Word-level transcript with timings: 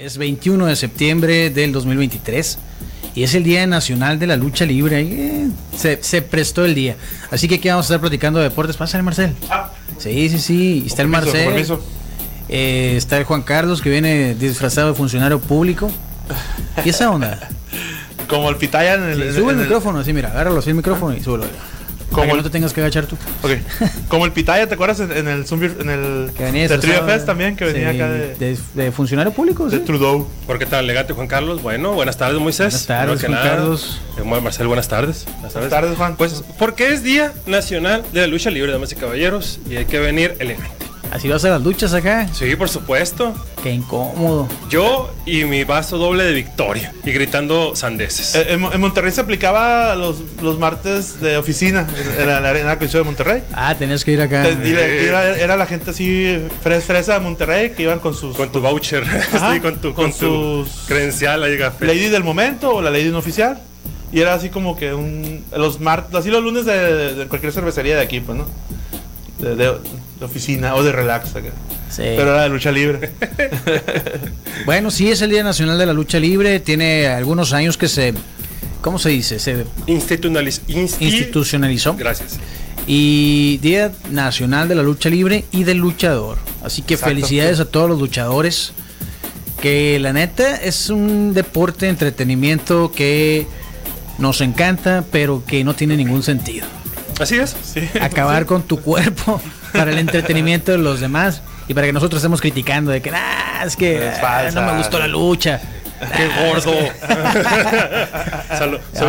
Es 0.00 0.16
21 0.16 0.64
de 0.64 0.76
septiembre 0.76 1.50
del 1.50 1.72
2023 1.72 2.58
y 3.14 3.22
es 3.22 3.34
el 3.34 3.44
Día 3.44 3.66
Nacional 3.66 4.18
de 4.18 4.26
la 4.26 4.36
Lucha 4.36 4.64
Libre. 4.64 5.02
Eh, 5.02 5.48
se, 5.76 6.02
se, 6.02 6.22
prestó 6.22 6.64
el 6.64 6.74
día. 6.74 6.96
Así 7.30 7.48
que 7.48 7.56
aquí 7.56 7.68
vamos 7.68 7.84
a 7.84 7.88
estar 7.88 8.00
platicando 8.00 8.38
de 8.38 8.48
deportes. 8.48 8.78
Pásale, 8.78 9.02
Marcel. 9.02 9.34
Ah. 9.50 9.70
Sí, 9.98 10.30
sí, 10.30 10.38
sí. 10.38 10.84
Está 10.86 11.02
el 11.02 11.08
Marcel. 11.08 11.66
Eh, 12.48 12.94
está 12.96 13.18
el 13.18 13.24
Juan 13.24 13.42
Carlos 13.42 13.82
que 13.82 13.90
viene 13.90 14.34
disfrazado 14.36 14.88
de 14.88 14.94
funcionario 14.94 15.38
público. 15.38 15.90
¿Y 16.82 16.88
esa 16.88 17.10
onda? 17.10 17.50
Como 18.26 18.48
el 18.48 18.56
pitaya 18.56 18.94
en 18.94 19.02
el. 19.02 19.34
Sí, 19.34 19.38
sube 19.38 19.52
el, 19.52 19.58
micrófono, 19.58 20.02
sí, 20.02 20.14
mira, 20.14 20.30
agárralo 20.30 20.60
así 20.60 20.70
el 20.70 20.76
micrófono 20.76 21.14
y 21.14 21.22
súbelo. 21.22 21.44
Como 22.10 22.26
que 22.26 22.36
no 22.36 22.42
te 22.42 22.50
tengas 22.50 22.72
que 22.72 22.80
agachar 22.80 23.06
tú. 23.06 23.16
Ok. 23.42 23.52
Como 24.08 24.26
el 24.26 24.32
Pitaya, 24.32 24.66
¿te 24.66 24.74
acuerdas 24.74 25.00
en 25.00 25.10
el 25.10 25.44
en 25.46 25.90
el 25.90 26.30
que 26.36 26.44
venía 26.44 26.68
de 26.68 26.78
Trio 26.78 27.04
Fest 27.04 27.26
también 27.26 27.56
que 27.56 27.64
venía 27.64 27.92
sí, 27.92 27.96
acá 27.96 28.08
de, 28.08 28.34
de, 28.34 28.58
de, 28.74 28.92
funcionario 28.92 29.32
público, 29.32 29.68
de 29.68 29.78
sí. 29.78 29.84
Trudeau. 29.84 30.26
¿Por 30.46 30.58
qué 30.58 30.66
tal, 30.66 30.86
legate 30.86 31.12
Juan 31.12 31.28
Carlos? 31.28 31.62
Bueno, 31.62 31.92
buenas 31.92 32.16
tardes, 32.16 32.40
Moisés. 32.40 32.72
Buenas 32.72 32.86
tardes, 32.86 33.20
Juan 33.20 33.32
nada, 33.32 33.50
Carlos. 33.50 34.00
Eh, 34.18 34.24
Marcel, 34.24 34.66
buenas 34.66 34.88
tardes. 34.88 35.26
Buenas 35.34 35.52
tardes. 35.52 35.70
tardes, 35.70 35.96
Juan. 35.96 36.16
Pues 36.16 36.42
porque 36.58 36.92
es 36.92 37.02
Día 37.02 37.32
Nacional 37.46 38.04
de 38.12 38.20
la 38.20 38.26
Lucha 38.26 38.50
Libre, 38.50 38.72
damas 38.72 38.92
y 38.92 38.96
caballeros, 38.96 39.60
y 39.68 39.76
hay 39.76 39.84
que 39.84 39.98
venir 39.98 40.36
elegante. 40.40 40.79
Así 41.10 41.28
vas 41.28 41.44
a 41.44 41.50
las 41.50 41.62
luchas 41.62 41.92
acá. 41.92 42.28
Sí, 42.32 42.54
por 42.54 42.68
supuesto. 42.68 43.34
Qué 43.62 43.72
incómodo. 43.72 44.48
Yo 44.68 45.12
y 45.26 45.44
mi 45.44 45.64
vaso 45.64 45.98
doble 45.98 46.24
de 46.24 46.32
victoria. 46.32 46.92
Y 47.04 47.10
gritando 47.10 47.74
sandeces. 47.74 48.34
Eh, 48.36 48.52
en, 48.52 48.64
en, 48.64 48.80
Monterrey 48.80 49.10
se 49.10 49.20
aplicaba 49.20 49.94
los, 49.96 50.18
los 50.40 50.58
martes 50.58 51.20
de 51.20 51.36
oficina 51.36 51.86
en 52.18 52.26
la, 52.26 52.38
arena 52.38 52.76
de 52.76 52.86
de 52.86 53.02
Monterrey. 53.02 53.42
Ah, 53.52 53.74
tenías 53.76 54.04
que 54.04 54.12
ir 54.12 54.20
acá. 54.20 54.48
Eh, 54.48 55.06
era, 55.06 55.36
era, 55.36 55.56
la 55.56 55.66
gente 55.66 55.90
así 55.90 56.38
fres, 56.62 56.84
fresa 56.84 57.14
de 57.14 57.20
Monterrey 57.20 57.70
que 57.70 57.82
iban 57.82 57.98
con 57.98 58.14
sus. 58.14 58.36
Con 58.36 58.52
tu 58.52 58.60
voucher. 58.60 59.02
Ajá, 59.02 59.52
sí, 59.54 59.60
con 59.60 59.80
tu, 59.80 59.94
con 59.94 60.10
con 60.10 60.18
tu 60.18 60.66
credencial 60.86 61.42
ahí, 61.42 61.58
café. 61.58 61.86
Lady 61.86 62.08
del 62.08 62.24
momento 62.24 62.76
o 62.76 62.82
la 62.82 62.90
Lady 62.90 63.10
no 63.10 63.18
oficial. 63.18 63.60
Y 64.12 64.20
era 64.20 64.34
así 64.34 64.48
como 64.48 64.76
que 64.76 64.94
un. 64.94 65.44
Los 65.56 65.80
martes, 65.80 66.14
así 66.14 66.30
los 66.30 66.42
lunes 66.42 66.64
de, 66.64 67.14
de, 67.14 67.26
cualquier 67.26 67.52
cervecería 67.52 67.96
de 67.96 68.02
aquí, 68.02 68.20
pues, 68.20 68.38
¿no? 68.38 68.46
De, 69.38 69.54
de, 69.54 69.72
de 70.20 70.26
oficina 70.26 70.74
o 70.74 70.82
de 70.84 70.92
relax 70.92 71.34
acá. 71.34 71.48
Sí. 71.88 72.02
Pero 72.02 72.32
era 72.34 72.42
de 72.42 72.50
lucha 72.50 72.70
libre. 72.70 73.10
bueno, 74.66 74.90
sí, 74.90 75.10
es 75.10 75.22
el 75.22 75.30
Día 75.30 75.42
Nacional 75.42 75.78
de 75.78 75.86
la 75.86 75.92
Lucha 75.92 76.20
Libre. 76.20 76.60
Tiene 76.60 77.08
algunos 77.08 77.52
años 77.52 77.76
que 77.76 77.88
se. 77.88 78.14
¿Cómo 78.80 78.98
se 78.98 79.08
dice? 79.08 79.38
Se 79.40 79.64
Institucionaliz 79.86 80.60
insti 80.68 81.04
institucionalizó. 81.06 81.94
Gracias. 81.96 82.38
Y 82.86 83.58
Día 83.58 83.92
Nacional 84.10 84.68
de 84.68 84.74
la 84.74 84.82
Lucha 84.82 85.08
Libre 85.08 85.44
y 85.50 85.64
del 85.64 85.78
Luchador. 85.78 86.38
Así 86.62 86.82
que 86.82 86.94
Exacto. 86.94 87.14
felicidades 87.14 87.58
a 87.58 87.64
todos 87.64 87.88
los 87.88 87.98
luchadores. 87.98 88.72
Que 89.60 89.98
la 90.00 90.12
neta 90.12 90.56
es 90.56 90.88
un 90.88 91.34
deporte 91.34 91.86
de 91.86 91.90
entretenimiento 91.90 92.92
que 92.92 93.46
nos 94.18 94.40
encanta, 94.40 95.04
pero 95.10 95.44
que 95.44 95.64
no 95.64 95.74
tiene 95.74 95.96
ningún 95.96 96.22
sentido. 96.22 96.66
Así 97.18 97.36
es. 97.36 97.54
Sí. 97.62 97.80
Acabar 98.00 98.46
con 98.46 98.62
tu 98.62 98.80
cuerpo 98.80 99.42
para 99.72 99.90
el 99.90 99.98
entretenimiento 99.98 100.72
de 100.72 100.78
los 100.78 101.00
demás 101.00 101.42
y 101.68 101.74
para 101.74 101.86
que 101.86 101.92
nosotros 101.92 102.20
estemos 102.20 102.40
criticando 102.40 102.90
de 102.90 103.00
que 103.02 103.10
nah, 103.10 103.64
es 103.64 103.76
que 103.76 104.08
Es 104.08 104.14
ah, 104.18 104.20
falsa. 104.20 104.60
no 104.60 104.72
me 104.72 104.78
gustó 104.78 104.98
la 104.98 105.06
lucha. 105.08 105.60
Qué 106.16 106.28
gordo. 106.50 106.72
Salud, 108.58 108.78
soy 108.96 109.08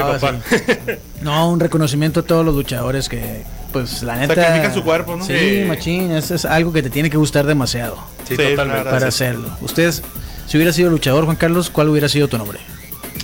No. 1.22 1.32
No, 1.32 1.50
un 1.50 1.59
reconocimiento 1.59 2.20
a 2.20 2.23
todos 2.23 2.45
los 2.45 2.54
luchadores 2.56 3.08
que, 3.08 3.44
pues, 3.72 4.04
la 4.04 4.17
neta. 4.17 4.36
Sacrifican 4.36 4.73
su 4.73 4.84
cuerpo, 4.84 5.16
¿no? 5.16 5.26
Sí, 5.26 5.62
Sí. 5.62 5.66
machín, 5.67 6.12
eso 6.12 6.36
es 6.36 6.44
algo 6.45 6.73
que 6.73 6.84
te 6.84 6.89
tiene 6.89 7.09
que 7.09 7.16
gustar 7.17 7.45
demasiado 7.45 7.95
Sí, 8.28 8.36
Sí, 8.36 8.38
totalmente. 8.38 8.84
para 8.84 9.00
Gracias. 9.00 9.16
hacerlo. 9.16 9.50
Ustedes, 9.62 10.04
si 10.48 10.58
hubiera 10.58 10.73
sido 10.73 10.89
luchador, 10.89 11.23
Juan 11.26 11.38
Carlos, 11.38 11.70
¿cuál 11.70 11.88
hubiera 11.89 12.09
sido 12.09 12.28
tu 12.28 12.38
nombre? 12.38 12.59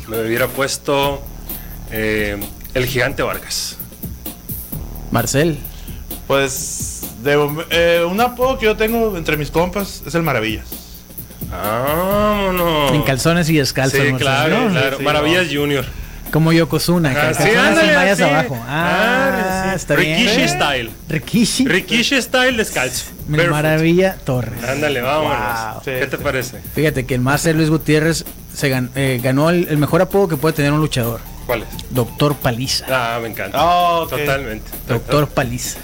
Me 0.07 0.21
hubiera 0.21 0.47
puesto 0.47 1.21
eh, 1.91 2.37
el 2.73 2.85
gigante 2.85 3.21
Vargas. 3.23 3.75
Marcel. 5.11 5.57
Pues, 6.27 6.96
de, 7.27 7.65
eh, 7.69 8.03
un 8.09 8.19
apodo 8.21 8.57
que 8.57 8.65
yo 8.65 8.75
tengo 8.77 9.17
entre 9.17 9.37
mis 9.37 9.51
compas 9.51 10.01
es 10.05 10.15
el 10.15 10.23
Maravillas. 10.23 10.65
Vámonos. 11.49 12.91
En 12.93 13.03
calzones 13.03 13.49
y 13.49 13.57
descalzos. 13.57 13.99
Sí, 13.99 14.13
claro, 14.13 14.65
¿no? 14.65 14.71
claro. 14.71 14.97
Sí, 14.97 15.03
Maravillas 15.03 15.47
Junior. 15.51 15.85
Como 16.31 16.51
Yokozuna, 16.51 17.13
que 17.13 17.19
en 17.27 17.35
sí, 17.35 17.43
calzones 17.43 17.57
ándale, 17.87 18.11
así. 18.11 18.23
abajo. 18.23 18.57
Ah, 18.67 19.27
Ándale, 19.27 19.69
sí. 19.69 19.75
está 19.77 19.95
bien. 19.95 20.17
Rikishi 20.19 20.47
Style. 20.49 20.91
Rikishi. 21.07 21.65
Rikishi 21.67 22.21
Style 22.21 22.57
descalzo. 22.57 23.05
Barefoot. 23.27 23.51
Maravilla 23.51 24.17
Torres. 24.25 24.61
Ándale, 24.63 25.01
vámonos. 25.01 25.73
Wow. 25.73 25.81
Sí, 25.85 25.91
¿Qué 25.99 26.07
te 26.07 26.17
parece? 26.17 26.59
Fíjate 26.75 27.05
que 27.05 27.15
el 27.15 27.21
máster 27.21 27.55
Luis 27.55 27.69
Gutiérrez 27.69 28.25
se 28.53 28.87
eh, 28.95 29.21
ganó 29.23 29.49
el, 29.49 29.67
el 29.69 29.77
mejor 29.77 30.01
apodo 30.01 30.27
que 30.27 30.35
puede 30.35 30.53
tener 30.53 30.73
un 30.73 30.81
luchador. 30.81 31.21
¿Cuál 31.45 31.61
es? 31.61 31.67
Doctor 31.91 32.35
Paliza. 32.35 32.85
Ah, 32.89 33.19
me 33.21 33.29
encanta. 33.29 33.57
Oh. 33.63 34.05
Totalmente. 34.05 34.69
Doctor 34.85 35.29
Paliza. 35.29 35.79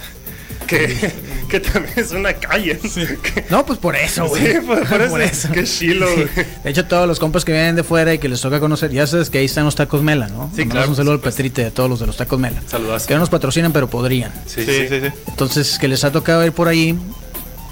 Que, 0.68 1.12
que 1.50 1.60
también 1.60 1.94
es 1.98 2.12
una 2.12 2.34
calle. 2.34 2.80
Que- 2.80 3.46
No, 3.50 3.66
pues 3.66 3.80
por 3.80 3.96
eso, 3.96 4.28
güey. 4.28 4.54
Sí, 4.54 4.60
por, 4.66 4.88
por 5.10 5.22
eso. 5.22 5.50
Qué 5.52 5.64
chilo, 5.64 6.08
güey. 6.14 6.28
De 6.64 6.70
hecho, 6.70 6.86
todos 6.86 7.08
los 7.08 7.20
compas 7.20 7.46
que 7.46 7.52
vienen 7.52 7.76
de 7.76 7.84
fuera 7.84 8.14
y 8.14 8.20
que 8.20 8.30
les 8.30 8.42
toca 8.42 8.60
conocer, 8.60 8.92
ya 8.92 9.06
sabes 9.08 9.30
que 9.30 9.38
ahí 9.40 9.46
están 9.46 9.66
los 9.66 9.76
tacos 9.76 10.02
Mela, 10.04 10.28
¿no? 10.28 10.50
Sí, 10.56 10.60
mandamos 10.66 10.72
claro, 10.72 10.90
Un 10.90 10.96
saludo 10.96 11.14
al. 11.14 11.20
Petrite 11.20 11.64
de 11.66 11.72
todos 11.72 11.90
los 11.90 12.00
de 12.00 12.08
los 12.08 12.18
tacos 12.18 12.40
Mela. 12.40 12.62
Saludas. 12.68 13.06
Que 13.06 13.14
no 13.14 13.20
nos 13.20 13.30
patrocinan, 13.30 13.72
pero 13.74 13.90
podrían. 13.90 14.32
Sí, 14.46 14.64
Sí, 14.66 14.88
sí, 14.88 15.00
sí. 15.02 15.08
Entonces, 15.28 15.78
que 15.80 15.88
les 15.88 16.04
ha 16.04 16.12
tocado 16.12 16.46
ir 16.46 16.52
por 16.54 16.68
ahí, 16.68 16.98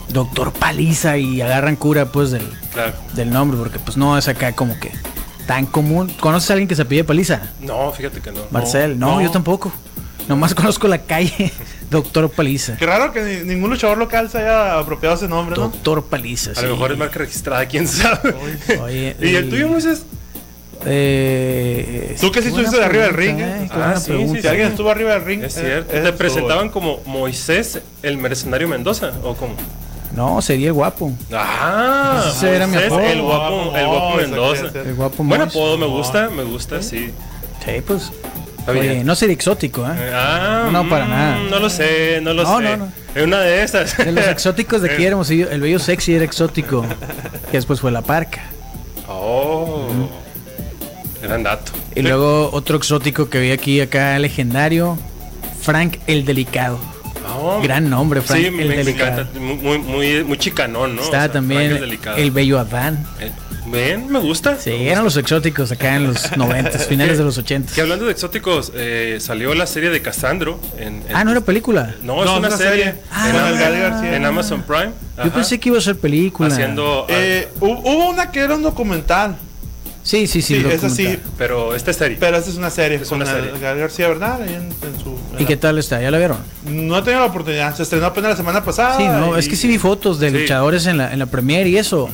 Doctor 0.09 0.51
Paliza, 0.53 1.18
y 1.18 1.41
agarran 1.41 1.75
cura, 1.75 2.12
pues, 2.12 2.31
del, 2.31 2.44
Claro. 2.74 2.94
del 3.13 3.30
nombre, 3.31 3.57
porque, 3.57 3.80
pues, 3.80 3.97
no 3.97 4.18
es 4.18 4.28
acá 4.28 4.53
como 4.53 4.80
que 4.80 4.91
tan 5.47 5.66
común. 5.66 6.12
¿Conoces 6.19 6.50
a 6.50 6.53
alguien 6.53 6.68
que 6.68 6.75
se 6.75 6.85
pide 6.85 7.03
Paliza? 7.03 7.41
No, 7.62 7.91
fíjate 7.91 8.19
que 8.22 8.31
no. 8.31 8.41
Marcel, 8.51 9.00
no, 9.00 9.16
no. 9.16 9.22
yo 9.22 9.31
tampoco. 9.31 9.72
Nomás 10.28 10.53
conozco 10.53 10.88
la 10.88 11.00
calle 11.00 11.51
Doctor 11.91 12.29
Paliza. 12.31 12.78
Qué 12.78 12.85
raro 12.88 13.12
que 13.13 13.22
ni- 13.22 13.53
ningún 13.53 13.69
luchador 13.69 13.97
local 14.00 14.29
se 14.31 14.40
haya 14.40 14.79
apropiado 14.79 15.16
ese 15.16 15.28
nombre, 15.28 15.56
¿no? 15.56 15.63
Doctor 15.63 16.06
Paliza. 16.06 16.52
A 16.52 16.56
sí. 16.56 16.66
lo 16.66 16.72
mejor 16.72 16.94
es 16.94 16.97
marca 16.97 17.19
registrada, 17.19 17.66
quién 17.68 17.88
sabe. 17.88 18.34
Oye, 18.81 19.16
¿Y 19.22 19.35
el 19.35 19.50
tuyo, 19.50 19.68
Moisés? 19.68 20.03
Eh, 20.85 22.16
Tú 22.19 22.31
que 22.31 22.41
sí 22.41 22.46
qué 22.47 22.51
buena 22.53 22.68
estuviste 22.69 22.78
de 22.80 22.85
arriba 22.85 23.03
del 23.06 23.13
ring, 23.13 23.40
eh, 23.40 23.44
¿eh? 23.44 23.68
qué 23.68 23.74
Ah, 23.74 23.78
buena 23.78 24.00
sí, 24.00 24.07
pregunta. 24.07 24.35
sí, 24.35 24.41
Si 24.41 24.47
alguien 24.47 24.68
estuvo 24.69 24.90
arriba 24.90 25.13
del 25.13 25.25
ring, 25.25 25.44
Es 25.44 25.57
eh, 25.57 25.62
cierto. 25.62 25.90
eh, 25.91 25.91
¿Te 25.91 25.97
estuvo- 26.09 26.18
presentaban 26.18 26.69
como 26.69 27.01
Moisés, 27.06 27.80
el 28.01 28.18
mercenario 28.18 28.68
Mendoza? 28.68 29.12
¿O 29.24 29.35
como? 29.35 29.53
No, 30.16 30.41
sería 30.41 30.68
el 30.68 30.74
guapo. 30.74 31.12
Ah, 31.31 32.24
Ese 32.35 32.56
era 32.56 32.68
mi 32.68 32.74
Moisés, 32.74 32.91
apodo. 32.91 33.06
el 33.07 33.22
guapo, 33.22 33.78
el 33.78 33.85
guapo 33.88 34.06
Oh, 34.07 34.18
Mendoza. 34.18 34.62
exacto, 34.66 34.81
El 34.81 34.96
guapo 34.96 35.24
Buen 35.24 35.40
Mois. 35.41 35.51
apodo, 35.51 35.78
me 35.78 35.85
gusta, 35.85 36.30
me 36.30 36.44
gusta, 36.44 36.81
sí. 36.81 37.12
Sí, 37.66 37.72
pues. 37.85 38.12
Está 38.62 38.72
Oye, 38.72 39.04
no 39.04 39.16
sería 39.16 39.34
exótico, 39.34 39.86
¿eh? 39.86 40.12
Ah, 40.14 40.70
No, 40.72 40.88
para 40.88 41.06
mm, 41.06 41.10
nada. 41.10 41.38
No 41.50 41.60
lo 41.60 41.70
sé, 41.70 42.20
no 42.22 42.34
lo 42.34 42.44
No, 42.44 42.58
sé. 42.58 42.64
no, 42.64 42.78
no. 42.78 42.92
Es 43.16 43.24
una 43.24 43.40
de 43.42 43.64
esas. 43.64 43.98
De 43.98 44.12
los 44.12 44.26
exóticos 44.28 44.82
de 44.82 44.90
Eh, 44.90 44.94
aquí 44.94 45.06
éramos, 45.08 45.30
el 45.32 45.60
bello 45.60 45.80
sexy 45.80 46.14
era 46.14 46.24
exótico. 46.26 46.86
Que 47.50 47.58
después 47.58 47.80
fue 47.82 47.92
la 47.92 48.02
parca. 48.02 48.42
Oh. 49.08 49.90
Gran 51.22 51.44
dato. 51.44 51.72
Y 51.96 52.02
luego 52.02 52.50
otro 52.54 52.78
exótico 52.78 53.30
que 53.30 53.40
vi 53.40 53.52
aquí, 53.52 53.82
acá, 53.82 54.18
legendario. 54.20 54.98
Frank 55.62 55.98
el 56.08 56.26
Delicado. 56.26 56.80
Oh. 57.40 57.62
Gran 57.62 57.90
nombre, 57.90 58.22
Frank 58.22 58.40
Sí, 58.42 58.46
el 58.48 58.54
me, 58.54 58.66
me 58.66 58.76
Delicado. 58.78 59.22
encanta. 59.22 59.40
Muy, 59.40 59.78
muy, 59.80 60.24
muy, 60.24 60.38
chicanón, 60.38 60.96
¿no? 60.96 61.02
Estaba 61.04 61.24
O 61.24 61.28
sea, 61.28 61.32
también 61.34 61.62
Frank 61.62 61.74
el 61.76 61.82
delicado. 61.82 62.18
el 62.18 62.32
bello 62.32 62.60
Adán. 62.60 63.06
Eh, 63.20 63.32
Ven, 63.72 64.12
me 64.12 64.20
gusta. 64.20 64.58
Sí, 64.59 64.70
eran 64.72 65.04
los 65.04 65.16
exóticos 65.18 65.72
acá 65.72 65.96
en 65.96 66.08
los 66.08 66.36
90, 66.38 66.78
finales 66.80 67.18
de 67.18 67.24
los 67.24 67.38
80. 67.38 67.74
Que 67.74 67.82
hablando 67.82 68.06
de 68.06 68.12
exóticos, 68.12 68.72
eh, 68.76 69.18
salió 69.22 69.54
la 69.54 69.66
serie 69.66 69.90
de 69.90 70.02
Casandro. 70.02 70.59
En, 70.78 71.04
en- 71.08 71.16
Ah, 71.16 71.24
no 71.24 71.32
era 71.32 71.42
película. 71.42 71.96
No, 72.04 72.20
es 72.24 72.26
No, 72.30 72.38
una 72.38 72.48
es 72.50 72.54
una 72.56 72.58
serie. 72.64 72.84
serie. 72.86 73.02
Ah, 73.12 74.00
en, 74.04 74.14
en 74.14 74.26
Amazon 74.26 74.62
Prime. 74.64 74.92
Yo 75.18 75.24
Ajá. 75.24 75.34
pensé 75.34 75.60
que 75.60 75.70
iba 75.70 75.78
a 75.78 75.81
ser 75.81 75.98
película. 75.98 76.50
Haciendo. 76.50 77.06
Eh, 77.10 77.48
hu- 77.60 77.80
hubo 77.84 78.10
una 78.10 78.31
que 78.31 78.40
era 78.42 78.56
un 78.56 78.64
documental. 78.64 79.38
Sí, 80.12 80.28
sí, 80.28 80.42
sí. 80.42 80.56
Sí, 80.62 80.66
esa 80.69 80.90
sí. 80.90 81.18
pero 81.38 81.74
esta 81.74 81.92
es 81.92 81.98
serie. 81.98 82.18
Pero 82.19 82.36
esta 82.36 82.50
es 82.50 82.58
una 82.58 82.69
serie. 82.69 82.98
Es 83.02 83.08
con 83.08 83.22
una 83.22 83.31
serie. 83.31 83.52
Gael 83.62 83.80
García 83.80 84.10
Bernal. 84.10 84.42
en, 84.42 84.56
en 84.56 85.04
su, 85.04 85.10
en 85.31 85.38
¿Y 85.38 85.42
la- 85.44 85.48
qué 85.48 85.56
tal 85.56 85.78
está? 85.78 86.02
¿Ya 86.02 86.12
la 86.12 86.18
vieron? 86.18 86.38
No 86.66 86.98
he 86.98 87.02
tenido 87.02 87.22
la 87.22 87.28
oportunidad. 87.28 87.74
Se 87.75 87.84
estrenó 87.84 88.08
apenas 88.08 88.31
la 88.31 88.36
semana 88.36 88.62
pasada. 88.66 88.98
Sí, 88.98 89.06
no, 89.08 89.38
y- 89.38 89.40
es 89.40 89.48
que 89.48 89.56
sí 89.56 89.69
vi 89.69 89.78
fotos 89.78 90.19
de 90.19 90.30
Sí. 90.30 90.38
luchadores 90.40 90.86
en 90.88 90.98
la, 90.98 91.13
en 91.13 91.19
la 91.19 91.28
premiere 91.28 91.69
y 91.69 91.78
eso. 91.78 92.10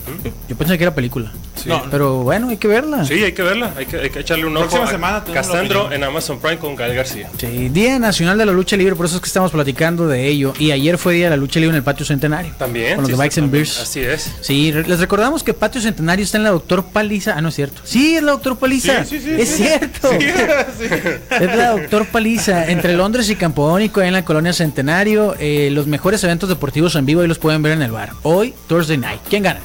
Yo 0.48 0.56
pensé 0.56 0.78
que 0.78 0.84
era 0.84 0.94
película. 0.94 1.32
Sí. 1.56 1.70
No, 1.70 1.82
Pero 1.90 2.18
bueno, 2.18 2.50
hay 2.50 2.58
que 2.58 2.68
verla. 2.68 3.04
Sí, 3.04 3.16
hay 3.16 3.32
que 3.32 3.42
verla. 3.42 3.74
Hay 3.76 3.88
que, 3.88 3.98
hay 3.98 4.10
que 4.12 4.20
echarle 4.20 4.46
un 4.46 4.56
ojo. 4.56 4.68
Próxima 4.68 4.86
a 4.86 4.92
semana 4.92 5.62
opinión. 5.64 5.92
en 5.94 6.04
Amazon 6.04 6.40
Prime 6.40 6.60
con 6.60 6.76
Gael 6.76 6.94
García. 6.94 7.32
Sí, 7.40 7.70
Día 7.70 7.98
Nacional 7.98 8.38
de 8.38 8.46
la 8.46 8.52
Lucha 8.52 8.78
Libre, 8.78 8.96
por 8.96 9.08
eso 9.08 9.16
es 9.16 9.22
que 9.22 9.28
estamos 9.28 9.52
platicando 9.52 10.08
de 10.08 10.28
ello. 10.28 10.54
Y 10.60 10.70
ayer 10.70 11.00
fue 11.00 11.16
Día 11.16 11.26
de 11.26 11.30
la 11.32 11.38
Lucha 11.38 11.60
Libre 11.60 11.72
en 11.72 11.78
el 11.78 11.84
Patio 11.84 12.06
Centenario. 12.06 12.54
También. 12.60 12.94
Con 12.96 13.02
los 13.06 13.08
sí, 13.10 13.18
de 13.18 13.24
Bikes 13.24 13.40
and. 13.42 13.52
Beers. 13.52 13.80
Así 13.80 14.02
es. 14.02 14.32
Sí, 14.42 14.72
les 14.72 15.00
recordamos 15.00 15.42
que 15.42 15.56
Patio 15.56 15.82
Centenario 15.82 16.24
está 16.24 16.38
en 16.38 16.44
la 16.44 16.52
Doctor 16.52 16.86
Paliza. 16.86 17.34
Ah, 17.36 17.42
no 17.42 17.50
es 17.50 17.56
cierto. 17.56 17.82
Sí, 17.88 18.16
es 18.18 18.24
la 18.24 18.34
Doctor 18.34 18.58
Paliza. 18.60 19.06
Sí, 19.06 19.20
sí, 19.20 19.26
sí, 19.26 19.36
es 19.42 19.50
sí. 19.50 19.64
cierto. 19.64 20.10
Sí, 20.12 20.18
sí. 20.20 20.86
Es 21.30 21.56
la 21.56 21.72
Doctor 21.72 22.06
Paliza, 22.08 22.70
entre 22.70 22.94
Londres 22.98 23.30
y 23.30 23.36
Campodónico, 23.36 24.02
ahí 24.02 24.08
en 24.08 24.14
la 24.14 24.26
colonia 24.26 24.52
Centenario. 24.52 25.36
eh, 25.40 25.70
los 25.72 25.88
mejores 25.88 26.24
eventos 26.24 26.50
deportivos 26.50 26.96
en 26.96 27.06
vivo, 27.06 27.22
ahí 27.22 27.28
los 27.28 27.40
pueden 27.40 27.62
ver 27.62 27.74
en 27.74 27.82
el 27.82 27.92
bar. 27.92 28.12
Hoy, 28.24 28.54
Thursday 28.68 28.98
Night. 28.98 29.22
¿Quién 29.30 29.44
gana? 29.44 29.62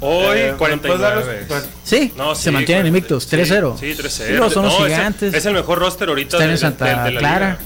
Hoy 0.00 0.38
Eh, 0.38 0.54
¿puedes 0.58 0.78
49. 0.78 1.46
darles- 1.48 1.64
Sí, 1.84 2.12
No, 2.16 2.34
se 2.34 2.44
sí, 2.44 2.50
mantienen 2.50 2.82
40, 2.82 2.88
invictos, 2.88 3.24
sí, 3.24 3.30
3-0. 3.36 3.76
Sí, 3.80 3.94
3-0. 3.94 4.26
Sí, 4.28 4.32
los 4.34 4.52
son 4.52 4.64
los 4.66 4.74
No, 4.74 4.78
es 4.86 4.92
el- 4.92 4.96
gigantes. 4.96 5.34
Es 5.34 5.46
el, 5.46 5.54
mejor 5.54 5.78
roster 5.78 6.08
ahorita 6.10 6.36
Están 6.36 6.48
de, 6.48 6.52
en 6.52 6.58
Santa 6.58 6.84
de- 6.84 6.90
de 7.04 7.10
la 7.12 7.18
Clara. 7.20 7.46
liga. 7.52 7.58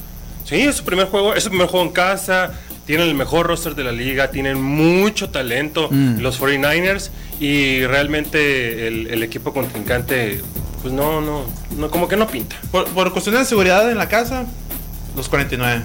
Sí, 0.44 0.56
es 0.61 0.76
su 0.76 0.85
primer 0.85 1.06
juego, 1.08 1.35
es 1.35 1.43
su 1.44 1.50
primer 1.50 1.67
juego 1.67 1.87
en 1.87 1.93
casa. 1.93 2.52
Tienen 2.87 3.08
el 3.08 3.14
mejor 3.14 3.46
roster 3.46 3.75
de 3.75 3.85
la 3.85 3.93
liga, 3.93 4.31
tienen 4.31 4.61
mucho 4.61 5.31
talento 5.31 5.88
Mm. 5.90 6.20
los 6.20 6.37
49ers 6.40 7.11
y 7.44 7.87
realmente 7.87 8.87
el, 8.87 9.09
el 9.09 9.23
equipo 9.23 9.53
contrincante, 9.53 10.41
pues 10.81 10.94
no, 10.94 11.21
no, 11.21 11.44
no, 11.77 11.91
como 11.91 12.06
que 12.09 12.17
no 12.17 12.27
pinta. 12.29 12.56
Por, 12.71 12.87
por 12.89 13.12
cuestiones 13.12 13.41
de 13.43 13.47
seguridad 13.47 13.91
en 13.91 13.99
la 13.99 14.09
casa, 14.09 14.47
los 15.17 15.29
49. 15.29 15.83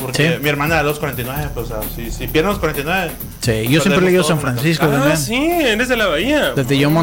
Porque 0.00 0.32
Sí. 0.36 0.42
mi 0.42 0.48
hermana 0.50 0.76
de 0.78 0.82
los 0.84 0.98
49, 0.98 1.50
pues, 1.54 1.70
o 1.70 1.82
sea, 1.82 1.90
si, 1.94 2.10
si 2.10 2.26
pierden 2.26 2.50
los 2.50 2.58
49. 2.58 3.12
Sí, 3.40 3.66
yo 3.68 3.80
siempre 3.80 4.02
he 4.02 4.06
leído 4.06 4.22
San 4.24 4.38
Francisco 4.40 4.86
Ah, 4.92 5.16
sí, 5.16 5.34
eres 5.36 5.88
de 5.88 5.96
la 5.96 6.06
Bahía. 6.08 6.52
Desde 6.54 6.76
Joe 6.76 6.88
Mm. 6.92 6.94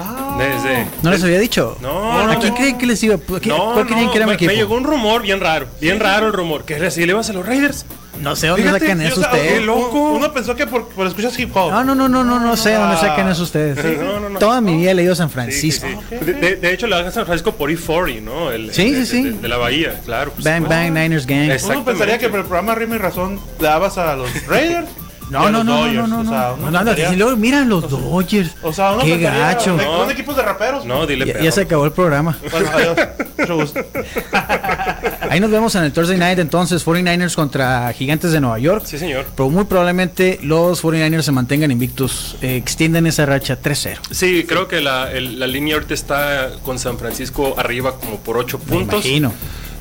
Ah, 0.00 0.36
Desde. 0.38 0.86
¿No 1.02 1.10
les 1.10 1.22
había 1.24 1.38
dicho? 1.40 1.76
No, 1.80 2.12
¿A 2.20 2.24
no, 2.32 2.38
quién 2.38 2.52
no. 2.52 2.58
creen 2.58 2.78
que 2.78 2.86
les 2.86 3.02
iba? 3.02 3.16
¿A 3.16 3.18
quién- 3.40 3.56
No, 3.56 3.72
¿Cuál 3.74 3.86
creían 3.86 4.10
que 4.10 4.16
era 4.16 4.26
mi 4.26 4.30
me, 4.30 4.34
equipo? 4.36 4.50
me 4.52 4.56
llegó 4.56 4.74
un 4.76 4.84
rumor 4.84 5.22
bien 5.22 5.40
raro, 5.40 5.66
bien 5.80 5.98
raro 5.98 6.26
el 6.28 6.32
rumor. 6.32 6.64
Que 6.64 6.90
si 6.90 7.04
le 7.04 7.12
vas 7.14 7.28
a 7.30 7.32
los 7.32 7.44
Raiders. 7.44 7.84
No 8.22 8.34
sé 8.34 8.48
dónde 8.48 8.64
Fíjate, 8.64 8.80
sacan 8.80 9.00
eso 9.02 9.20
ustedes. 9.20 9.52
qué 9.52 9.60
loco. 9.60 10.10
Uno 10.10 10.32
pensó 10.32 10.56
que 10.56 10.66
por, 10.66 10.88
por 10.88 11.06
escuchas 11.06 11.38
hip 11.38 11.56
hop. 11.56 11.70
No, 11.70 11.84
no, 11.84 11.94
no, 11.94 12.08
no, 12.08 12.24
no, 12.24 12.40
no 12.40 12.56
sé 12.56 12.72
dónde 12.74 12.96
sacan 12.96 13.28
eso 13.28 13.44
ustedes. 13.44 13.78
Sí, 13.82 13.96
no, 13.96 14.18
no, 14.18 14.28
no. 14.28 14.38
Toda 14.40 14.60
mi 14.60 14.76
vida 14.76 14.90
he 14.90 14.94
leído 14.94 15.14
San 15.14 15.28
Sí, 15.28 15.30
sí, 15.30 15.34
Francisco. 15.34 15.86
sí. 16.08 16.16
De, 16.24 16.32
de- 16.34 16.56
de 16.56 16.72
hecho, 16.72 16.88
le 16.88 16.96
hagan 16.96 17.12
San 17.12 17.26
Francisco 17.26 17.52
por 17.54 17.70
E40, 17.70 18.20
¿no? 18.22 18.50
El, 18.50 18.74
Sí, 18.74 18.82
el- 18.88 18.94
sí, 18.94 18.94
de- 18.94 19.06
sí. 19.06 19.22
De, 19.22 19.32
de 19.42 19.48
la 19.48 19.56
Bahía, 19.56 20.00
claro. 20.04 20.32
pues, 20.32 20.44
Bang, 20.44 20.66
bang, 20.68 20.92
Niners 20.92 21.26
Gang. 21.26 21.50
Uno 21.64 21.84
pensaría 21.84 22.18
que 22.18 22.28
por 22.28 22.40
el 22.40 22.44
programa 22.46 22.74
Rima 22.74 22.96
y 22.96 22.98
Razón 22.98 23.38
le 23.60 23.66
dabas 23.68 23.98
a 23.98 24.16
los 24.16 24.28
Raiders. 24.48 24.88
No, 25.30 25.50
no, 25.50 25.62
no, 25.64 25.86
no, 25.86 26.06
no, 26.06 26.06
no, 26.06 26.20
O 26.20 26.24
sea, 26.24 27.16
no. 27.16 27.36
miran 27.36 27.68
los 27.68 27.88
Dodgers. 27.90 28.50
O 28.62 28.72
sea, 28.72 28.92
uno 28.92 29.04
Qué 29.04 29.12
pensaría 29.16 29.38
gacho. 29.38 29.78
Son 29.78 30.10
equipos 30.10 30.36
de 30.36 30.42
raperos. 30.42 30.84
No, 30.84 31.06
dile 31.06 31.36
Ya, 31.42 31.52
se 31.52 31.62
acabó 31.62 31.84
el 31.84 31.92
programa. 31.92 32.38
Bueno, 32.50 32.70
adiós. 32.72 32.96
Mucho 33.38 33.56
gusto. 33.56 33.80
Ahí 35.30 35.40
nos 35.40 35.50
vemos 35.50 35.74
en 35.74 35.84
el 35.84 35.92
Thursday 35.92 36.16
Night 36.18 36.38
entonces, 36.38 36.84
49ers 36.86 37.34
contra 37.34 37.92
Gigantes 37.92 38.32
de 38.32 38.40
Nueva 38.40 38.58
York. 38.58 38.84
Sí, 38.86 38.98
señor. 38.98 39.26
Pero 39.36 39.50
muy 39.50 39.64
probablemente 39.64 40.38
los 40.42 40.82
49ers 40.82 41.22
se 41.22 41.32
mantengan 41.32 41.70
invictos, 41.70 42.36
eh, 42.40 42.56
extienden 42.56 43.06
esa 43.06 43.26
racha 43.26 43.58
3-0. 43.60 43.98
Sí, 44.10 44.44
creo 44.48 44.66
que 44.68 44.80
la, 44.80 45.10
el- 45.12 45.38
la 45.38 45.46
línea 45.46 45.74
ahorita 45.74 45.94
está 45.94 46.50
con 46.64 46.78
San 46.78 46.98
Francisco 46.98 47.54
arriba 47.58 47.96
como 47.98 48.16
por 48.18 48.38
8 48.38 48.58
Me 48.58 48.64
puntos. 48.72 49.04
imagino. 49.04 49.32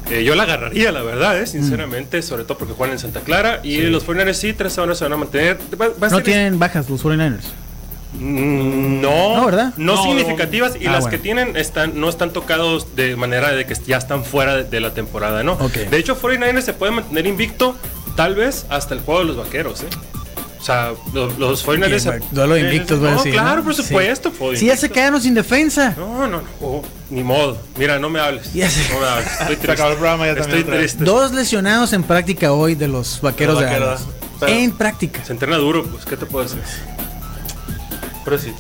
Eh, 0.10 0.24
yo 0.24 0.36
la 0.36 0.44
agarraría, 0.44 0.92
la 0.92 1.02
verdad, 1.04 1.38
eh, 1.40 1.46
sinceramente, 1.48 2.22
sobre 2.22 2.44
todo 2.46 2.58
porque 2.58 2.74
juegan 2.74 2.94
en 2.94 3.00
Santa 3.00 3.20
Clara. 3.22 3.60
Y 3.64 3.82
los 3.82 4.06
49ers 4.06 4.34
sí, 4.34 4.54
tres 4.54 4.78
horas 4.78 4.98
se 4.98 5.04
van 5.06 5.14
a 5.14 5.18
mantener. 5.18 5.58
Va- 5.80 5.88
va 5.90 6.08
a 6.08 6.10
No 6.10 6.18
ser- 6.18 6.24
tienen 6.24 6.58
bajas 6.60 6.90
los 6.90 7.04
49ers. 7.04 7.44
Mm, 8.14 9.02
No, 9.02 9.36
No, 9.38 9.46
¿verdad? 9.46 9.74
No, 9.78 9.96
No, 9.96 10.04
significativas 10.04 10.74
y 10.80 10.88
Ah, 10.88 10.92
las 10.94 11.02
bueno. 11.02 11.12
que 11.12 11.18
tienen 11.22 11.58
están 11.58 12.00
no 12.00 12.10
están 12.10 12.32
tocados 12.32 12.96
de 12.96 13.16
manera 13.16 13.52
de 13.52 13.66
que 13.66 13.76
ya 13.86 13.98
están 13.98 14.24
fuera 14.24 14.56
de, 14.56 14.64
de 14.64 14.80
la 14.80 14.94
temporada, 14.94 15.44
¿no? 15.44 15.54
Ok. 15.54 15.74
De 15.90 15.98
hecho, 15.98 16.16
49ers 16.20 16.62
se 16.62 16.74
puede 16.74 16.94
mantener 16.94 17.28
invicto 17.28 17.76
tal 18.16 18.34
vez 18.36 18.66
hasta 18.70 18.94
el 18.94 19.02
juego 19.02 19.20
de 19.22 19.26
los 19.28 19.38
vaqueros, 19.38 19.82
¿eh? 19.82 19.88
O 20.68 20.70
sea, 20.70 20.92
los, 21.14 21.40
los 21.40 21.66
49ers 21.66 22.00
se- 22.00 22.20
Duelo 22.32 22.56
de 22.56 22.60
invictos, 22.60 23.00
voy 23.00 23.08
a 23.08 23.12
No, 23.12 23.18
decir. 23.20 23.32
claro, 23.32 23.56
¿no? 23.60 23.64
por 23.64 23.74
Sí. 23.74 23.84
supuesto. 23.84 24.32
juego 24.32 24.52
de 24.52 24.58
Si 24.58 24.66
ya 24.66 24.76
se 24.76 24.90
quedaron 24.90 25.22
sin 25.22 25.34
defensa. 25.34 25.96
No, 25.98 26.28
no, 26.28 26.28
no. 26.28 26.44
oh, 26.60 26.84
ni 27.10 27.24
modo. 27.24 27.58
Mira, 27.78 27.98
no 28.00 28.10
me 28.10 28.20
hables. 28.20 28.52
Ya 28.54 28.70
sé. 28.70 28.82
No 28.94 29.00
me 29.00 29.06
hables. 29.08 29.28
Estoy 29.32 29.46
triste. 29.56 29.72
acabó 29.72 29.92
el 29.92 29.96
programa 29.98 30.26
ya 30.26 30.34
Estoy 30.34 30.64
triste. 30.66 31.06
Dos 31.06 31.32
lesionados 31.32 31.94
en 31.94 32.04
práctica 32.04 32.52
hoy 32.52 32.76
de 32.76 32.90
los 32.90 33.22
vaqueros 33.22 33.54
Los 33.56 33.64
de 33.64 33.70
vaqueros, 33.70 34.00
Dallas. 34.02 34.16
pero- 34.42 34.52
En 34.52 34.72
práctica. 34.74 35.24
Se 35.24 35.32
entrena 35.32 35.56
duro, 35.56 35.86
pues, 35.86 36.04
¿qué 36.04 36.18
te 36.18 36.26
puedo 36.26 36.44
decir? 36.44 36.62
Pero 38.26 38.38
sí. 38.38 38.54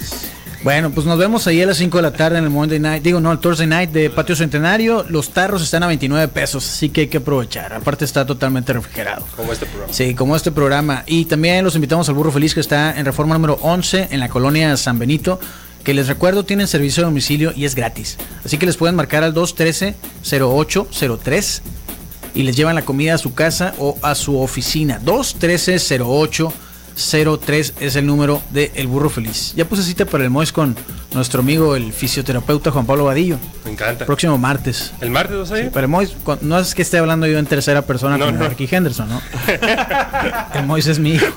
Bueno, 0.63 0.89
pues 0.89 1.06
nos 1.06 1.19
vemos 1.19 1.45
ahí 1.45 1.62
a 1.62 1.68
las 1.68 1.77
5 1.77 1.98
de 1.98 2.01
la 2.01 2.13
tarde 2.13 2.39
en 2.39 2.44
el 2.44 2.50
Monday 2.50 2.80
Night, 2.80 3.04
digo, 3.04 3.19
no, 3.19 3.31
el 3.31 3.38
Thursday 3.39 3.68
Night 3.68 3.92
de 3.92 4.09
Patio 4.09 4.36
Centenario. 4.36 5.06
Los 5.07 5.30
tarros 5.30 5.62
están 5.62 5.83
a 5.83 5.88
29 5.88 6.30
pesos, 6.30 6.68
así 6.68 6.89
que 6.89 7.01
hay 7.01 7.07
que 7.07 7.18
aprovechar. 7.18 7.74
Aparte 7.74 8.06
está 8.06 8.25
totalmente 8.25 8.74
refrigerado. 8.74 9.24
Como 9.36 9.54
este 9.54 9.68
programa. 9.68 9.94
Sí, 9.94 10.15
como 10.15 10.36
este 10.36 10.51
programa. 10.51 11.04
Y 11.06 11.25
también 11.25 11.63
los 11.63 11.75
invitamos 11.75 12.09
al 12.09 12.15
Burro 12.15 12.31
Feliz 12.31 12.56
que 12.56 12.59
está 12.59 12.98
en 12.98 13.06
reforma 13.06 13.36
número 13.36 13.59
11 13.62 14.07
en 14.12 14.19
la 14.19 14.30
colonia 14.30 14.75
San 14.77 14.98
Benito. 14.98 15.39
Que 15.83 15.94
les 15.94 16.07
recuerdo, 16.07 16.44
tienen 16.44 16.65
servicio 16.68 17.03
de 17.03 17.06
domicilio 17.06 17.53
y 17.56 17.65
es 17.65 17.75
gratis. 17.75 18.18
Así 18.44 18.57
que 18.57 18.65
les 18.65 18.77
pueden 18.77 18.95
marcar 18.95 19.24
al 19.24 19.36
213-0803 19.36 21.62
y 22.33 22.42
les 22.44 22.57
llevan 22.57 22.75
la 22.75 22.81
comida 22.81 23.13
a 23.13 23.18
su 23.18 23.33
casa 23.33 23.74
o 23.77 23.98
a 24.01 24.13
su 24.15 24.38
oficina. 24.39 25.00
213-0803 25.06 26.51
es 26.98 27.96
el 27.96 28.06
número 28.08 28.42
de 28.50 28.72
El 28.76 28.88
Burro 28.88 29.10
Feliz. 29.10 29.54
Ya 29.56 29.66
puse 29.66 29.84
cita 29.84 30.06
para 30.06 30.24
el 30.24 30.30
Mois 30.32 30.52
con 30.52 30.76
nuestro 31.14 31.42
amigo, 31.42 31.76
el 31.76 31.94
fisioterapeuta 31.94 32.72
Juan 32.72 32.86
Pablo 32.86 33.06
Vadillo. 33.06 33.38
Me 33.66 33.72
encanta. 33.72 34.06
Próximo 34.06 34.38
martes. 34.38 34.92
¿El 35.00 35.12
martes 35.12 35.38
vas 35.38 35.52
a 35.52 35.60
ir? 35.60 35.70
Pero 35.72 35.86
el 35.86 35.88
Mois, 35.92 36.12
cu- 36.24 36.38
no 36.42 36.58
es 36.60 36.74
que 36.74 36.82
esté 36.82 36.98
hablando 36.98 37.28
yo 37.28 37.38
en 37.38 37.46
tercera 37.46 37.84
persona 37.84 38.18
No, 38.18 38.26
como 38.26 38.38
no. 38.40 38.44
Marky 38.46 38.68
Henderson, 38.70 39.10
¿no? 39.10 39.22
el 40.56 40.66
Mois 40.66 40.88
es 40.88 40.98
mi 41.00 41.12
hijo. 41.12 41.34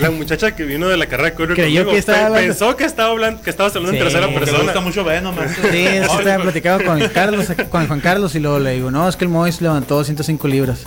La 0.00 0.10
muchacha 0.10 0.54
que 0.56 0.64
vino 0.64 0.88
de 0.88 0.96
la 0.96 1.06
carrera 1.06 1.30
de 1.30 1.36
Creyó 1.54 1.54
conmigo, 1.84 1.90
que 1.92 1.98
estaba 1.98 2.26
hablando- 2.26 2.46
pensó 2.48 2.76
que 2.76 2.84
estaba 2.84 3.10
hablando, 3.10 3.42
que 3.42 3.50
estabas 3.50 3.76
hablando 3.76 3.92
Sí. 3.92 3.98
en 3.98 4.02
tercera 4.04 4.32
persona. 4.34 4.62
gusta 4.64 4.80
mucho 4.80 5.04
Venom. 5.04 5.34
maestro. 5.36 5.70
Sí, 5.70 5.78
es 5.86 6.08
que 6.08 6.16
estaba 6.18 6.42
platicando 6.42 6.84
con 6.84 7.00
Carlos, 7.10 7.46
con 7.70 7.86
Juan 7.86 8.00
Carlos 8.00 8.34
y 8.34 8.40
luego 8.40 8.58
le 8.58 8.72
digo, 8.72 8.90
no, 8.90 9.08
es 9.08 9.16
que 9.16 9.24
el 9.24 9.30
Mois 9.30 9.60
levantó 9.60 10.02
105 10.02 10.48
libras. 10.48 10.80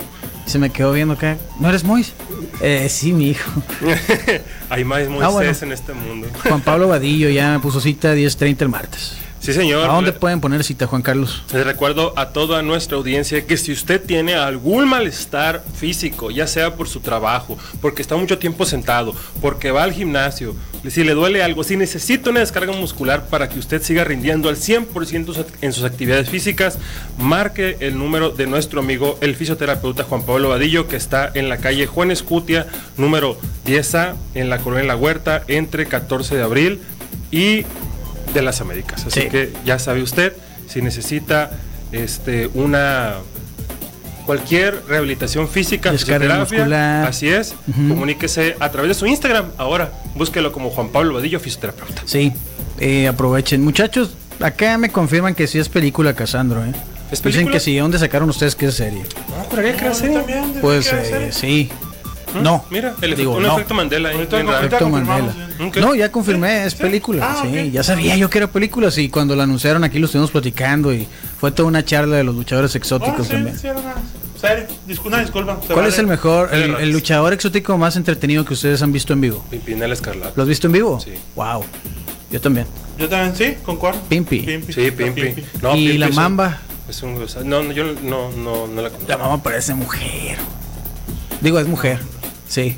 Se 0.50 0.58
me 0.58 0.70
quedó 0.70 0.90
viendo 0.92 1.14
acá, 1.14 1.36
¿no 1.60 1.68
eres 1.68 1.84
Mois? 1.84 2.12
Eh, 2.60 2.88
sí, 2.90 3.12
mi 3.12 3.28
hijo. 3.30 3.62
Hay 4.68 4.82
más 4.82 5.06
Moisés 5.08 5.22
Ah, 5.24 5.28
bueno. 5.30 5.52
en 5.62 5.70
este 5.72 5.92
mundo. 5.92 6.26
Juan 6.42 6.60
Pablo 6.60 6.88
Vadillo 6.88 7.28
ya 7.28 7.52
me 7.52 7.60
puso 7.60 7.80
cita 7.80 8.16
10.30 8.16 8.62
el 8.62 8.68
martes. 8.68 9.12
Sí, 9.40 9.54
señor. 9.54 9.88
¿A 9.88 9.94
dónde 9.94 10.12
pueden 10.12 10.40
poner 10.40 10.62
cita, 10.64 10.86
Juan 10.86 11.00
Carlos? 11.00 11.42
Les 11.54 11.64
recuerdo 11.64 12.12
a 12.16 12.28
toda 12.28 12.60
nuestra 12.60 12.98
audiencia 12.98 13.46
que 13.46 13.56
si 13.56 13.72
usted 13.72 14.02
tiene 14.04 14.34
algún 14.34 14.86
malestar 14.86 15.64
físico, 15.74 16.30
ya 16.30 16.46
sea 16.46 16.76
por 16.76 16.88
su 16.88 17.00
trabajo, 17.00 17.56
porque 17.80 18.02
está 18.02 18.16
mucho 18.16 18.38
tiempo 18.38 18.66
sentado, 18.66 19.14
porque 19.40 19.70
va 19.70 19.82
al 19.82 19.92
gimnasio, 19.92 20.54
si 20.88 21.04
le 21.04 21.14
duele 21.14 21.42
algo, 21.42 21.64
si 21.64 21.78
necesita 21.78 22.28
una 22.28 22.40
descarga 22.40 22.72
muscular 22.72 23.28
para 23.28 23.48
que 23.48 23.58
usted 23.58 23.82
siga 23.82 24.04
rindiendo 24.04 24.50
al 24.50 24.56
100% 24.56 25.46
en 25.62 25.72
sus 25.72 25.84
actividades 25.84 26.28
físicas, 26.28 26.78
marque 27.16 27.78
el 27.80 27.96
número 27.96 28.30
de 28.30 28.46
nuestro 28.46 28.80
amigo 28.80 29.16
el 29.22 29.36
fisioterapeuta 29.36 30.04
Juan 30.04 30.22
Pablo 30.22 30.50
Vadillo, 30.50 30.86
que 30.86 30.96
está 30.96 31.30
en 31.32 31.48
la 31.48 31.56
calle 31.56 31.86
Juan 31.86 32.10
Escutia, 32.10 32.66
número 32.98 33.38
10A, 33.66 34.16
en 34.34 34.50
la 34.50 34.58
colonia 34.58 34.84
La 34.84 34.96
Huerta, 34.96 35.44
entre 35.48 35.86
14 35.86 36.36
de 36.36 36.42
abril 36.42 36.80
y 37.30 37.64
de 38.34 38.42
las 38.42 38.60
Américas. 38.60 39.04
Así 39.06 39.22
Sí. 39.22 39.28
que 39.28 39.52
ya 39.64 39.78
sabe 39.78 40.02
usted, 40.02 40.32
si 40.68 40.82
necesita 40.82 41.50
este 41.92 42.48
una 42.54 43.14
cualquier 44.26 44.82
rehabilitación 44.86 45.48
física, 45.48 45.90
Descarga 45.90 46.44
fisioterapia, 46.46 47.06
así 47.06 47.28
es, 47.28 47.54
comuníquese 47.74 48.56
a 48.60 48.70
través 48.70 48.90
de 48.90 48.94
su 48.94 49.06
Instagram. 49.06 49.46
Ahora, 49.58 49.92
búsquelo 50.14 50.52
como 50.52 50.70
Juan 50.70 50.90
Pablo 50.90 51.14
Vadillo, 51.14 51.40
fisioterapeuta. 51.40 52.02
Sí, 52.04 52.32
eh, 52.78 53.08
aprovechen. 53.08 53.62
Muchachos, 53.64 54.10
acá 54.38 54.78
me 54.78 54.90
confirman 54.90 55.34
que 55.34 55.46
sí 55.48 55.58
es 55.58 55.68
película 55.68 56.14
Casandro, 56.14 56.64
¿eh? 56.64 56.72
¿Es 57.10 57.20
Dicen 57.24 57.48
que 57.48 57.58
sí, 57.58 57.76
¿dónde 57.76 57.98
sacaron 57.98 58.30
ustedes 58.30 58.54
que 58.54 58.66
es 58.66 58.74
serie? 58.74 59.02
No, 59.36 59.42
juraría 59.44 59.72
que 59.72 59.78
era 59.80 59.88
No, 59.88 59.94
serie. 59.96 60.16
también, 60.18 60.54
¿de 60.54 60.60
Pues 60.60 60.88
qué 60.90 61.26
eh, 61.26 61.32
sí. 61.32 61.68
No. 62.34 62.64
Mira, 62.70 62.94
el 63.00 63.16
Digo, 63.16 63.32
efecto, 63.32 63.36
un 63.38 63.42
no. 63.42 63.52
efecto 63.54 63.74
Mandela 63.74 64.08
ahí, 64.10 64.16
bien 64.16 64.48
Efecto 64.48 64.88
Mandela. 64.88 65.34
Ok. 65.66 65.76
No, 65.78 65.94
ya 65.94 66.10
confirmé, 66.12 66.64
es 66.64 66.72
¿Sí? 66.74 66.78
película. 66.82 67.28
Ah, 67.30 67.42
sí, 67.42 67.70
ya 67.70 67.82
sabía 67.82 68.16
yo 68.16 68.30
que 68.30 68.38
era 68.38 68.46
película, 68.46 68.90
sí. 68.90 69.08
Cuando 69.08 69.34
la 69.36 69.44
anunciaron 69.44 69.84
aquí 69.84 69.98
lo 69.98 70.06
estuvimos 70.06 70.30
platicando 70.30 70.92
y 70.94 71.06
fue 71.38 71.50
toda 71.52 71.68
una 71.68 71.84
charla 71.84 72.16
de 72.16 72.24
los 72.24 72.34
luchadores 72.34 72.74
Ah, 72.74 72.78
exóticos 72.78 73.26
sí, 73.26 73.32
también. 73.32 73.56
una 75.04 75.20
disculpa. 75.20 75.56
¿Cuál 75.66 75.76
vale. 75.76 75.88
es 75.88 75.98
el 75.98 76.06
mejor, 76.06 76.54
el, 76.54 76.90
luchador 76.90 77.32
exótico 77.32 77.76
más 77.76 77.96
entretenido 77.96 78.44
que 78.44 78.54
ustedes 78.54 78.80
han 78.82 78.92
visto 78.92 79.12
en 79.12 79.20
vivo? 79.20 79.44
Pimpinela 79.50 79.92
Escarlata. 79.92 80.32
¿Lo 80.36 80.42
has 80.42 80.48
visto 80.48 80.66
en 80.66 80.72
vivo? 80.72 81.00
Sí. 81.00 81.12
Wow. 81.36 81.64
Yo 82.30 82.40
también. 82.40 82.66
Yo 82.98 83.08
también, 83.08 83.34
sí, 83.34 83.56
concuerdo. 83.64 84.00
Pimpi. 84.08 84.62
Sí, 84.72 84.90
Pimpi. 84.92 85.34
No, 85.62 85.74
y 85.74 85.84
Pimpi 85.84 85.98
la 85.98 86.06
es 86.06 86.10
un- 86.10 86.16
mamba. 86.16 86.58
Es 86.88 87.02
un, 87.02 87.22
o 87.22 87.28
sea, 87.28 87.42
no, 87.42 87.62
no, 87.62 87.72
yo 87.72 87.84
no, 88.02 88.30
no, 88.32 88.66
no 88.66 88.82
la 88.82 88.90
conozco. 88.90 89.08
La 89.08 89.16
mamba 89.16 89.42
parece 89.42 89.74
mujer. 89.74 90.38
Digo, 91.40 91.58
es 91.58 91.66
mujer. 91.66 91.98
Sí. 92.50 92.76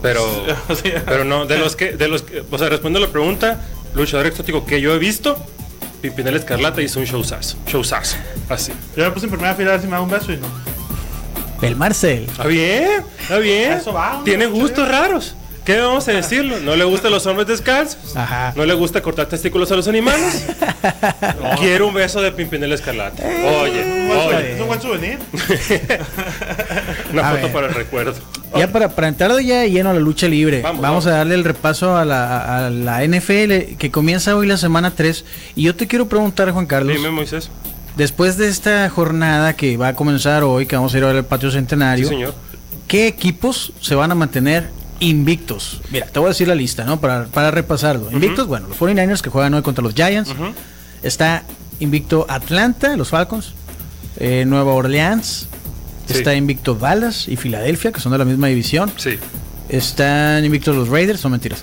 Pero, 0.00 0.24
O 0.68 0.74
sea, 0.74 1.02
pero 1.04 1.24
no, 1.24 1.44
de 1.44 1.58
los 1.58 1.76
que, 1.76 1.92
de 1.92 2.08
los 2.08 2.22
que, 2.22 2.42
o 2.50 2.58
sea, 2.58 2.68
respondo 2.70 2.98
a 2.98 3.02
la 3.02 3.08
pregunta, 3.08 3.60
luchador 3.94 4.26
exótico 4.26 4.64
que 4.64 4.80
yo 4.80 4.94
he 4.94 4.98
visto, 4.98 5.36
Pimpinela 6.00 6.38
Escarlata 6.38 6.80
hizo 6.80 7.00
un 7.00 7.04
showzazo, 7.04 7.58
showzazo, 7.66 8.16
así. 8.48 8.72
Yo 8.96 9.04
me 9.04 9.10
puse 9.10 9.26
en 9.26 9.32
primera 9.32 9.54
fila 9.54 9.70
a 9.70 9.72
ver 9.72 9.80
si 9.82 9.86
me 9.86 9.92
da 9.94 10.00
un 10.00 10.08
beso 10.08 10.32
y 10.32 10.36
no. 10.38 10.46
El 11.60 11.76
Marcel. 11.76 12.24
Está 12.24 12.46
bien, 12.46 13.04
está 13.20 13.36
bien. 13.38 13.72
Eso 13.74 13.92
va, 13.92 14.22
Tiene 14.24 14.46
gustos 14.46 14.88
raros. 14.88 15.34
¿Qué 15.62 15.78
vamos 15.78 16.08
a 16.08 16.12
decirlo? 16.12 16.58
¿No 16.60 16.74
le 16.74 16.84
gustan 16.84 17.10
los 17.12 17.26
hombres 17.26 17.46
descalzos? 17.46 18.16
Ajá. 18.16 18.54
¿No 18.56 18.64
le 18.64 18.72
gusta 18.72 19.02
cortar 19.02 19.26
testículos 19.26 19.70
a 19.70 19.76
los 19.76 19.86
animales? 19.88 20.46
Quiero 21.60 21.88
un 21.88 21.94
beso 21.94 22.22
de 22.22 22.32
Pimpinela 22.32 22.74
Escarlata. 22.74 23.22
Oye, 23.22 23.80
Es 23.80 23.86
un 23.86 24.08
buen- 24.08 24.36
oye. 24.36 24.54
Es 24.54 24.60
un 24.62 24.66
buen 24.68 24.80
souvenir. 24.80 25.18
Una 27.12 27.28
A 27.28 27.30
foto 27.32 27.42
ver. 27.44 27.52
para 27.52 27.66
el 27.68 27.74
recuerdo. 27.74 28.14
Ya 28.56 28.72
para, 28.72 28.88
para 28.88 29.08
entrar 29.08 29.32
de 29.32 29.44
ya 29.44 29.64
lleno 29.66 29.90
a 29.90 29.94
la 29.94 30.00
lucha 30.00 30.26
libre, 30.26 30.60
vamos, 30.62 30.80
Vamos, 30.80 31.04
vamos. 31.04 31.06
a 31.06 31.10
darle 31.18 31.34
el 31.36 31.44
repaso 31.44 31.96
a 31.96 32.04
la, 32.04 32.66
a 32.66 32.70
la 32.70 33.04
NFL 33.06 33.76
que 33.78 33.90
comienza 33.92 34.34
hoy 34.36 34.46
la 34.48 34.56
semana 34.56 34.90
3. 34.90 35.24
Y 35.54 35.62
yo 35.62 35.74
te 35.76 35.86
quiero 35.86 36.08
preguntar, 36.08 36.50
Juan 36.50 36.66
Carlos, 36.66 36.96
Dime, 36.96 37.10
Moisés. 37.10 37.48
después 37.96 38.36
de 38.36 38.48
esta 38.48 38.88
jornada 38.90 39.54
que 39.54 39.76
va 39.76 39.88
a 39.88 39.94
comenzar 39.94 40.42
hoy, 40.42 40.66
que 40.66 40.74
vamos 40.76 40.92
a 40.94 40.98
ir 40.98 41.04
al 41.04 41.24
patio 41.24 41.50
Sí, 41.50 41.56
centenario, 41.58 42.08
señor. 42.08 42.34
¿qué 42.88 43.06
equipos 43.06 43.72
se 43.80 43.94
van 43.94 44.10
a 44.10 44.16
mantener 44.16 44.68
invictos? 44.98 45.80
Mira, 45.92 46.06
te 46.06 46.18
voy 46.18 46.26
a 46.26 46.30
decir 46.30 46.48
la 46.48 46.56
lista, 46.56 46.84
¿no? 46.84 47.00
Para, 47.00 47.26
para 47.26 47.50
repasarlo. 47.52 48.10
Invictos, 48.10 48.48
bueno, 48.48 48.66
los 48.66 48.76
49ers 48.78 49.20
que 49.20 49.30
juegan 49.30 49.54
hoy 49.54 49.62
contra 49.62 49.82
los 49.84 49.94
Giants. 49.94 50.34
Está 51.02 51.44
invicto 51.78 52.26
Atlanta, 52.28 52.96
los 52.96 53.08
Falcons. 53.10 53.52
eh, 54.16 54.44
Nueva 54.46 54.72
Orleans. 54.74 55.48
Sí. 56.12 56.18
Está 56.18 56.34
invicto 56.34 56.74
Dallas 56.74 57.28
y 57.28 57.36
Filadelfia, 57.36 57.92
que 57.92 58.00
son 58.00 58.12
de 58.12 58.18
la 58.18 58.24
misma 58.24 58.48
división. 58.48 58.92
Sí. 58.96 59.18
Están 59.68 60.44
invictos 60.44 60.74
los 60.76 60.88
Raiders, 60.88 61.20
son 61.20 61.32
mentiras. 61.32 61.62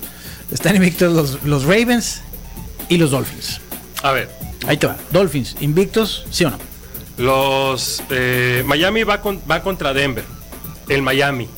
Están 0.50 0.76
invictos 0.76 1.12
los, 1.12 1.42
los 1.44 1.64
Ravens 1.64 2.22
y 2.88 2.96
los 2.96 3.10
Dolphins. 3.10 3.60
A 4.02 4.12
ver, 4.12 4.30
Ahí 4.66 4.76
te 4.76 4.86
va. 4.86 4.96
Dolphins, 5.12 5.56
invictos, 5.60 6.24
¿sí 6.30 6.44
o 6.44 6.50
no? 6.50 6.58
los 7.18 8.00
eh, 8.10 8.62
Miami 8.64 9.02
va, 9.02 9.20
con- 9.20 9.40
va 9.50 9.62
contra 9.62 9.92
Denver. 9.92 10.24
El 10.88 11.02
Miami. 11.02 11.48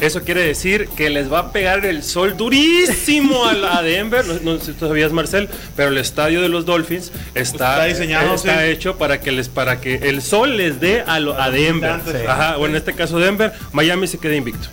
Eso 0.00 0.22
quiere 0.22 0.42
decir 0.42 0.88
que 0.96 1.08
les 1.08 1.32
va 1.32 1.38
a 1.38 1.52
pegar 1.52 1.86
el 1.86 2.02
sol 2.02 2.36
durísimo 2.36 3.44
a, 3.46 3.52
la- 3.54 3.78
a 3.78 3.82
Denver. 3.82 4.24
No, 4.26 4.34
no 4.54 4.58
sé 4.58 4.66
si 4.66 4.72
tú 4.72 4.88
sabías, 4.88 5.12
Marcel, 5.12 5.48
pero 5.76 5.90
el 5.90 5.98
estadio 5.98 6.42
de 6.42 6.48
los 6.48 6.66
Dolphins 6.66 7.12
está, 7.34 7.74
Está 7.74 7.84
diseñado, 7.84 8.34
está 8.34 8.58
sí. 8.64 8.70
hecho 8.70 8.98
para 8.98 9.20
que 9.20 9.30
les 9.32 9.48
para 9.48 9.80
que 9.80 9.94
el 9.94 10.20
sol 10.20 10.56
les 10.56 10.80
dé 10.80 11.02
a, 11.06 11.20
lo- 11.20 11.40
a 11.40 11.50
Denver. 11.50 12.00
Ajá, 12.28 12.58
o 12.58 12.66
en 12.66 12.74
este 12.74 12.92
caso 12.94 13.18
Denver, 13.20 13.52
Miami 13.72 14.06
se 14.08 14.18
queda 14.18 14.34
invicto. 14.34 14.68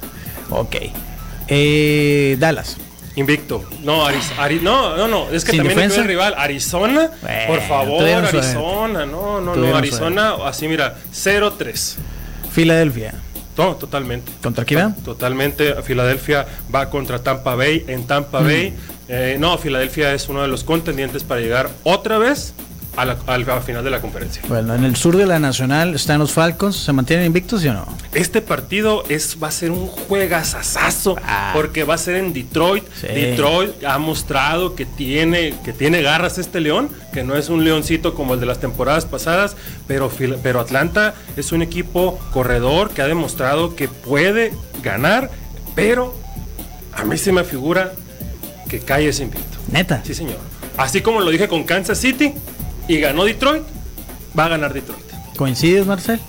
Ok. 0.49 0.75
Eh, 1.47 2.35
Dallas. 2.39 2.77
Invicto. 3.15 3.63
No, 3.83 4.07
Aris- 4.07 4.31
Ari- 4.37 4.61
no, 4.61 4.95
no, 4.95 5.07
no, 5.07 5.29
es 5.31 5.43
que 5.43 5.51
¿Sin 5.51 5.59
también 5.59 5.77
defensa? 5.77 5.95
es 5.97 6.01
el 6.01 6.07
rival. 6.07 6.33
Arizona, 6.37 7.11
Bueno, 7.21 7.37
por 7.47 7.61
favor, 7.67 7.99
suerte. 8.07 8.37
Arizona. 8.37 9.05
No, 9.05 9.41
no, 9.41 9.55
no, 9.55 9.75
Arizona, 9.75 10.35
así 10.45 10.67
mira, 10.67 10.95
0-3. 11.13 11.97
Filadelfia. 12.53 13.13
No, 13.57 13.75
totalmente. 13.75 14.31
¿Contra 14.41 14.65
quién? 14.65 14.95
Totalmente. 14.95 15.75
Filadelfia 15.83 16.47
va 16.73 16.89
contra 16.89 17.21
Tampa 17.21 17.55
Bay 17.55 17.83
en 17.87 18.07
Tampa 18.07 18.41
Bay. 18.41 18.73
Eh, 19.07 19.37
no, 19.39 19.57
Filadelfia 19.57 20.13
es 20.13 20.29
uno 20.29 20.41
de 20.41 20.47
los 20.47 20.63
contendientes 20.63 21.23
para 21.23 21.41
llegar 21.41 21.69
otra 21.83 22.17
vez 22.17 22.53
a 22.97 23.05
la, 23.05 23.17
a 23.25 23.37
la 23.37 23.61
final 23.61 23.83
de 23.83 23.89
la 23.89 24.01
conferencia. 24.01 24.41
Bueno, 24.47 24.75
en 24.75 24.83
el 24.83 24.95
sur 24.95 25.15
de 25.15 25.25
la 25.25 25.39
Nacional 25.39 25.95
están 25.95 26.19
los 26.19 26.31
Falcons. 26.33 26.75
¿Se 26.75 26.91
mantienen 26.91 27.25
invictos, 27.25 27.61
sí 27.61 27.67
o 27.69 27.73
no? 27.73 27.85
Este 28.13 28.41
partido 28.41 29.03
es, 29.07 29.37
va 29.41 29.47
a 29.47 29.51
ser 29.51 29.71
un 29.71 29.87
juegazazazo 29.87 31.15
Ah. 31.25 31.51
porque 31.53 31.83
va 31.83 31.93
a 31.95 31.97
ser 31.97 32.15
en 32.15 32.33
Detroit. 32.33 32.83
Sí. 32.99 33.07
Detroit 33.07 33.83
ha 33.85 33.97
mostrado 33.97 34.75
que 34.75 34.85
tiene, 34.85 35.53
que 35.63 35.73
tiene 35.73 36.01
garras 36.01 36.37
este 36.37 36.59
león, 36.59 36.89
que 37.13 37.23
no 37.23 37.35
es 37.35 37.49
un 37.49 37.63
leoncito 37.63 38.13
como 38.13 38.33
el 38.33 38.39
de 38.39 38.45
las 38.45 38.59
temporadas 38.59 39.05
pasadas, 39.05 39.55
pero, 39.87 40.11
pero 40.43 40.59
Atlanta 40.59 41.13
es 41.37 41.51
un 41.51 41.61
equipo 41.61 42.19
corredor 42.33 42.89
que 42.91 43.01
ha 43.01 43.07
demostrado 43.07 43.75
que 43.75 43.87
puede 43.87 44.53
ganar, 44.83 45.29
pero 45.75 46.13
a 46.93 47.05
mí 47.05 47.17
se 47.17 47.31
me 47.31 47.43
figura 47.43 47.93
que 48.69 48.79
cae 48.79 49.07
ese 49.07 49.23
invicto. 49.23 49.57
Neta. 49.71 50.01
Sí, 50.05 50.13
señor. 50.13 50.37
Así 50.77 51.01
como 51.01 51.19
lo 51.19 51.29
dije 51.29 51.47
con 51.47 51.63
Kansas 51.63 51.97
City 51.99 52.33
y 52.91 52.99
ganó 52.99 53.23
Detroit, 53.23 53.63
va 54.37 54.45
a 54.45 54.49
ganar 54.49 54.73
Detroit. 54.73 55.01
¿Coincides, 55.37 55.85
Marcel? 55.85 56.19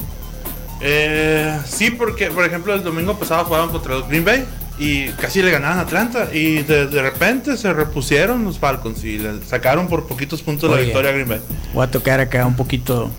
Eh, 0.81 1.59
sí, 1.66 1.90
porque, 1.90 2.31
por 2.31 2.45
ejemplo, 2.45 2.75
el 2.75 2.83
domingo 2.83 3.19
pasado 3.19 3.45
jugaban 3.45 3.71
contra 3.71 3.95
los 3.95 4.09
Green 4.09 4.25
Bay 4.25 4.45
y 4.78 5.07
casi 5.11 5.42
le 5.42 5.50
ganaban 5.50 5.78
a 5.78 5.83
Atlanta. 5.83 6.28
Y 6.33 6.62
de, 6.62 6.87
de 6.87 7.02
repente 7.02 7.57
se 7.57 7.73
repusieron 7.73 8.45
los 8.45 8.59
Falcons 8.59 9.02
y 9.04 9.19
le 9.19 9.42
sacaron 9.45 9.88
por 9.88 10.07
poquitos 10.07 10.42
puntos 10.42 10.71
la 10.71 10.76
Oye. 10.76 10.85
victoria 10.87 11.11
a 11.11 11.14
Green 11.14 11.28
Bay. 11.28 11.40
Voy 11.75 11.85
a 11.85 11.90
tocar 11.90 12.21
acá 12.21 12.47
un 12.47 12.57
poquito. 12.57 13.11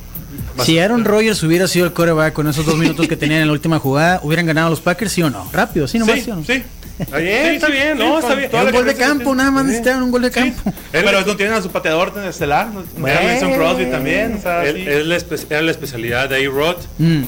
Si 0.64 0.80
Aaron 0.80 1.06
Rodgers 1.06 1.42
hubiera 1.44 1.68
sido 1.68 1.86
el 1.86 1.94
coreback 1.94 2.34
con 2.34 2.48
esos 2.48 2.66
dos 2.66 2.78
minutos 2.78 3.08
que 3.08 3.16
tenían 3.18 3.42
en 3.42 3.48
la 3.48 3.54
última 3.54 3.80
jugada, 3.80 4.20
¿hubieran 4.24 4.46
ganado 4.46 4.70
los 4.70 4.82
Packers, 4.82 5.12
sí 5.12 5.22
o 5.24 5.30
no? 5.30 5.48
Rápido, 5.52 5.88
sí 5.88 6.00
nomás, 6.00 6.16
Sí, 6.16 6.22
sí 6.22 6.32
o 6.32 6.36
no? 6.36 6.44
sí. 6.44 6.64
Está 7.00 7.18
bien, 7.18 7.44
Sí, 7.50 7.56
está 7.56 7.68
sí, 7.68 7.74
bien, 7.74 7.98
no, 7.98 8.20
está 8.20 8.36
bien. 8.36 8.52
un 8.54 8.72
gol 8.72 8.86
de 8.86 8.96
campo, 8.96 9.34
nada 9.36 9.50
más 9.52 9.64
Sí. 9.64 9.68
necesitaban 9.70 10.04
un 10.04 10.12
gol 10.12 10.22
de 10.22 10.28
Sí. 10.30 10.34
campo. 10.40 10.74
Pero 10.92 11.22
no 11.22 11.36
tienen 11.36 11.56
a 11.56 11.62
su 11.62 11.70
pateador 11.72 12.14
estelar. 12.28 12.68
No, 12.98 13.08
Era 13.08 13.22
Mason 13.34 13.54
Crosby 13.54 13.86
también. 13.88 14.36
O 14.38 14.42
sea, 14.42 14.64
Él- 14.66 14.76
sí. 14.76 14.86
es 14.88 15.06
la 15.06 15.18
espe- 15.18 15.46
era 15.50 15.62
la 15.64 15.72
especialidad 15.72 16.30
de 16.30 16.46
A-Rod 16.46 16.76
Mm, 17.00 17.24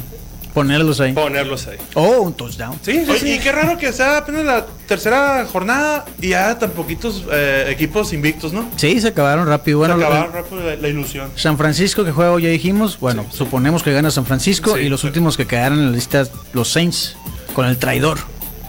ponerlos 0.54 1.02
ahí. 1.02 1.14
ponerlos 1.14 1.68
ahí. 1.68 1.78
Oh, 1.96 2.22
un 2.22 2.34
touchdown. 2.34 2.78
Sí, 2.84 3.04
sí, 3.06 3.10
Oye, 3.10 3.20
sí. 3.20 3.32
y 3.34 3.40
qué 3.40 3.52
raro 3.52 3.76
que 3.78 3.92
sea 3.92 4.18
apenas 4.18 4.46
la 4.46 4.66
tercera 4.88 5.46
jornada 5.52 6.06
y 6.22 6.30
ya 6.30 6.58
tan 6.60 6.70
poquitos 6.70 7.24
eh, 7.32 7.66
equipos 7.70 8.14
invictos, 8.14 8.54
¿no? 8.54 8.70
Sí, 8.76 9.02
se 9.02 9.08
acabaron 9.08 9.48
rápido. 9.48 9.80
Bueno, 9.80 9.96
Se 9.96 10.02
lo- 10.02 10.06
acabaron 10.08 10.34
rápido 10.34 10.62
la, 10.64 10.76
la 10.76 10.88
ilusión. 10.88 11.32
San 11.36 11.58
Francisco 11.58 12.06
que 12.06 12.12
juega 12.12 12.32
hoy 12.32 12.44
ya 12.44 12.50
dijimos, 12.50 13.00
bueno, 13.00 13.26
suponemos 13.32 13.82
que 13.82 13.92
gana 13.92 14.12
San 14.12 14.26
Francisco 14.28 14.76
Sí. 14.76 14.84
y 14.84 14.90
los 14.90 15.04
últimos 15.04 15.36
que 15.38 15.48
quedaron 15.48 15.80
en 15.80 15.86
la 15.88 15.92
lista 15.92 16.24
los 16.54 16.70
Saints 16.72 17.16
con 17.56 17.66
el 17.66 17.78
traidor. 17.80 18.20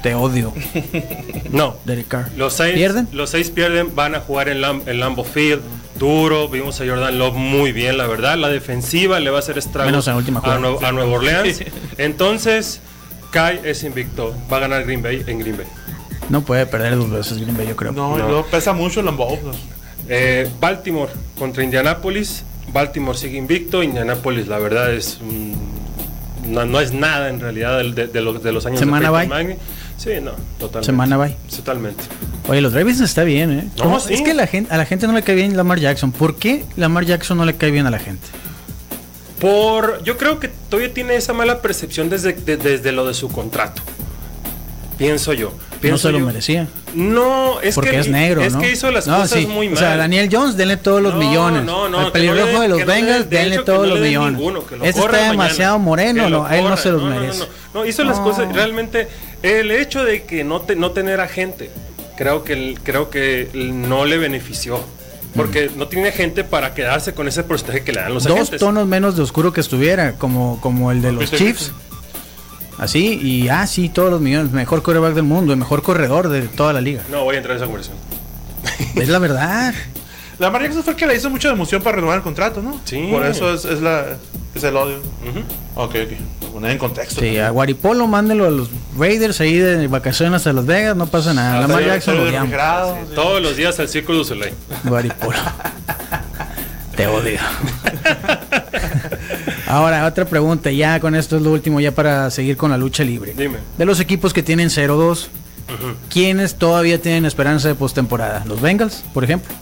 Te 0.07 0.15
odio, 0.15 0.53
No. 1.51 1.75
Derek 1.85 2.07
Carr. 2.07 2.31
Los 2.37 2.53
seis, 2.53 2.75
¿Pierden? 2.77 3.09
los 3.11 3.31
seis 3.31 3.51
pierden, 3.51 3.93
van 3.97 4.15
a 4.15 4.21
jugar 4.21 4.49
en, 4.49 4.61
Lam- 4.61 4.83
en 4.87 5.01
Lambeau 5.01 5.25
Field, 5.27 5.61
duro, 5.99 6.49
vimos 6.49 6.81
a 6.81 6.87
Jordan 6.87 7.19
Love 7.19 7.35
muy 7.35 7.73
bien, 7.73 7.99
la 7.99 8.07
verdad, 8.07 8.37
la 8.39 8.49
defensiva 8.49 9.19
le 9.19 9.31
va 9.31 9.39
a 9.39 9.41
hacer 9.41 9.59
estragos 9.59 9.91
Menos 9.91 10.07
en 10.07 10.13
la 10.13 10.19
última 10.19 10.39
a. 10.45 10.59
Nuevo, 10.61 10.79
a 10.87 10.93
Nueva 10.93 11.11
Orleans. 11.11 11.61
Entonces, 11.99 12.79
Kai 13.33 13.59
es 13.65 13.83
invicto, 13.83 14.33
va 14.53 14.59
a 14.59 14.61
ganar 14.61 14.85
Green 14.85 15.03
Bay 15.03 15.25
en 15.27 15.41
Green 15.41 15.57
Bay. 15.57 15.67
No 16.29 16.43
puede 16.43 16.67
perder 16.67 16.95
dos 16.97 17.11
veces 17.11 17.39
Green 17.39 17.57
Bay, 17.57 17.67
yo 17.67 17.75
creo. 17.75 17.91
No, 17.91 18.17
No. 18.17 18.29
no. 18.29 18.45
pesa 18.47 18.73
mucho 18.73 19.01
el 19.01 19.07
Lambeau. 19.07 19.37
Eh, 20.09 20.49
Baltimore 20.61 21.11
contra 21.37 21.65
Indianapolis, 21.65 22.45
Baltimore 22.73 23.19
sigue 23.19 23.39
invicto, 23.39 23.83
Indianapolis 23.83 24.47
la 24.47 24.61
verdad 24.61 24.95
es 24.95 25.19
un- 25.21 25.75
no, 26.47 26.65
no 26.65 26.79
es 26.81 26.93
nada 26.93 27.29
en 27.29 27.41
realidad 27.41 27.79
de, 27.83 28.07
de 28.07 28.21
los, 28.21 28.41
de 28.41 28.53
los 28.53 28.65
años 28.67 28.79
Semana 28.79 29.07
de 29.07 29.11
bye. 29.11 29.19
Peyton 29.27 29.37
Manning. 29.37 29.59
Sí, 29.97 30.11
no, 30.23 30.33
totalmente. 30.59 30.87
Semana 30.87 31.17
bye. 31.17 31.37
Totalmente. 31.55 32.05
Oye, 32.49 32.61
los 32.61 32.73
Ravens 32.75 33.01
está 33.01 33.25
bien, 33.25 33.51
¿eh? 33.59 33.69
No. 33.79 33.97
Es 33.97 34.21
que 34.23 34.35
la 34.35 34.47
gente, 34.47 34.73
a 34.73 34.77
la 34.77 34.85
gente 34.85 35.07
no 35.07 35.13
le 35.15 35.23
cae 35.23 35.35
bien 35.35 35.57
Lamar 35.57 35.79
Jackson. 35.81 36.13
¿Por 36.13 36.37
qué 36.37 36.65
Lamar 36.77 37.05
Jackson 37.05 37.39
no 37.39 37.45
le 37.45 37.57
cae 37.57 37.71
bien 37.71 37.87
a 37.87 37.91
la 37.91 37.99
gente? 37.99 38.27
Por, 39.41 40.03
yo 40.03 40.17
creo 40.17 40.41
que 40.41 40.49
todavía 40.49 40.93
tiene 40.95 41.17
esa 41.17 41.33
mala 41.33 41.61
percepción 41.61 42.09
desde, 42.09 42.33
de- 42.33 42.57
desde 42.57 42.93
lo 42.93 43.07
de 43.07 43.15
su 43.15 43.29
contrato. 43.29 43.83
Pienso 44.97 45.35
yo. 45.35 45.51
No 45.51 45.81
Pienso 45.81 46.09
se 46.09 46.13
lo 46.13 46.21
merecía. 46.21 46.69
No, 46.95 47.61
es 47.61 47.75
porque 47.75 47.91
que 47.91 47.99
es 47.99 48.09
negro, 48.09 48.41
es 48.41 48.55
¿no? 48.55 48.61
que 48.61 48.73
hizo 48.73 48.91
las 48.91 49.07
No, 49.07 49.19
cosas 49.19 49.41
sí. 49.41 49.47
muy 49.47 49.67
mal. 49.69 49.77
O 49.77 49.79
sea, 49.79 49.95
Daniel 49.99 50.31
Jones, 50.33 50.57
denle 50.57 50.79
todos 50.79 51.03
los 51.03 51.13
No, 51.13 51.21
millones. 51.21 51.65
no, 51.65 51.87
no, 51.91 51.99
Al 51.99 52.13
pelirrojo 52.13 52.53
no 52.53 52.61
de 52.63 52.69
los 52.69 52.81
no 52.81 52.87
Bengals, 52.87 53.29
de 53.29 53.37
denle 53.37 53.55
hecho, 53.57 53.65
todos 53.65 53.87
no 53.87 53.95
los 53.95 54.01
millones. 54.01 54.39
ninguno, 54.39 54.63
corran 54.63 54.85
está 54.87 55.03
mañana, 55.03 55.31
demasiado 55.33 55.79
moreno, 55.79 56.31
no, 56.31 56.47
a 56.47 56.57
él 56.57 56.65
no 56.65 56.77
se 56.79 56.91
los 56.93 57.03
no, 57.03 57.11
no, 57.11 57.21
merece. 57.21 57.41
No, 57.41 57.45
no, 57.45 57.81
no, 57.81 57.87
hizo 57.87 58.05
las 58.05 58.17
No. 58.17 58.25
cosas 58.25 58.51
realmente. 58.55 59.07
El 59.47 59.71
hecho 59.71 60.05
de 60.05 60.25
que 60.25 60.43
no, 60.43 60.61
te, 60.63 60.75
no 60.75 60.91
tener 60.91 61.21
agente, 61.21 61.71
creo 62.17 62.43
que, 62.43 62.77
creo 62.83 63.11
que 63.11 63.49
no 63.55 64.05
le 64.05 64.19
benefició. 64.19 64.81
Porque 65.37 65.71
no 65.77 65.87
tiene 65.87 66.13
gente 66.13 66.45
para 66.45 66.73
quedarse 66.73 67.13
con 67.13 67.29
ese 67.29 67.43
porcentaje 67.45 67.85
que 67.85 67.93
le 67.93 68.01
dan 68.01 68.15
los 68.15 68.25
Dos 68.25 68.33
agentes. 68.33 68.59
tonos 68.59 68.87
menos 68.87 69.17
de 69.17 69.23
oscuro 69.23 69.53
que 69.53 69.61
estuviera, 69.61 70.13
como, 70.15 70.59
como 70.63 70.91
el 70.91 71.03
de 71.03 71.13
los 71.13 71.25
Peter 71.25 71.39
Chiefs. 71.39 71.73
Así, 72.79 73.19
y 73.23 73.49
ah, 73.49 73.67
sí, 73.67 73.91
todos 73.91 74.11
los 74.11 74.21
millones. 74.21 74.53
Mejor 74.53 74.83
coreback 74.83 75.15
del 75.15 75.25
mundo, 75.25 75.53
el 75.53 75.59
mejor 75.59 75.83
corredor 75.83 76.29
de 76.31 76.43
toda 76.43 76.73
la 76.73 76.81
liga. 76.81 77.03
No 77.11 77.25
voy 77.25 77.35
a 77.35 77.39
entrar 77.39 77.57
en 77.57 77.63
esa 77.63 77.67
conversación. 77.67 77.99
Es 78.95 79.09
la 79.09 79.19
verdad. 79.19 79.75
La 80.39 80.47
Lamar 80.49 80.63
Jackson 80.63 80.83
fue 80.83 80.93
el 80.93 80.99
que 80.99 81.07
le 81.07 81.17
hizo 81.17 81.31
mucha 81.31 81.51
emoción 81.51 81.83
para 81.83 81.97
renovar 81.97 82.19
el 82.19 82.23
contrato, 82.23 82.61
¿no? 82.61 82.79
Sí. 82.85 83.09
Por 83.11 83.25
eso 83.25 83.55
es, 83.55 83.65
es 83.65 83.81
la, 83.81 84.17
es 84.55 84.65
el 84.65 84.77
odio. 84.77 84.99
Ujú. 84.99 85.41
Ok, 85.77 85.95
ok. 86.05 86.43
Lo 86.43 86.49
poner 86.49 86.73
en 86.73 86.79
contexto. 86.79 87.21
Sí, 87.21 87.39
a 87.39 87.51
Guaripolo 87.51 88.07
mándenlo 88.07 88.47
a 88.47 88.51
los 88.51 88.69
Raiders 88.99 89.41
ahí 89.41 89.55
de 89.55 89.89
vacaciones 89.89 90.47
a 90.47 90.53
Las 90.53 90.67
Vegas, 90.67 90.97
no 90.97 91.07
pasa 91.07 91.33
nada. 91.33 91.59
Ah, 91.59 91.61
Lamar 91.63 91.85
Jackson 91.85 92.17
lo 92.17 92.31
sí. 92.31 93.15
Todos 93.15 93.43
los 93.43 93.57
días 93.57 93.79
al 93.81 93.89
Círculo 93.89 94.19
du 94.19 94.25
Soleil. 94.25 94.55
Guaripolo. 94.85 95.39
Te 96.97 97.07
odio. 97.07 97.39
Ahora, 99.67 100.07
otra 100.07 100.25
pregunta, 100.25 100.71
ya 100.71 101.01
con 101.01 101.15
esto 101.15 101.37
es 101.37 101.43
lo 101.43 101.53
último, 101.53 101.81
ya 101.81 101.93
para 101.93 102.31
seguir 102.31 102.57
con 102.57 102.71
la 102.71 102.79
lucha 102.79 103.05
libre. 103.05 103.35
Dime. 103.37 103.59
De 103.77 103.85
los 103.85 104.01
equipos 104.01 104.33
que 104.33 104.43
tienen 104.43 104.69
0-2, 104.69 105.27
¿quiénes 106.09 106.55
todavía 106.55 107.01
tienen 107.01 107.27
esperanza 107.27 107.69
de 107.69 107.75
postemporada? 107.75 108.45
¿Los 108.47 108.61
Bengals, 108.63 109.05
por 109.13 109.25
ejemplo? 109.25 109.55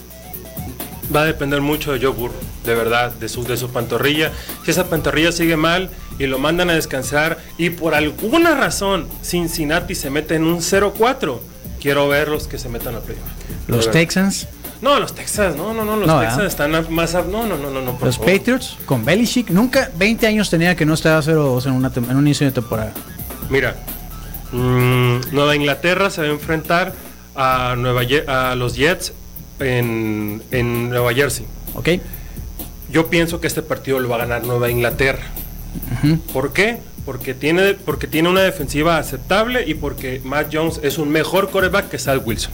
Va 1.14 1.22
a 1.22 1.24
depender 1.26 1.60
mucho 1.60 1.92
de 1.92 2.00
Joe 2.00 2.10
Burrow, 2.14 2.34
de 2.64 2.74
verdad, 2.74 3.12
de 3.12 3.28
su, 3.28 3.44
de 3.44 3.56
su 3.56 3.70
pantorrilla. 3.70 4.32
Si 4.64 4.70
esa 4.70 4.86
pantorrilla 4.90 5.30
sigue 5.32 5.56
mal 5.56 5.90
y 6.18 6.26
lo 6.26 6.38
mandan 6.38 6.70
a 6.70 6.74
descansar 6.74 7.38
y 7.58 7.70
por 7.70 7.94
alguna 7.94 8.54
razón 8.54 9.06
Cincinnati 9.22 9.94
se 9.94 10.10
mete 10.10 10.34
en 10.34 10.44
un 10.44 10.58
0-4, 10.58 11.38
quiero 11.80 12.08
verlos 12.08 12.48
que 12.48 12.58
se 12.58 12.68
metan 12.68 12.96
a 12.96 13.00
playoff. 13.00 13.22
Los. 13.68 13.90
Texans, 13.90 14.48
No, 14.82 14.98
los 14.98 15.14
Texas, 15.14 15.54
no, 15.56 15.72
no, 15.72 15.84
no, 15.84 15.96
los 15.96 16.06
No, 16.06 16.18
¿verdad? 16.18 16.44
están 16.46 16.72
más... 16.92 17.14
a- 17.14 17.22
no, 17.22 17.46
no, 17.46 17.56
no, 17.56 17.70
no, 17.70 17.80
no, 17.80 17.96
los 18.02 18.16
favor. 18.16 18.32
Patriots, 18.32 18.76
con 18.84 19.04
Belichick. 19.04 19.50
Nunca, 19.50 19.90
20 19.96 20.26
años 20.26 20.50
tenía 20.50 20.74
que 20.74 20.84
no 20.84 20.94
estaba 20.94 21.20
0-2 21.22 21.66
en, 21.66 21.72
una 21.72 21.92
tem- 21.92 22.10
en 22.10 22.16
un 22.16 22.26
inicio 22.26 22.44
de 22.46 22.52
temporada. 22.52 22.92
Mira, 23.50 23.76
mm, 24.52 25.32
Nueva 25.32 25.54
Inglaterra 25.56 26.10
se 26.10 26.22
va 26.22 26.26
a 26.28 26.30
enfrentar 26.30 26.92
a, 27.34 27.74
Nueva 27.78 28.02
Ye- 28.02 28.24
a 28.28 28.54
los 28.56 28.74
Jets 28.74 29.12
en, 29.60 30.42
en 30.50 30.90
Nueva 30.90 31.12
Jersey. 31.14 31.46
¿Ok? 31.74 31.88
Yo 32.90 33.08
pienso 33.08 33.40
que 33.40 33.46
este 33.46 33.62
partido 33.62 33.98
lo 33.98 34.08
va 34.08 34.16
a 34.16 34.18
ganar 34.20 34.44
Nueva 34.44 34.70
Inglaterra. 34.70 35.22
¿Por 36.32 36.52
qué? 36.52 36.78
Porque 37.04 37.34
tiene, 37.34 37.74
porque 37.74 38.06
tiene 38.06 38.28
una 38.28 38.40
defensiva 38.42 38.98
aceptable 38.98 39.64
y 39.66 39.74
porque 39.74 40.20
Matt 40.24 40.48
Jones 40.52 40.80
es 40.82 40.98
un 40.98 41.10
mejor 41.10 41.50
coreback 41.50 41.88
que 41.90 41.98
Sal 41.98 42.22
Wilson. 42.24 42.52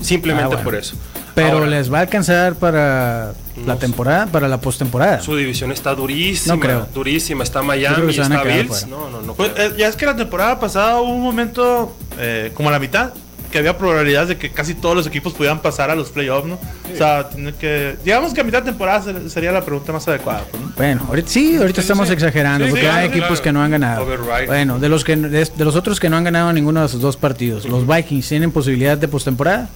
Simplemente 0.00 0.44
Ah, 0.44 0.48
bueno. 0.48 0.64
por 0.64 0.74
eso. 0.76 0.94
Pero 1.34 1.58
Ahora, 1.58 1.66
les 1.66 1.92
va 1.92 1.98
a 1.98 2.00
alcanzar 2.02 2.54
para 2.54 3.32
la 3.64 3.74
No 3.74 3.76
temporada, 3.78 4.26
para 4.26 4.48
la 4.48 4.60
postemporada. 4.60 5.20
Su 5.20 5.36
división 5.36 5.70
está 5.72 5.94
durísima. 5.94 6.54
No 6.54 6.60
creo. 6.60 6.88
Durísima. 6.94 7.44
Está 7.44 7.62
Miami, 7.62 8.10
está 8.16 8.42
Bills. 8.42 8.86
No, 8.86 9.10
no, 9.10 9.20
no. 9.22 9.34
Pues, 9.34 9.52
eh, 9.56 9.72
ya 9.78 9.88
es 9.88 9.96
que 9.96 10.06
la 10.06 10.16
temporada 10.16 10.58
pasada 10.58 11.00
hubo 11.00 11.12
un 11.14 11.22
momento, 11.22 11.94
eh, 12.18 12.50
como 12.54 12.68
a 12.68 12.72
la 12.72 12.78
mitad, 12.78 13.12
que 13.50 13.58
había 13.58 13.76
probabilidades 13.76 14.28
de 14.28 14.36
que 14.38 14.50
casi 14.50 14.74
todos 14.74 14.94
los 14.96 15.06
equipos 15.06 15.32
pudieran 15.32 15.60
pasar 15.60 15.90
a 15.90 15.94
los 15.94 16.10
playoffs, 16.10 16.46
¿no? 16.48 16.54
O 16.54 16.96
sea, 16.96 17.28
tiene 17.28 17.52
que. 17.54 17.96
Digamos 18.04 18.32
que 18.32 18.40
a 18.40 18.44
mitad 18.44 18.60
de 18.62 18.70
temporada 18.70 19.02
ser- 19.02 19.28
sería 19.30 19.52
la 19.52 19.64
pregunta 19.64 19.92
más 19.92 20.06
adecuada, 20.08 20.44
pues, 20.50 20.62
¿no? 20.62 20.72
Bueno, 20.76 21.04
ahorita, 21.08 21.28
sí, 21.28 21.56
ahorita 21.56 21.80
Sí, 21.80 21.84
estamos 21.84 22.08
sí. 22.08 22.14
exagerando 22.14 22.64
Sí, 22.66 22.70
porque 22.70 22.86
sí, 22.86 22.90
hay 22.90 23.06
equipos 23.08 23.26
claro. 23.28 23.42
que 23.42 23.52
no 23.52 23.62
han 23.62 23.70
ganado. 23.70 24.02
Override. 24.04 24.46
Bueno, 24.46 24.78
de 24.78 24.88
los 24.88 25.04
que 25.04 25.16
de, 25.16 25.44
de 25.44 25.64
los 25.64 25.76
otros 25.76 25.98
que 26.00 26.08
no 26.08 26.16
han 26.16 26.24
ganado 26.24 26.52
ninguno 26.52 26.80
de 26.82 26.88
sus 26.88 27.00
dos 27.00 27.16
partidos, 27.16 27.64
los 27.66 27.86
Vikings 27.86 28.28
tienen 28.28 28.52
posibilidad 28.52 28.96
de 28.96 29.08
postemporada. 29.08 29.68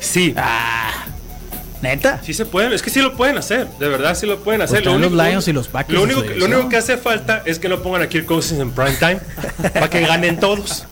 Sí. 0.00 0.32
Ah, 0.36 1.04
neta. 1.82 2.20
Sí 2.22 2.32
se 2.34 2.46
pueden, 2.46 2.72
es 2.72 2.82
que 2.82 2.90
sí 2.90 3.00
lo 3.00 3.14
pueden 3.16 3.36
hacer, 3.38 3.66
de 3.78 3.88
verdad 3.88 4.14
sí 4.16 4.26
lo 4.26 4.38
pueden 4.40 4.62
hacer. 4.62 4.82
Pues 4.84 5.00
los 5.00 5.12
Lions 5.12 5.48
y 5.48 5.52
los 5.52 5.68
Packers 5.68 5.94
Lo 5.98 6.02
único, 6.04 6.20
que- 6.22 6.28
lo 6.28 6.32
división. 6.34 6.54
único 6.54 6.68
que 6.70 6.76
hace 6.76 6.96
falta 6.96 7.42
es 7.44 7.58
que 7.58 7.68
no 7.68 7.80
pongan 7.82 8.02
a 8.02 8.08
Kirk 8.08 8.26
Cousins 8.26 8.60
en 8.60 8.70
prime 8.70 8.96
time 8.98 9.18
para 9.74 9.90
que 9.90 10.00
ganen 10.00 10.38
todos. 10.40 10.86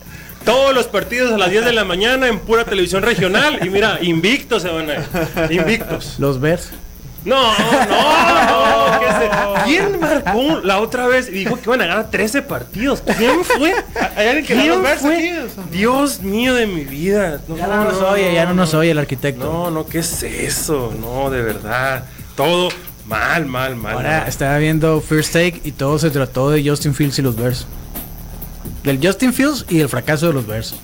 Todos 0.46 0.74
los 0.74 0.86
partidos 0.86 1.32
a 1.32 1.36
las 1.38 1.50
10 1.50 1.64
de 1.66 1.72
la 1.74 1.84
mañana 1.84 2.28
en 2.28 2.38
pura 2.38 2.64
televisión 2.64 3.02
regional 3.02 3.58
y 3.66 3.68
mira, 3.68 3.98
invictos 4.00 4.62
se 4.62 4.68
van 4.70 4.88
a 4.88 4.94
ir. 4.94 5.52
Invictos. 5.52 6.14
Los 6.18 6.40
Bears. 6.40 6.70
No, 7.24 7.42
no, 7.42 7.72
no. 8.90 9.00
¿qué 9.00 9.06
se- 9.06 9.64
¿Quién 9.64 9.98
marcó 10.00 10.60
la 10.62 10.78
otra 10.80 11.08
vez 11.08 11.28
y 11.28 11.32
dijo 11.32 11.56
que 11.56 11.62
iban 11.64 11.80
a 11.82 11.86
ganar 11.86 12.08
13 12.10 12.40
partidos? 12.42 13.02
¿Quién 13.18 13.44
fue? 13.44 13.74
¿Hay 14.16 14.28
alguien 14.28 14.46
que 14.46 14.54
¿Quién 14.54 14.68
los 14.68 15.00
fue? 15.00 15.16
aquí? 15.16 15.32
Dios 15.72 16.20
mío 16.20 16.54
de 16.54 16.68
mi 16.68 16.84
vida. 16.84 17.40
Ya 17.56 17.66
no 17.66 17.84
nos 17.84 18.00
oye, 18.00 18.32
ya 18.32 18.44
no 18.46 18.54
nos 18.54 18.72
oye 18.74 18.92
el 18.92 18.98
arquitecto. 18.98 19.44
No, 19.44 19.70
no, 19.72 19.86
¿qué 19.86 19.98
es 19.98 20.22
eso? 20.22 20.94
No, 21.00 21.28
de 21.30 21.42
verdad. 21.42 22.04
Todo 22.36 22.68
mal, 23.06 23.44
mal, 23.46 23.74
mal. 23.74 23.94
Ahora 23.94 24.18
mal. 24.20 24.28
estaba 24.28 24.56
viendo 24.58 25.00
First 25.00 25.32
Take 25.32 25.60
y 25.64 25.72
todo 25.72 25.98
se 25.98 26.10
trató 26.10 26.50
de 26.50 26.62
Justin 26.68 26.94
Fields 26.94 27.18
y 27.18 27.22
los 27.22 27.34
Bears. 27.34 27.66
Del 28.86 28.98
Justin 29.06 29.34
Fields 29.34 29.66
y 29.68 29.80
el 29.80 29.88
fracaso 29.90 30.28
de 30.28 30.32
los 30.32 30.46
Bears. 30.46 30.74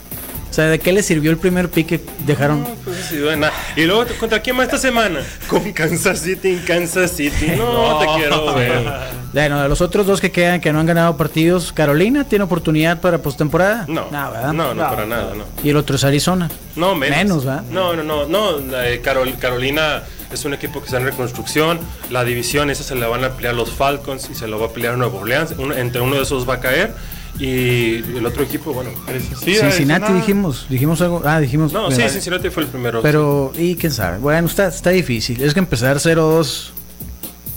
O 0.50 0.54
sea, 0.54 0.66
¿de 0.66 0.78
qué 0.78 0.92
les 0.92 1.06
sirvió 1.06 1.30
el 1.30 1.38
primer 1.38 1.70
pick 1.70 1.86
que 1.86 2.00
dejaron? 2.26 2.60
No, 2.62 2.68
pues 2.84 2.98
sí, 3.08 3.18
bueno. 3.18 3.46
Y 3.74 3.84
luego, 3.84 4.04
¿contra 4.20 4.40
quién 4.42 4.54
más 4.56 4.66
esta 4.66 4.76
semana? 4.76 5.20
Con 5.48 5.72
Kansas 5.72 6.18
City 6.18 6.48
en 6.50 6.58
Kansas 6.58 7.12
City. 7.12 7.52
No, 7.56 7.98
te 8.00 8.06
quiero 8.18 8.54
ver. 8.54 8.82
Bueno, 9.32 9.62
de 9.62 9.66
los 9.70 9.80
otros 9.80 10.06
dos 10.06 10.20
que 10.20 10.30
quedan 10.30 10.60
que 10.60 10.74
no 10.74 10.80
han 10.80 10.84
ganado 10.84 11.16
partidos, 11.16 11.72
Carolina 11.72 12.24
tiene 12.24 12.44
oportunidad 12.44 13.00
para 13.00 13.16
postemporada. 13.16 13.86
No, 13.88 14.10
¿verdad? 14.10 14.52
no, 14.52 14.74
no, 14.74 14.82
para 14.90 15.06
nada, 15.06 15.32
no. 15.34 15.44
Y 15.64 15.70
el 15.70 15.76
otro 15.78 15.96
es 15.96 16.04
Arizona. 16.04 16.50
No, 16.76 16.94
menos. 16.94 17.16
Menos, 17.16 17.44
¿verdad? 17.46 17.62
No, 17.70 17.96
no, 17.96 18.02
no, 18.02 18.26
no. 18.26 18.58
de 18.58 19.00
Carol- 19.00 19.38
Carolina 19.38 20.02
es 20.30 20.44
un 20.44 20.52
equipo 20.52 20.80
que 20.80 20.84
está 20.84 20.98
en 20.98 21.04
reconstrucción. 21.06 21.80
La 22.10 22.24
división 22.24 22.68
esa 22.68 22.84
se 22.84 22.94
la 22.94 23.06
van 23.08 23.24
a 23.24 23.30
pelear 23.30 23.54
los 23.54 23.70
Falcons 23.70 24.28
y 24.30 24.34
se 24.34 24.46
lo 24.48 24.60
va 24.60 24.66
a 24.66 24.70
pelear 24.70 24.98
Nuevo 24.98 25.20
Orleans. 25.20 25.54
Uno- 25.56 25.74
entre 25.76 26.02
uno 26.02 26.16
de 26.16 26.24
esos 26.24 26.46
va 26.46 26.56
a 26.56 26.60
caer. 26.60 26.92
Y 27.38 27.94
el 28.16 28.24
otro 28.26 28.42
equipo, 28.44 28.72
bueno. 28.72 28.90
sí, 29.42 29.54
Cincinnati 29.56 30.04
Arizona- 30.04 30.20
dijimos, 30.20 30.66
dijimos 30.68 31.00
algo. 31.00 31.22
Ah, 31.24 31.40
dijimos. 31.40 31.72
No, 31.72 31.90
sí, 31.90 32.02
Cincinnati 32.08 32.50
fue 32.50 32.64
el 32.64 32.68
primero. 32.68 33.00
Pero, 33.02 33.52
y 33.56 33.74
quién 33.76 33.92
sabe. 33.92 34.18
Bueno, 34.18 34.46
está, 34.46 34.68
está 34.68 34.90
difícil. 34.90 35.42
Es 35.42 35.54
que 35.54 35.60
empezar 35.60 35.98
0-2. 35.98 36.70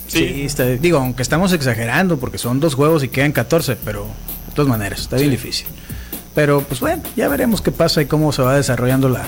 Sí, 0.08 0.20
Sí. 0.20 0.42
está- 0.44 0.66
digo, 0.66 0.98
aunque 1.00 1.22
estamos 1.24 1.52
exagerando 1.52 2.18
porque 2.18 2.38
son 2.38 2.60
dos 2.60 2.74
juegos 2.76 3.04
y 3.04 3.10
quedan 3.10 3.32
14, 3.32 3.76
pero 3.84 4.06
de 4.48 4.54
todas 4.56 4.70
maneras, 4.70 5.02
está 5.02 5.18
bien 5.18 5.32
difícil. 5.32 5.68
Pero 6.34 6.62
pues 6.62 6.80
bueno, 6.80 7.02
ya 7.16 7.28
veremos 7.28 7.62
qué 7.62 7.72
pasa 7.72 8.02
y 8.02 8.06
cómo 8.06 8.32
se 8.32 8.42
va 8.42 8.56
desarrollando 8.56 9.10
la, 9.10 9.24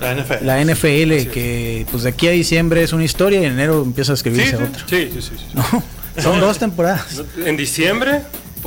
La 0.00 0.12
NFL. 0.14 0.44
la 0.46 0.60
NFL, 0.60 1.30
que 1.30 1.86
pues 1.90 2.02
de 2.02 2.10
aquí 2.10 2.28
a 2.28 2.30
diciembre 2.32 2.82
es 2.82 2.92
una 2.92 3.04
historia 3.04 3.40
y 3.40 3.44
en 3.44 3.52
enero 3.52 3.82
empieza 3.82 4.12
a 4.12 4.14
escribirse 4.14 4.50
Sí, 4.52 4.56
sí. 4.56 4.62
otra. 4.62 4.84
Sí, 4.88 5.10
sí, 5.14 5.22
sí. 5.22 5.30
sí. 5.38 5.44
No, 6.16 6.22
son 6.22 6.40
dos 6.40 6.58
temporadas. 6.58 7.22
En 7.44 7.56
diciembre, 7.58 8.22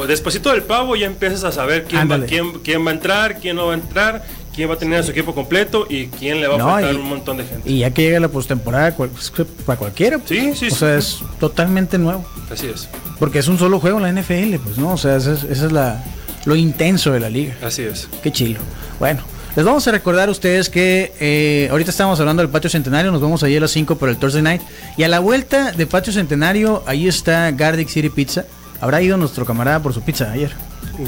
pues 0.07 0.41
del 0.41 0.63
pavo 0.63 0.95
ya 0.95 1.05
empiezas 1.07 1.43
a 1.43 1.51
saber 1.51 1.85
quién 1.85 2.09
va, 2.09 2.19
quién, 2.25 2.59
quién 2.63 2.85
va 2.85 2.91
a 2.91 2.93
entrar, 2.93 3.39
quién 3.39 3.55
no 3.55 3.67
va 3.67 3.73
a 3.73 3.75
entrar, 3.75 4.23
quién 4.55 4.69
va 4.69 4.73
a 4.73 4.77
tener 4.77 4.99
a 4.99 5.03
su 5.03 5.11
equipo 5.11 5.33
completo 5.35 5.85
y 5.89 6.07
quién 6.07 6.39
le 6.41 6.47
va 6.47 6.55
a 6.55 6.57
No, 6.57 6.65
faltar 6.65 6.93
y- 6.93 6.97
un 6.97 7.09
montón 7.09 7.37
de 7.37 7.45
gente. 7.45 7.69
Y 7.69 7.79
ya 7.79 7.91
que 7.91 8.01
llega 8.03 8.19
la 8.19 8.27
postemporada, 8.29 8.93
cual- 8.95 9.09
pues, 9.09 9.31
para 9.65 9.77
cualquiera. 9.77 10.17
pues. 10.17 10.29
Sí, 10.29 10.53
sí, 10.55 10.67
O 10.67 10.69
sí. 10.69 10.75
sea, 10.75 10.95
es 10.97 11.19
totalmente 11.39 11.97
nuevo. 11.97 12.25
Así 12.51 12.67
es, 12.67 12.87
Porque 13.19 13.39
es 13.39 13.47
un 13.47 13.57
solo 13.59 13.79
juego 13.79 13.97
en 13.97 14.03
la 14.03 14.09
NFL, 14.21 14.57
pues, 14.63 14.77
¿no? 14.77 14.93
O 14.93 14.97
sea, 14.97 15.15
esa 15.17 15.33
es, 15.33 15.43
esa 15.43 15.65
es 15.65 15.71
la, 15.71 16.03
lo 16.45 16.55
intenso 16.55 17.11
de 17.11 17.19
la 17.19 17.29
liga. 17.29 17.55
así 17.63 17.81
es. 17.83 18.07
Qué 18.23 18.31
chilo. 18.31 18.59
Bueno, 18.99 19.21
les 19.55 19.65
vamos 19.65 19.87
a 19.87 19.91
recordar 19.91 20.29
a 20.29 20.31
ustedes 20.31 20.69
que 20.69 21.11
eh, 21.19 21.67
ahorita 21.69 21.91
estamos 21.91 22.19
hablando 22.19 22.41
del 22.41 22.49
Patio 22.49 22.69
Centenario, 22.69 23.11
nos 23.11 23.21
vamos 23.21 23.43
allí 23.43 23.57
a 23.57 23.59
las 23.59 23.71
5 23.71 23.97
por 23.97 24.07
el 24.09 24.17
Thursday 24.17 24.41
Night. 24.41 24.61
Y 24.97 25.03
a 25.03 25.07
la 25.09 25.19
vuelta 25.19 25.71
de 25.73 25.85
Patio 25.85 26.13
Centenario, 26.13 26.83
ahí 26.87 27.07
está 27.07 27.51
Gardic 27.51 27.89
City 27.89 28.09
Pizza. 28.09 28.45
Habrá 28.81 29.01
ido 29.01 29.17
nuestro 29.17 29.45
camarada 29.45 29.81
por 29.81 29.93
su 29.93 30.01
pizza 30.01 30.31
ayer. 30.31 30.51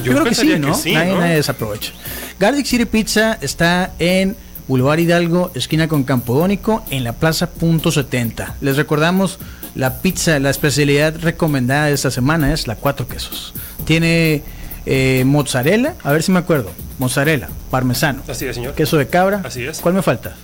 Yo, 0.03 0.13
creo 0.13 0.23
que 0.23 0.35
sí, 0.35 0.57
¿no? 0.57 0.67
que 0.69 0.73
sí, 0.73 0.93
nadie, 0.93 1.13
¿no? 1.13 1.19
nadie 1.19 1.35
desaprovecha. 1.35 1.93
Gardic 2.39 2.65
City 2.65 2.85
Pizza 2.85 3.37
está 3.41 3.91
en 3.99 4.35
Boulevard 4.67 4.99
Hidalgo, 4.99 5.51
esquina 5.53 5.87
con 5.87 6.03
Campodónico, 6.03 6.83
en 6.89 7.03
la 7.03 7.13
Plaza 7.13 7.49
Punto 7.49 7.91
70. 7.91 8.55
Les 8.61 8.77
recordamos 8.77 9.37
la 9.75 10.01
pizza, 10.01 10.39
la 10.39 10.49
especialidad 10.49 11.15
recomendada 11.21 11.87
de 11.87 11.93
esta 11.93 12.11
semana 12.11 12.53
es 12.53 12.67
la 12.67 12.75
cuatro 12.75 13.07
quesos. 13.07 13.53
Tiene 13.85 14.43
eh, 14.85 15.23
mozzarella, 15.25 15.95
a 16.03 16.11
ver 16.11 16.23
si 16.23 16.31
me 16.31 16.39
acuerdo, 16.39 16.71
mozzarella, 16.99 17.49
parmesano, 17.69 18.23
Así 18.27 18.45
es, 18.45 18.55
señor. 18.55 18.73
queso 18.73 18.97
de 18.97 19.07
cabra. 19.07 19.41
Así 19.43 19.65
es. 19.65 19.79
¿Cuál 19.79 19.95
me 19.95 20.01
falta? 20.01 20.35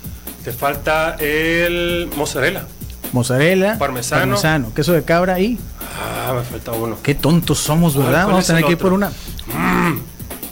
Te 0.43 0.51
falta 0.51 1.15
el 1.19 2.09
mozzarella. 2.15 2.65
Mozzarella, 3.13 3.77
Parmesano. 3.77 4.73
queso 4.73 4.93
de 4.93 5.03
cabra 5.03 5.39
y 5.39 5.57
Ah, 5.99 6.33
me 6.37 6.43
falta 6.43 6.71
uno. 6.73 6.97
Qué 7.01 7.15
tontos 7.15 7.57
somos, 7.59 7.93
¿Cuál- 7.93 8.07
¿verdad? 8.07 8.27
Vamos 8.27 8.43
a 8.43 8.47
tener 8.47 8.65
que 8.65 8.71
ir 8.73 8.77
por 8.77 8.93
una. 8.93 9.11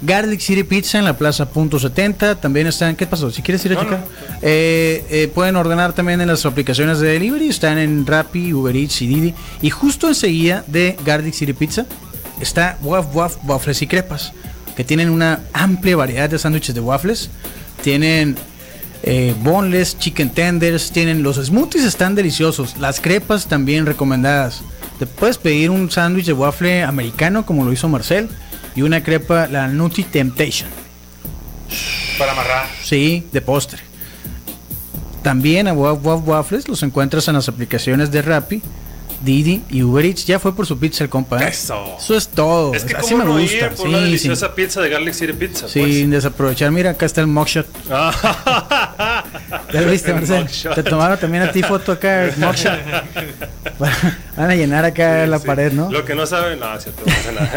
Garlic 0.01 0.39
City 0.39 0.63
Pizza 0.63 0.99
en 0.99 1.05
la 1.05 1.17
Plaza 1.17 1.47
Punto 1.49 1.79
70. 1.79 2.35
También 2.35 2.67
están. 2.67 2.95
¿Qué 2.95 3.07
pasó? 3.07 3.31
Si 3.31 3.41
quieres 3.41 3.65
ir 3.65 3.71
a 3.71 3.75
No, 3.75 3.81
checar. 3.81 3.99
no. 3.99 4.05
Eh, 4.41 5.05
eh, 5.09 5.31
pueden 5.33 5.55
ordenar 5.55 5.93
también 5.93 6.21
en 6.21 6.27
las 6.27 6.45
aplicaciones 6.45 6.99
de 6.99 7.07
delivery. 7.13 7.47
Están 7.49 7.77
en 7.77 8.05
Rappi, 8.05 8.53
Uber 8.53 8.75
Eats 8.75 9.01
y 9.01 9.07
Didi. 9.07 9.33
Y 9.61 9.69
justo 9.69 10.07
enseguida 10.07 10.63
de 10.67 10.97
Garlic 11.05 11.33
City 11.33 11.53
Pizza 11.53 11.85
está 12.39 12.77
Waf 12.81 13.15
Waf 13.15 13.37
Waffles 13.45 13.81
y 13.81 13.87
Crepas. 13.87 14.33
Que 14.75 14.83
tienen 14.83 15.09
una 15.09 15.39
amplia 15.53 15.95
variedad 15.95 16.29
de 16.29 16.37
sándwiches 16.37 16.75
de 16.75 16.81
waffles. 16.81 17.29
Tienen 17.81 18.35
eh, 19.03 19.33
boneless, 19.41 19.97
chicken 19.97 20.29
tenders, 20.29 20.91
tienen 20.91 21.23
los 21.23 21.37
smoothies 21.37 21.83
están 21.85 22.15
deliciosos, 22.15 22.77
las 22.77 22.99
crepas 23.01 23.47
también 23.47 23.85
recomendadas. 23.85 24.61
Te 24.99 25.05
puedes 25.05 25.37
pedir 25.37 25.69
un 25.69 25.91
sándwich 25.91 26.25
de 26.25 26.33
waffle 26.33 26.83
americano 26.83 27.45
como 27.45 27.65
lo 27.65 27.71
hizo 27.73 27.89
Marcel 27.89 28.29
y 28.75 28.81
una 28.81 29.03
crepa, 29.03 29.47
la 29.47 29.67
Nutty 29.67 30.03
Temptation, 30.03 30.69
Para 32.17 32.31
amarrar. 32.31 32.67
sí, 32.83 33.25
de 33.31 33.41
postre. 33.41 33.79
También 35.23 35.67
a 35.67 35.73
Waf 35.73 36.05
Waf 36.05 36.27
Waffles 36.27 36.67
los 36.67 36.83
encuentras 36.83 37.27
en 37.27 37.33
las 37.35 37.49
aplicaciones 37.49 38.11
de 38.11 38.21
Rappi, 38.21 38.61
Didi 39.25 39.63
y 39.69 39.83
Uber 39.83 40.05
Eats. 40.05 40.25
Ya 40.25 40.39
fue 40.39 40.55
por 40.55 40.65
su 40.65 40.77
pizza 40.79 41.03
el 41.03 41.09
compa. 41.09 41.43
¿eh? 41.43 41.49
Eso. 41.49 41.97
Eso 41.99 42.15
es 42.15 42.27
todo. 42.29 42.73
Es 42.73 42.83
que 42.85 42.95
Así 42.95 43.11
como 43.13 43.25
me 43.25 43.31
no 43.33 43.39
gusta. 43.39 43.57
ir 43.57 43.69
por 43.71 43.87
una 43.87 43.97
Sí, 43.97 44.03
deliciosa 44.05 44.55
pizza 44.55 44.79
de 44.81 44.89
Garlic 44.89 45.13
City 45.13 45.33
Pizza. 45.33 45.67
sin, 45.67 45.83
sin 45.85 45.93
pues. 46.03 46.11
desaprovechar. 46.11 46.71
Mira, 46.71 46.91
acá 46.91 47.05
está 47.05 47.21
el 47.21 47.27
mugshot. 47.27 47.65
Ah. 47.91 49.23
¿Ya 49.73 49.81
lo 49.81 49.91
viste, 49.91 50.11
El 50.11 50.15
Marcel? 50.15 50.47
Te 50.75 50.83
tomaron 50.83 51.17
también 51.19 51.43
a 51.43 51.51
ti 51.51 51.61
foto 51.63 51.91
acá, 51.91 52.25
el 52.25 52.37
mugshot. 52.37 52.79
Van 54.37 54.49
a 54.51 54.55
llenar 54.55 54.85
acá 54.85 55.23
Sí, 55.25 55.29
la 55.29 55.39
pared, 55.39 55.71
¿no? 55.73 55.91
Lo 55.91 56.05
que 56.05 56.15
no 56.15 56.25
saben, 56.25 56.59
no, 56.59 56.79
cierto, 56.79 57.03
no 57.05 57.31
nada. 57.31 57.51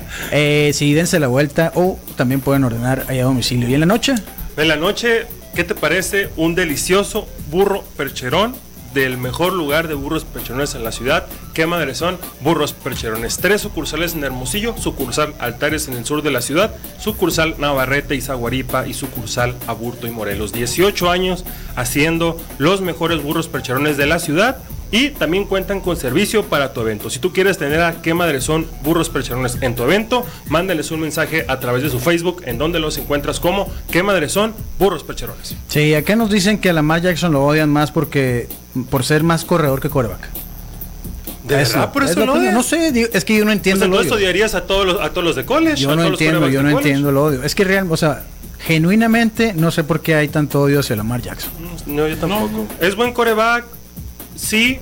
Eh, 0.32 0.70
sí, 0.74 0.92
dense 0.94 1.18
la 1.18 1.26
vuelta 1.28 1.72
o 1.74 1.98
también 2.16 2.40
pueden 2.40 2.64
ordenar 2.64 3.04
allá 3.08 3.22
a 3.22 3.24
domicilio. 3.24 3.68
¿Y 3.68 3.74
en 3.74 3.80
la 3.80 3.86
noche? 3.86 4.14
En 4.56 4.68
la 4.68 4.76
noche, 4.76 5.26
¿qué 5.54 5.64
te 5.64 5.74
parece 5.74 6.28
un 6.36 6.54
delicioso 6.54 7.26
burro 7.50 7.82
percherón 7.96 8.54
del 8.94 9.18
mejor 9.18 9.52
lugar 9.52 9.88
de 9.88 9.94
burros 9.94 10.24
percherones 10.24 10.74
en 10.74 10.84
la 10.84 10.92
ciudad? 10.92 11.26
¿Qué 11.54 11.66
madre 11.66 11.94
son? 11.94 12.18
Burros 12.40 12.72
percherones. 12.72 13.38
Tres 13.38 13.60
sucursales 13.60 14.14
en 14.14 14.24
Hermosillo, 14.24 14.76
sucursal 14.76 15.34
Altares 15.38 15.88
en 15.88 15.94
el 15.96 16.04
sur 16.04 16.22
de 16.22 16.30
la 16.30 16.40
ciudad, 16.40 16.74
sucursal 16.98 17.54
Navarrete 17.58 18.14
y 18.14 18.20
Zaguaripa 18.20 18.86
y 18.86 18.94
sucursal 18.94 19.54
Aburto 19.66 20.06
y 20.06 20.10
Morelos. 20.10 20.52
18 20.52 21.10
años 21.10 21.44
haciendo 21.76 22.36
los 22.58 22.80
mejores 22.80 23.22
burros 23.22 23.48
percherones 23.48 23.96
de 23.96 24.06
la 24.06 24.18
ciudad 24.18 24.58
Y 24.92 25.10
también 25.10 25.44
cuentan 25.44 25.80
con 25.80 25.96
servicio 25.96 26.44
para 26.44 26.72
tu 26.72 26.80
evento. 26.80 27.10
Si 27.10 27.20
tú 27.20 27.32
quieres 27.32 27.58
tener 27.58 27.80
a 27.80 28.02
qué 28.02 28.12
madre 28.12 28.40
son 28.40 28.66
burros 28.82 29.08
percherones 29.08 29.58
en 29.60 29.76
tu 29.76 29.84
evento, 29.84 30.26
mándales 30.48 30.90
un 30.90 31.00
mensaje 31.00 31.44
a 31.46 31.60
través 31.60 31.84
de 31.84 31.90
su 31.90 32.00
Facebook 32.00 32.42
en 32.44 32.58
donde 32.58 32.80
los 32.80 32.98
encuentras 32.98 33.38
como 33.38 33.68
qué 33.92 34.02
madre 34.02 34.28
son 34.28 34.52
burros 34.80 35.04
percherones. 35.04 35.54
Sí, 35.68 35.94
acá 35.94 36.16
nos 36.16 36.28
dicen 36.28 36.58
que 36.58 36.70
a 36.70 36.72
Lamar 36.72 37.02
Jackson 37.02 37.32
lo 37.32 37.44
odian 37.44 37.70
más 37.70 37.92
porque 37.92 38.48
por 38.90 39.04
ser 39.04 39.22
más 39.22 39.44
corredor 39.44 39.80
que 39.80 39.88
coreback. 39.90 40.28
¿De 41.46 41.62
Eso, 41.62 41.78
verdad? 41.78 41.92
¿Por 41.92 42.04
es 42.04 42.10
eso 42.10 42.22
que- 42.24 42.28
odian? 42.30 42.54
No 42.54 42.62
sé, 42.62 43.08
es 43.12 43.24
que 43.24 43.34
yo 43.34 43.40
no 43.40 43.46
Pues 43.46 43.56
entiendo 43.56 43.84
el 43.84 43.90
entonces 43.90 44.12
odio. 44.12 44.20
odiarías 44.24 44.54
a 44.54 44.62
todos 44.66 44.86
los, 44.86 45.00
a 45.00 45.10
todos 45.10 45.24
los 45.24 45.36
de 45.36 45.44
college. 45.44 45.76
Yo 45.76 45.90
a 45.92 45.96
no 45.96 46.04
entiendo, 46.04 46.48
yo 46.48 46.58
de 46.58 46.64
no 46.64 46.70
college. 46.70 46.88
entiendo 46.90 47.10
el 47.10 47.16
odio. 47.16 47.42
Es 47.42 47.54
que 47.54 47.64
real, 47.64 47.86
o 47.90 47.96
sea, 47.96 48.22
genuinamente 48.60 49.52
no 49.54 49.70
sé 49.70 49.82
por 49.82 50.00
qué 50.00 50.14
hay 50.14 50.28
tanto 50.28 50.60
odio 50.60 50.80
hacia 50.80 50.94
Lamar 50.96 51.22
Jackson. 51.22 51.50
No, 51.86 52.06
yo 52.06 52.16
tampoco. 52.16 52.66
Es 52.80 52.94
buen 52.94 53.12
coreback, 53.12 53.64
sí. 54.36 54.78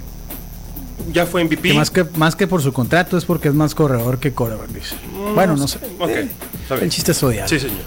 Ya 1.13 1.25
fue 1.27 1.43
MVP. 1.45 1.69
Que 1.71 1.75
más 1.75 1.91
que 1.91 2.05
más 2.17 2.37
que 2.37 2.47
por 2.47 2.61
su 2.61 2.73
contrato 2.73 3.17
es 3.17 3.25
porque 3.25 3.49
es 3.49 3.55
más 3.55 3.75
corredor 3.75 4.19
que 4.19 4.33
coreback, 4.35 4.69
dice. 4.69 4.97
bueno, 5.35 5.57
no 5.57 5.67
sé. 5.69 5.79
Ok, 5.99 6.11
Eh, 6.11 6.29
está 6.63 6.75
bien. 6.75 6.85
el 6.85 6.91
chiste 6.91 7.13
es 7.13 7.23
odiar. 7.23 7.49
Sí, 7.49 7.59
señor. 7.61 7.79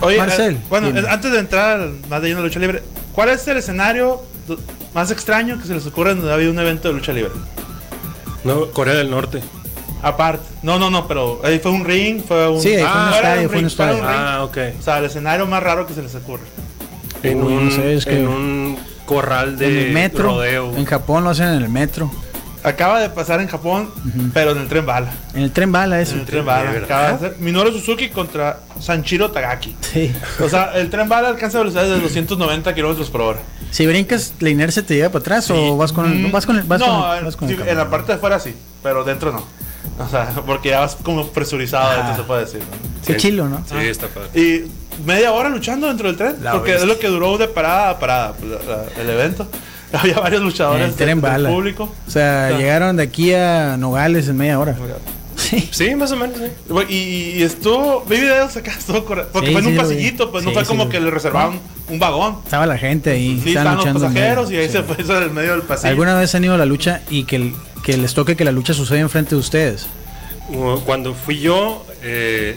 Oye, 0.00 0.18
Marcel, 0.18 0.54
eh, 0.56 0.60
bueno, 0.68 0.88
dime. 0.88 1.00
eh, 1.00 1.04
antes 1.08 1.30
de 1.32 1.38
entrar 1.38 1.88
más 2.10 2.20
de 2.22 2.28
lleno 2.28 2.40
la 2.40 2.46
lucha 2.46 2.58
libre, 2.58 2.82
¿cuál 3.12 3.28
es 3.28 3.46
el 3.46 3.58
escenario 3.58 4.22
más 4.94 5.10
extraño 5.10 5.58
que 5.60 5.66
se 5.66 5.74
les 5.74 5.86
ocurre 5.86 6.14
donde 6.14 6.30
ha 6.30 6.34
habido 6.34 6.50
un 6.52 6.58
evento 6.58 6.88
de 6.88 6.94
lucha 6.94 7.12
libre? 7.12 7.32
No, 8.44 8.66
Corea 8.70 8.94
del 8.94 9.10
Norte. 9.10 9.40
Aparte, 10.02 10.44
no, 10.62 10.78
no, 10.78 10.90
no, 10.90 11.08
pero 11.08 11.40
ahí 11.42 11.58
fue 11.58 11.72
un 11.72 11.84
ring, 11.84 12.22
fue 12.26 12.48
un. 12.48 12.60
Sí, 12.60 12.68
un 12.70 12.76
de 12.76 12.82
estadio, 12.82 13.48
fue 13.48 13.58
un 13.58 13.66
estadio. 13.66 14.02
Ah, 14.04 14.44
ok. 14.44 14.56
O 14.78 14.82
sea, 14.82 14.98
el 14.98 15.06
escenario 15.06 15.46
más 15.46 15.62
raro 15.62 15.86
que 15.86 15.94
se 15.94 16.02
les 16.02 16.14
ocurre. 16.14 16.44
En 17.22 17.42
Uy, 17.42 17.54
no 17.54 17.60
un, 17.62 17.70
sé, 17.72 17.94
es 17.94 18.04
que- 18.04 18.18
en 18.20 18.28
un 18.28 18.78
corral 19.04 19.56
de 19.56 19.66
en 19.66 19.86
el 19.88 19.92
metro. 19.92 20.24
rodeo. 20.28 20.76
En 20.76 20.84
Japón 20.84 21.24
lo 21.24 21.30
hacen 21.30 21.48
en 21.48 21.62
el 21.62 21.68
metro. 21.68 22.10
Acaba 22.66 22.98
de 22.98 23.08
pasar 23.10 23.40
en 23.40 23.46
Japón, 23.46 23.90
pero 24.34 24.50
en 24.50 24.58
el 24.58 24.66
tren 24.68 24.84
bala. 24.84 25.12
En 25.34 25.42
el 25.42 25.52
tren 25.52 25.70
bala 25.70 26.00
eso. 26.00 26.14
En 26.14 26.20
el 26.20 26.26
tren 26.26 26.44
bala. 26.44 26.70
¿verdad? 26.72 26.84
Acaba 26.84 27.08
de 27.08 27.14
hacer 27.14 27.36
Minoru 27.38 27.70
Suzuki 27.70 28.08
contra 28.08 28.58
Sanchiro 28.80 29.30
Tagaki. 29.30 29.76
Sí. 29.80 30.12
O 30.44 30.48
sea, 30.48 30.72
el 30.74 30.90
tren 30.90 31.08
bala 31.08 31.28
alcanza 31.28 31.58
velocidades 31.58 31.90
de 31.90 32.00
290 32.00 32.74
kilómetros 32.74 33.08
por 33.08 33.20
hora. 33.20 33.38
Si 33.70 33.86
brincas, 33.86 34.34
la 34.40 34.50
inercia 34.50 34.84
te 34.84 34.94
lleva 34.96 35.10
para 35.10 35.20
atrás 35.20 35.48
o 35.52 35.76
vas 35.76 35.92
con 35.92 36.06
el, 36.10 36.18
Mm, 36.28 36.32
vas 36.32 36.44
con 36.44 36.56
el, 36.56 36.64
vas 36.64 36.80
no, 36.80 36.86
con 36.86 37.18
el- 37.18 37.24
vas 37.24 37.36
con 37.36 37.48
el 37.48 37.56
sí, 37.56 37.62
en 37.68 37.76
la 37.76 37.88
parte 37.88 38.08
de 38.08 38.14
afuera 38.14 38.40
sí, 38.40 38.54
pero 38.82 39.04
dentro 39.04 39.30
no. 39.30 39.44
O 40.04 40.08
sea, 40.08 40.28
porque 40.44 40.70
ya 40.70 40.80
vas 40.80 40.96
como 40.96 41.28
presurizado, 41.28 41.88
Ah. 41.88 41.96
dentro 41.98 42.16
se 42.16 42.22
puede 42.24 42.40
decir. 42.46 42.60
¿no? 42.60 43.06
Qué 43.06 43.16
chilo, 43.16 43.48
¿no? 43.48 43.62
Sí, 43.68 43.76
está 43.86 44.08
padre. 44.08 44.28
Y 44.40 44.64
media 45.06 45.30
hora 45.32 45.48
luchando 45.48 45.86
dentro 45.86 46.08
del 46.08 46.16
tren, 46.16 46.36
La 46.42 46.52
porque 46.52 46.72
bestia. 46.72 46.82
es 46.88 46.92
lo 46.92 46.98
que 46.98 47.06
duró 47.06 47.38
de 47.38 47.46
parada 47.46 47.90
a 47.90 47.98
parada 48.00 48.32
pues, 48.32 48.50
la- 48.66 48.76
la- 48.76 49.00
el 49.00 49.08
evento. 49.10 49.46
Había 50.00 50.18
varios 50.20 50.42
luchadores 50.42 50.96
del 50.96 51.14
bala. 51.20 51.48
público. 51.48 51.92
O 52.06 52.10
sea, 52.10 52.46
Claro. 52.48 52.58
llegaron 52.58 52.96
de 52.96 53.02
aquí 53.02 53.32
a 53.34 53.76
Nogales 53.78 54.28
en 54.28 54.36
media 54.36 54.58
hora. 54.58 54.76
Sí. 55.36 55.68
Sí, 55.70 55.94
más 55.94 56.10
o 56.12 56.16
menos, 56.16 56.38
sí. 56.38 56.74
Y, 56.88 57.38
y 57.38 57.42
estuvo, 57.42 58.00
vi 58.08 58.16
videos 58.16 58.56
acá, 58.56 58.72
estuvo 58.72 59.04
corre- 59.04 59.26
porque 59.32 59.48
Sí, 59.48 59.52
fue 59.52 59.60
en 59.60 59.66
sí 59.66 59.72
un 59.72 59.76
pasillito, 59.76 60.32
pues 60.32 60.44
no 60.44 60.50
fue 60.52 60.62
sí 60.64 60.68
como 60.68 60.88
que 60.88 60.98
le 60.98 61.10
reservaban 61.10 61.60
un 61.88 61.98
vagón. 61.98 62.38
Estaba 62.44 62.66
la 62.66 62.78
gente 62.78 63.10
ahí. 63.10 63.40
Sí, 63.44 63.50
estaban 63.50 63.74
estaban 63.78 63.94
los 63.94 64.02
pasajeros 64.02 64.50
y 64.50 64.56
ahí 64.56 64.66
sí. 64.66 64.72
se 64.72 64.82
fue 64.82 64.96
eso 64.98 65.16
en 65.18 65.24
el 65.24 65.30
medio 65.30 65.52
del 65.52 65.62
pasillo. 65.62 65.90
¿Alguna 65.90 66.18
vez 66.18 66.34
han 66.34 66.42
ido 66.42 66.54
a 66.54 66.58
la 66.58 66.64
lucha 66.64 67.02
y 67.10 67.24
que, 67.24 67.36
el- 67.36 67.54
que 67.84 67.96
les 67.98 68.14
toque 68.14 68.34
que 68.34 68.44
la 68.44 68.50
lucha 68.52 68.72
suceda 68.74 68.98
enfrente 68.98 69.30
de 69.34 69.40
ustedes? 69.40 69.86
Cuando 70.84 71.12
fui 71.14 71.38
yo, 71.40 71.84
eh, 72.02 72.56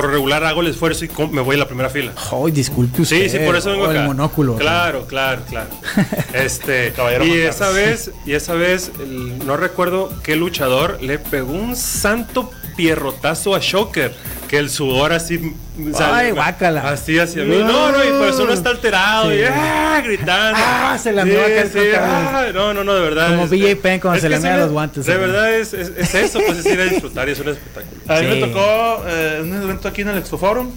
por 0.00 0.10
regular 0.10 0.42
hago 0.44 0.62
el 0.62 0.68
esfuerzo 0.68 1.04
y 1.04 1.10
me 1.30 1.42
voy 1.42 1.56
a 1.56 1.58
la 1.58 1.66
primera 1.66 1.90
fila. 1.90 2.12
Ay, 2.32 2.52
disculpe 2.52 3.02
usted. 3.02 3.24
Sí, 3.24 3.28
sí, 3.28 3.38
por 3.44 3.54
eso 3.54 3.70
vengo 3.70 3.84
o 3.84 3.90
acá. 3.90 4.00
el 4.00 4.06
monóculo. 4.06 4.56
Claro, 4.56 5.06
claro, 5.06 5.42
claro. 5.46 5.68
Este, 6.32 6.92
Caballero 6.92 7.26
y 7.26 7.32
esa 7.42 7.70
vez, 7.70 8.10
y 8.24 8.32
esa 8.32 8.54
vez, 8.54 8.92
el- 8.98 9.44
no 9.46 9.58
recuerdo 9.58 10.10
qué 10.22 10.36
luchador 10.36 10.98
le 11.02 11.18
pegó 11.18 11.52
un 11.52 11.76
santo 11.76 12.50
pierrotazo 12.80 13.54
a 13.54 13.58
Shocker, 13.60 14.14
que 14.48 14.56
el 14.56 14.70
sudor 14.70 15.12
así 15.12 15.54
Ay, 16.00 16.30
guácala. 16.30 16.88
Así 16.90 17.18
hacia 17.18 17.44
mí. 17.44 17.58
No, 17.58 17.92
no, 17.92 18.02
y 18.04 18.08
por 18.08 18.28
eso 18.28 18.44
uno 18.44 18.52
está 18.54 18.70
alterado 18.70 19.30
Sí. 19.30 19.36
y 19.38 19.42
ah, 19.44 20.00
gritando. 20.02 20.58
Ah, 20.62 20.98
se 21.02 21.12
la 21.12 21.24
Sí, 21.24 21.30
sí, 21.72 21.78
ah, 21.98 22.46
No, 22.54 22.72
no, 22.72 22.82
no, 22.82 22.94
de 22.94 23.00
verdad. 23.02 23.28
Como 23.30 23.46
BJ 23.48 23.76
Penn 23.76 24.00
cuando 24.00 24.18
se 24.20 24.28
le 24.30 24.38
mea 24.40 24.54
me- 24.54 24.60
los 24.62 24.70
guantes, 24.72 25.04
De 25.04 25.14
¿no? 25.14 25.20
verdad 25.20 25.54
es, 25.54 25.74
es, 25.74 25.92
es 25.96 26.14
eso, 26.14 26.40
pues 26.46 26.58
es 26.58 26.66
ir 26.66 26.80
a 26.80 26.84
disfrutar 26.84 27.28
y 27.28 27.32
es 27.32 27.38
un 27.40 27.48
espectáculo. 27.50 28.00
A 28.08 28.20
mí 28.20 28.26
Sí. 28.26 28.40
me 28.40 28.46
tocó 28.46 29.04
eh, 29.06 29.40
un 29.42 29.62
evento 29.62 29.88
aquí 29.88 30.00
en 30.00 30.08
el 30.08 30.18
Expoforum. 30.18 30.70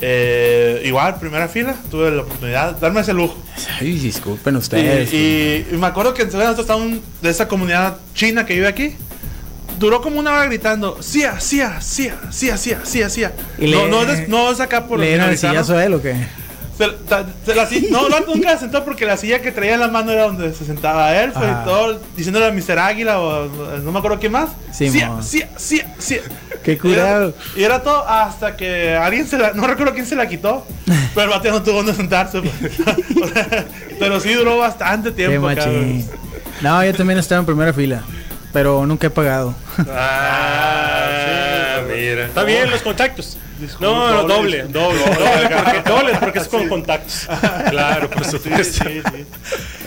Eh, 0.00 0.82
igual, 0.84 1.18
primera 1.18 1.48
fila, 1.48 1.74
tuve 1.90 2.10
la 2.12 2.22
oportunidad 2.22 2.74
de 2.74 2.80
darme 2.80 3.00
ese 3.00 3.12
lujo. 3.12 3.36
Ay, 3.80 3.92
disculpen 3.98 4.54
Y, 4.54 4.58
ustedes. 4.58 5.12
y- 5.12 5.66
y 5.72 5.76
me 5.76 5.88
acuerdo 5.88 6.14
que 6.14 6.24
nosotros 6.24 6.58
estaba 6.58 6.80
un, 6.80 7.02
de 7.20 7.30
esa 7.30 7.48
comunidad 7.48 7.96
china 8.14 8.46
que 8.46 8.54
vive 8.54 8.68
aquí. 8.68 8.94
Duró 9.78 10.00
como 10.02 10.18
una 10.18 10.32
hora 10.32 10.46
gritando, 10.46 11.00
sia, 11.02 11.38
sia, 11.40 11.80
sia, 11.80 12.16
sia, 12.30 12.56
sia, 12.84 13.08
sia. 13.10 13.32
Y 13.58 13.70
No, 13.70 13.86
no, 13.88 14.02
es, 14.02 14.28
no 14.28 14.50
es 14.50 14.60
acá 14.60 14.86
por 14.86 14.98
¿Le 14.98 15.08
dieron 15.08 15.30
el 15.30 15.38
sillazo 15.38 15.76
a 15.76 15.84
él 15.84 15.94
o 15.94 16.02
qué? 16.02 16.16
Se- 16.78 16.84
se 17.44 17.54
la 17.56 17.68
no, 17.90 18.08
no, 18.08 18.20
nunca 18.20 18.52
se 18.52 18.60
sentó 18.60 18.84
porque 18.84 19.04
la 19.04 19.16
silla 19.16 19.42
que 19.42 19.50
traía 19.50 19.74
en 19.74 19.80
la 19.80 19.88
mano 19.88 20.12
era 20.12 20.24
donde 20.24 20.54
se 20.54 20.64
sentaba 20.64 21.12
él. 21.20 21.32
Fue 21.32 21.46
Ah. 21.46 21.62
todo 21.64 22.00
diciéndole 22.16 22.46
a 22.46 22.52
Mr. 22.52 22.78
Águila 22.78 23.18
o 23.20 23.46
no 23.82 23.90
me 23.90 23.98
acuerdo 23.98 24.20
quién 24.20 24.30
más. 24.30 24.50
Sí, 24.72 24.88
mo. 24.90 25.20
sia, 25.22 25.48
sia, 25.56 25.92
sia. 25.98 26.20
Qué 26.62 26.72
Y 26.72 26.74
era- 26.74 26.80
curado. 26.80 27.34
Y 27.56 27.62
era, 27.64 27.82
todo 27.82 28.06
hasta 28.08 28.56
que 28.56 28.94
alguien 28.94 29.26
se 29.26 29.38
la. 29.38 29.52
No 29.54 29.66
recuerdo 29.66 29.92
quién 29.92 30.06
se 30.06 30.14
la 30.14 30.28
quitó. 30.28 30.64
Pero 31.14 31.24
el 31.24 31.30
bateo 31.30 31.52
no 31.54 31.62
tuvo 31.64 31.78
donde 31.78 31.94
sentarse. 31.94 32.40
pues. 32.42 32.54
pero 33.98 34.20
sí 34.20 34.32
duró 34.34 34.58
bastante 34.58 35.10
Qué 35.10 35.26
tiempo. 35.26 35.46
machín. 35.48 36.06
No, 36.60 36.84
yo 36.84 36.94
también 36.94 37.18
estaba 37.18 37.40
en 37.40 37.46
primera 37.46 37.72
fila. 37.72 38.02
Pero 38.52 38.86
nunca 38.86 39.06
he 39.08 39.10
pagado. 39.10 39.54
Ah, 40.50 41.80
mira. 41.88 42.26
Está 42.26 42.44
bien 42.44 42.70
los 42.70 42.82
contactos. 42.82 43.36
No, 43.80 44.10
no, 44.12 44.22
doble, 44.22 44.62
doble, 44.64 45.00
doble, 45.00 45.00
doble, 45.00 45.56
porque, 45.64 45.82
doble, 45.90 46.12
porque 46.20 46.38
es 46.38 46.48
con 46.48 46.68
contactos. 46.68 47.26
Claro, 47.70 48.08
por 48.08 48.24
Sí, 48.24 48.30
supuesto. 48.30 48.84
sí, 48.84 49.02
sí. 49.04 49.24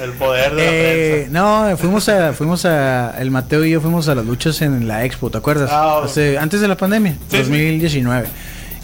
El 0.01 0.11
poder 0.11 0.53
de 0.55 0.63
la 0.65 0.71
Eh, 0.71 1.11
prensa. 1.27 1.31
no, 1.69 1.77
fuimos 1.77 2.09
a, 2.09 2.33
fuimos 2.33 2.65
a, 2.65 3.15
el 3.19 3.31
Mateo 3.31 3.63
y 3.63 3.71
yo 3.71 3.79
fuimos 3.81 4.09
a 4.09 4.15
las 4.15 4.25
luchas 4.25 4.61
en 4.61 4.87
la 4.89 5.05
Expo, 5.05 5.29
¿te 5.29 5.37
acuerdas? 5.37 5.69
Ah, 5.71 6.01
Hace- 6.03 6.37
antes 6.37 6.59
de 6.59 6.67
la 6.67 6.75
pandemia, 6.75 7.13
Sí, 7.29 7.37
2019. 7.37 8.27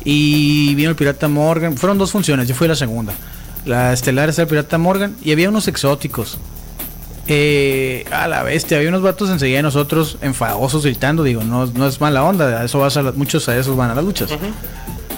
Y 0.06 0.74
vino 0.76 0.90
el 0.90 0.96
Pirata 0.96 1.28
Morgan, 1.28 1.76
fueron 1.76 1.98
dos 1.98 2.12
funciones, 2.12 2.48
yo 2.48 2.56
fui 2.56 2.66
a 2.66 2.70
la 2.70 2.76
segunda. 2.76 3.12
La 3.66 3.92
estelar 3.92 4.30
es 4.30 4.40
el 4.40 4.48
Pirata 4.48 4.78
Morgan 4.78 5.16
y 5.22 5.34
había 5.34 5.50
unos 5.50 5.68
exóticos. 5.68 6.38
Eh, 7.30 8.06
a 8.12 8.28
la 8.28 8.44
bestia, 8.44 8.78
había 8.78 8.90
unos 8.90 9.02
vatos 9.02 9.30
enseguida 9.30 9.58
de 9.58 9.64
nosotros 9.64 10.18
enfadosos 10.22 10.84
gritando, 10.84 11.24
digo, 11.24 11.44
no, 11.44 11.66
no 11.66 11.88
es 11.88 12.00
mala 12.00 12.24
onda, 12.24 12.62
a 12.62 12.66
eso 12.66 12.80
vas 12.80 12.96
a 12.98 13.02
las- 13.02 13.16
muchos 13.16 13.48
a 13.50 13.58
esos 13.58 13.76
van 13.76 13.90
a 13.92 13.96
las 13.96 14.04
luchas. 14.06 14.30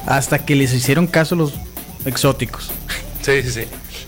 Hasta 0.08 0.39
que 0.45 0.56
les 0.56 0.74
hicieron 0.74 1.06
caso 1.08 1.36
los 1.36 1.54
exóticos. 2.06 2.72
Sí, 3.22 3.43
sí, 3.43 3.52
sí. 3.52 3.63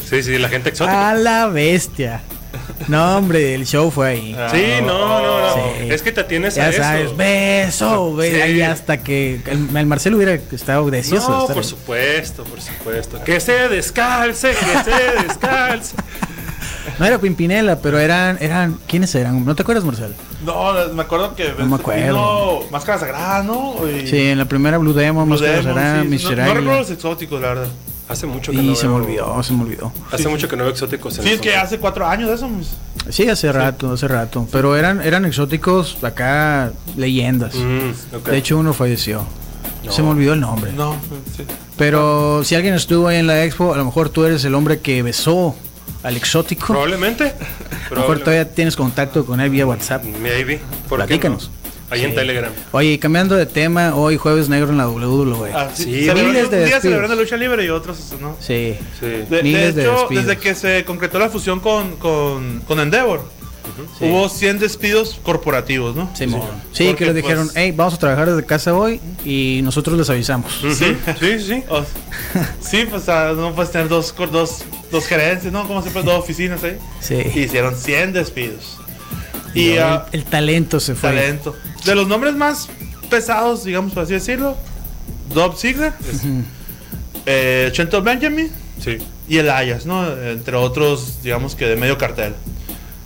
Sí, 0.09 0.23
sí, 0.23 0.37
la 0.39 0.49
gente 0.49 0.69
exótica. 0.69 1.09
A 1.11 1.13
la 1.13 1.47
bestia. 1.47 2.21
No, 2.87 3.17
hombre, 3.17 3.53
el 3.55 3.65
show 3.65 3.91
fue 3.91 4.09
ahí. 4.09 4.35
Ah, 4.37 4.49
Sí, 4.51 4.63
no, 4.81 5.21
no, 5.21 5.39
no. 5.41 5.53
Sí. 5.53 5.89
Es 5.89 6.01
que 6.01 6.11
te 6.11 6.21
atienes 6.21 6.57
a 6.57 6.69
eso. 6.69 6.81
sabes, 6.81 7.15
beso, 7.15 8.15
be- 8.15 8.33
Sí. 8.35 8.41
ahí 8.41 8.61
hasta 8.61 8.97
que 9.03 9.39
el, 9.45 9.69
el 9.77 9.85
Marcelo 9.85 10.17
hubiera 10.17 10.33
estado 10.33 10.89
deseoso. 10.89 11.31
de 11.31 11.37
No, 11.37 11.47
por 11.47 11.57
ahí. 11.57 11.63
supuesto, 11.63 12.43
por 12.43 12.59
supuesto. 12.61 13.23
Que 13.23 13.39
se 13.39 13.69
descalce, 13.69 14.49
que 14.51 14.91
se 14.91 15.23
descalce. 15.27 15.95
No 16.99 17.05
era 17.05 17.17
Pimpinela, 17.19 17.79
pero 17.79 17.99
eran, 17.99 18.37
eran, 18.41 18.77
¿quiénes 18.87 19.13
eran? 19.15 19.45
¿No 19.45 19.55
te 19.55 19.61
acuerdas, 19.63 19.83
Marcelo? 19.85 20.13
No, 20.45 20.73
me 20.93 21.01
acuerdo 21.03 21.35
que. 21.35 21.53
No 21.57 21.65
me 21.65 21.75
acuerdo. 21.75 22.59
vino 22.59 22.59
Máscara 22.71 22.99
Sagrada, 22.99 23.43
¿no? 23.43 23.75
Y- 23.87 24.07
Sí, 24.07 24.17
en 24.27 24.37
la 24.37 24.45
primera 24.45 24.77
Blue 24.77 24.93
Demon, 24.93 25.25
Blue 25.25 25.35
Máscara 25.35 25.57
Demon, 25.57 25.73
Sagrada, 25.75 26.01
sí. 26.03 26.07
Mr. 26.09 26.37
No, 26.37 26.53
recuerdo 26.53 26.79
los 26.79 26.91
exóticos, 26.91 27.41
la 27.41 27.47
verdad. 27.49 27.67
Hace 28.09 28.27
mucho 28.27 28.51
que 28.51 28.57
Y 28.57 28.67
no 28.67 28.75
se 28.75 28.87
me 28.89 28.95
olvidó, 28.95 29.41
se 29.41 29.53
me 29.53 29.63
olvidó. 29.63 29.93
Hace 30.11 30.23
Sí, 30.23 30.29
mucho 30.29 30.49
que 30.49 30.57
no 30.57 30.63
veo 30.63 30.71
exóticos 30.73 31.17
en 31.17 31.23
Sí, 31.23 31.29
es 31.31 31.39
que 31.39 31.55
hace 31.55 31.79
cuatro 31.79 32.05
años 32.05 32.27
de 32.27 32.35
eso. 32.35 32.49
Sí, 33.09 33.29
hace 33.29 33.49
rato, 33.53 33.93
hace 33.93 34.05
rato. 34.07 34.45
Pero 34.51 34.75
eran, 34.75 35.01
eran 35.01 35.23
exóticos 35.23 35.97
acá, 36.03 36.73
leyendas. 36.97 37.55
Mm. 37.55 38.29
De 38.29 38.37
hecho, 38.37 38.57
uno 38.57 38.73
falleció. 38.73 39.23
No. 39.85 39.91
Se 39.93 40.03
me 40.03 40.09
olvidó 40.09 40.33
el 40.33 40.41
nombre. 40.41 40.73
No, 40.73 40.95
sí. 41.37 41.43
Pero 41.77 42.43
si 42.43 42.53
alguien 42.55 42.73
estuvo 42.73 43.07
ahí 43.07 43.17
en 43.17 43.27
la 43.27 43.45
expo, 43.45 43.73
a 43.73 43.77
lo 43.77 43.85
mejor 43.85 44.09
tú 44.09 44.25
eres 44.25 44.43
el 44.43 44.55
hombre 44.55 44.79
que 44.81 45.01
besó 45.03 45.55
al 46.03 46.17
exótico. 46.17 46.67
Probablemente. 46.67 47.25
A 47.89 47.93
lo 47.93 48.01
mejor 48.01 48.19
todavía 48.19 48.49
tienes 48.49 48.75
contacto 48.75 49.25
con 49.25 49.39
él 49.41 49.49
vía 49.49 49.65
WhatsApp. 49.65 50.03
Maybe. 50.03 50.59
¿Por 50.89 50.99
qué 51.01 51.05
Platícanos. 51.07 51.49
no? 51.53 51.61
Ahí 51.91 52.05
en 52.05 52.11
Sí. 52.11 52.15
Telegram. 52.15 52.51
Oye, 52.71 52.97
cambiando 52.99 53.35
de 53.35 53.45
tema, 53.45 53.95
hoy 53.95 54.15
jueves 54.15 54.47
negro 54.47 54.69
en 54.69 54.77
la 54.77 54.87
WWE. 54.87 55.51
Ah, 55.53 55.69
sí, 55.73 55.83
Sí, 56.05 56.11
miles 56.13 56.49
de 56.49 56.59
un 56.59 56.65
día 56.65 56.79
celebrando 56.79 57.17
lucha 57.17 57.35
libre 57.35 57.65
y 57.65 57.69
otros, 57.69 58.13
¿no? 58.21 58.37
Sí. 58.39 58.77
Sí. 58.97 59.05
De, 59.07 59.25
de 59.25 59.43
Miles 59.43 59.75
de 59.75 59.81
hecho, 59.83 59.91
despidos. 59.99 60.25
desde 60.25 60.39
que 60.39 60.55
se 60.55 60.85
concretó 60.85 61.19
la 61.19 61.27
fusión 61.29 61.59
con, 61.59 61.97
con, 61.97 62.61
con 62.61 62.79
Endeavor, 62.79 63.29
Sí. 63.99 64.05
hubo 64.05 64.27
100 64.29 64.59
despidos 64.59 65.19
corporativos, 65.23 65.95
¿no? 65.95 66.09
Sí, 66.15 66.93
que 66.95 67.05
les 67.05 67.15
dijeron, 67.15 67.45
pues, 67.47 67.57
hey, 67.57 67.73
vamos 67.75 67.93
a 67.93 67.97
trabajar 67.97 68.29
desde 68.29 68.45
casa 68.45 68.73
hoy 68.73 68.99
y 69.23 69.61
nosotros 69.63 69.97
les 69.97 70.09
avisamos. 70.09 70.51
Sí, 70.75 70.97
Sí, 71.19 71.39
sí. 71.39 71.63
O- 71.69 71.83
sí, 72.61 72.85
pues 72.89 73.07
no 73.07 73.53
puedes 73.55 73.71
tener 73.71 73.87
dos, 73.87 74.13
dos, 74.31 74.63
dos 74.91 75.05
gerencias, 75.05 75.51
¿no? 75.53 75.67
Como 75.67 75.81
siempre, 75.81 76.03
dos 76.03 76.19
oficinas 76.19 76.63
ahí. 76.63 76.77
Sí. 76.99 77.15
Hicieron 77.35 77.75
100 77.75 78.13
despidos. 78.13 78.77
Y 79.53 79.77
ah, 79.77 80.05
el, 80.11 80.21
el 80.21 80.25
talento 80.25 80.79
se 80.79 80.95
fue. 80.95 81.09
talento. 81.09 81.55
De 81.85 81.95
los 81.95 82.07
nombres 82.07 82.35
más 82.35 82.67
pesados, 83.09 83.63
digamos 83.65 83.93
por 83.93 84.03
así 84.03 84.13
decirlo, 84.13 84.55
Dob 85.33 85.57
Ziggler, 85.57 85.93
eh, 87.25 87.69
Chenton 87.73 88.03
Benjamin 88.03 88.49
Sí. 88.83 88.97
y 89.29 89.37
el 89.37 89.49
Ayas, 89.49 89.85
¿no? 89.85 90.09
Entre 90.11 90.55
otros, 90.55 91.21
digamos 91.21 91.55
que 91.55 91.65
de 91.67 91.75
medio 91.75 91.97
cartel. 91.97 92.33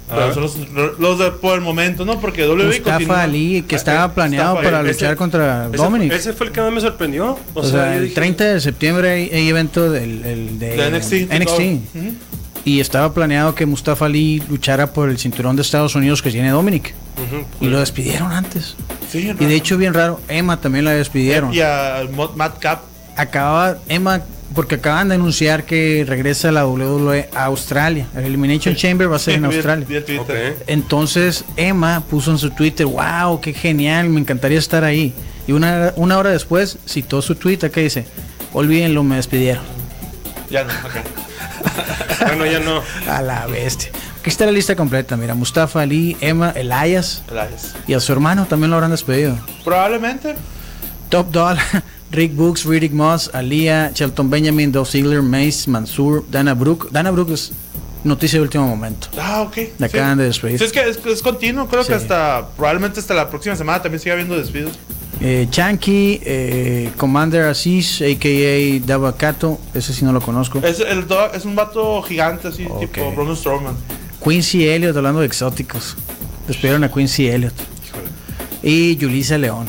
Pero 0.07 0.33
son 0.33 0.43
los, 0.43 0.99
los 0.99 1.19
de 1.19 1.31
por 1.31 1.55
el 1.55 1.61
momento, 1.61 2.05
¿no? 2.05 2.19
Porque 2.19 2.47
WWE 2.47 2.65
Mustafa 2.65 2.91
continúa. 2.91 3.23
Ali, 3.23 3.63
que 3.67 3.75
Ah, 3.75 3.77
estaba 3.77 4.05
eh, 4.05 4.11
planeado 4.13 4.49
Mustafa 4.55 4.63
para 4.65 4.79
Ali. 4.79 4.89
luchar 4.89 5.09
Ese- 5.09 5.17
contra 5.17 5.67
Ese, 5.67 5.77
Dominic. 5.77 6.11
ese 6.13 6.33
fue 6.33 6.45
el 6.47 6.51
que 6.51 6.61
más 6.61 6.71
me 6.71 6.81
sorprendió. 6.81 7.39
O, 7.53 7.59
o 7.59 7.63
sea, 7.63 7.95
el 7.95 8.03
dije, 8.03 8.15
30 8.15 8.43
de 8.43 8.61
septiembre 8.61 9.09
hay, 9.11 9.29
hay 9.31 9.49
evento 9.49 9.89
del, 9.91 10.23
el 10.25 10.59
de, 10.59 10.77
De 10.77 11.39
NXT. 11.39 11.97
Y 12.65 12.79
estaba 12.79 13.13
planeado 13.13 13.53
que 13.53 13.65
Mustafa 13.67 14.05
Ali 14.05 14.41
luchara 14.49 14.91
por 14.91 15.09
el 15.09 15.19
cinturón 15.19 15.55
de 15.55 15.61
Estados 15.61 15.93
Unidos 15.95 16.21
que 16.23 16.31
tiene 16.31 16.49
Dominic. 16.49 16.93
Y 17.61 17.67
lo 17.67 17.79
despidieron 17.79 18.31
antes. 18.31 18.75
Sí, 19.11 19.31
Y 19.39 19.45
de 19.45 19.55
hecho, 19.55 19.77
bien 19.77 19.93
raro, 19.93 20.19
Emma 20.27 20.59
también 20.59 20.85
la 20.85 20.91
despidieron. 20.91 21.53
Y 21.53 21.61
a 21.61 22.07
Matt 22.35 22.59
Cap. 22.59 22.81
Acababa, 23.17 23.77
Emma, 23.87 24.21
porque 24.53 24.75
acaban 24.75 25.09
de 25.09 25.15
anunciar 25.15 25.63
que 25.65 26.05
regresa 26.07 26.49
a 26.49 26.51
la 26.51 26.65
WWE 26.67 27.29
a 27.35 27.45
Australia. 27.45 28.07
El 28.15 28.25
Elimination 28.25 28.75
Chamber 28.75 29.11
va 29.11 29.15
a 29.17 29.19
ser 29.19 29.35
en 29.35 29.41
Vi 29.43 29.47
el- 29.49 29.55
Australia. 29.55 29.85
vi 29.89 29.95
el 29.95 30.05
Twitter. 30.05 30.51
Ok. 30.57 30.63
Entonces 30.67 31.43
Emma 31.57 32.03
puso 32.09 32.31
en 32.31 32.37
su 32.37 32.51
Twitter, 32.51 32.85
wow, 32.85 33.41
qué 33.41 33.53
genial, 33.53 34.09
me 34.09 34.19
encantaría 34.19 34.59
estar 34.59 34.83
ahí. 34.83 35.13
Y 35.47 35.51
una, 35.51 35.93
una 35.95 36.17
hora 36.17 36.29
después 36.31 36.77
citó 36.87 37.21
su 37.21 37.35
Twitter 37.35 37.69
que 37.71 37.81
dice, 37.81 38.05
olvídenlo, 38.53 39.03
me 39.03 39.15
despidieron. 39.17 39.63
Ya 40.49 40.63
no, 40.63 40.71
ok. 40.71 40.95
Bueno, 42.27 42.45
ya 42.45 42.59
no. 42.59 42.81
A 43.09 43.21
la 43.21 43.45
bestia. 43.47 43.91
Aquí 44.19 44.29
está 44.29 44.45
la 44.45 44.51
lista 44.51 44.75
completa, 44.75 45.17
mira, 45.17 45.35
Mustafa 45.35 45.81
Ali, 45.81 46.15
Emma, 46.21 46.51
Elias 46.55 47.23
Gracias. 47.29 47.75
y 47.87 47.93
a 47.93 47.99
su 47.99 48.11
hermano 48.11 48.45
también 48.45 48.69
lo 48.71 48.77
habrán 48.77 48.91
despedido. 48.91 49.37
Probablemente. 49.63 50.35
Top 51.09 51.29
Doll, 51.31 51.57
Rick 52.11 52.33
Books, 52.35 52.65
Riddick 52.65 52.91
Moss, 52.93 53.29
Alia, 53.33 53.91
Shelton 53.93 54.29
Benjamin, 54.29 54.71
Dolph 54.71 54.89
Ziggler, 54.89 55.21
Mace, 55.21 55.69
Mansur, 55.69 56.23
Dana 56.29 56.53
Brooke. 56.53 56.87
Dana 56.91 57.11
Brooke 57.11 57.33
es 57.33 57.51
noticia 58.03 58.39
de 58.39 58.43
último 58.43 58.67
momento. 58.67 59.07
Ah, 59.19 59.41
ok. 59.41 59.57
La 59.79 59.87
acaban 59.87 60.17
de 60.17 60.25
despedir. 60.25 60.59
Sí, 60.59 60.65
es 60.65 60.71
que 60.71 60.81
es, 60.87 60.99
es 61.05 61.21
continuo. 61.21 61.67
Creo 61.67 61.83
Sí. 61.83 61.89
que 61.89 61.95
hasta. 61.95 62.47
Probablemente 62.55 62.99
hasta 62.99 63.13
la 63.13 63.29
próxima 63.29 63.55
semana 63.55 63.81
también 63.81 63.99
siga 63.99 64.13
habiendo 64.13 64.37
despidos. 64.37 64.73
Eh, 65.21 65.47
Chanky, 65.49 66.19
eh, 66.23 66.91
Commander 66.97 67.45
Aziz, 67.45 68.01
a.k.a. 68.01 68.85
Dabakato, 68.85 69.59
ese 69.73 69.93
sí 69.93 70.03
no 70.05 70.11
lo 70.11 70.19
conozco. 70.21 70.59
Es, 70.59 70.79
el, 70.81 71.05
es 71.33 71.45
un 71.45 71.55
vato 71.55 72.01
gigante, 72.03 72.49
así, 72.49 72.65
Ok. 72.69 72.81
tipo 72.81 73.11
Braun 73.13 73.35
Strowman. 73.35 73.75
Quincy 74.23 74.67
Elliott, 74.67 74.95
hablando 74.97 75.21
de 75.21 75.25
exóticos. 75.27 75.95
Despidieron 76.47 76.83
a 76.83 76.91
Quincy 76.91 77.27
Elliott. 77.29 77.53
Y 78.61 78.95
Yulisa 78.97 79.37
León. 79.37 79.67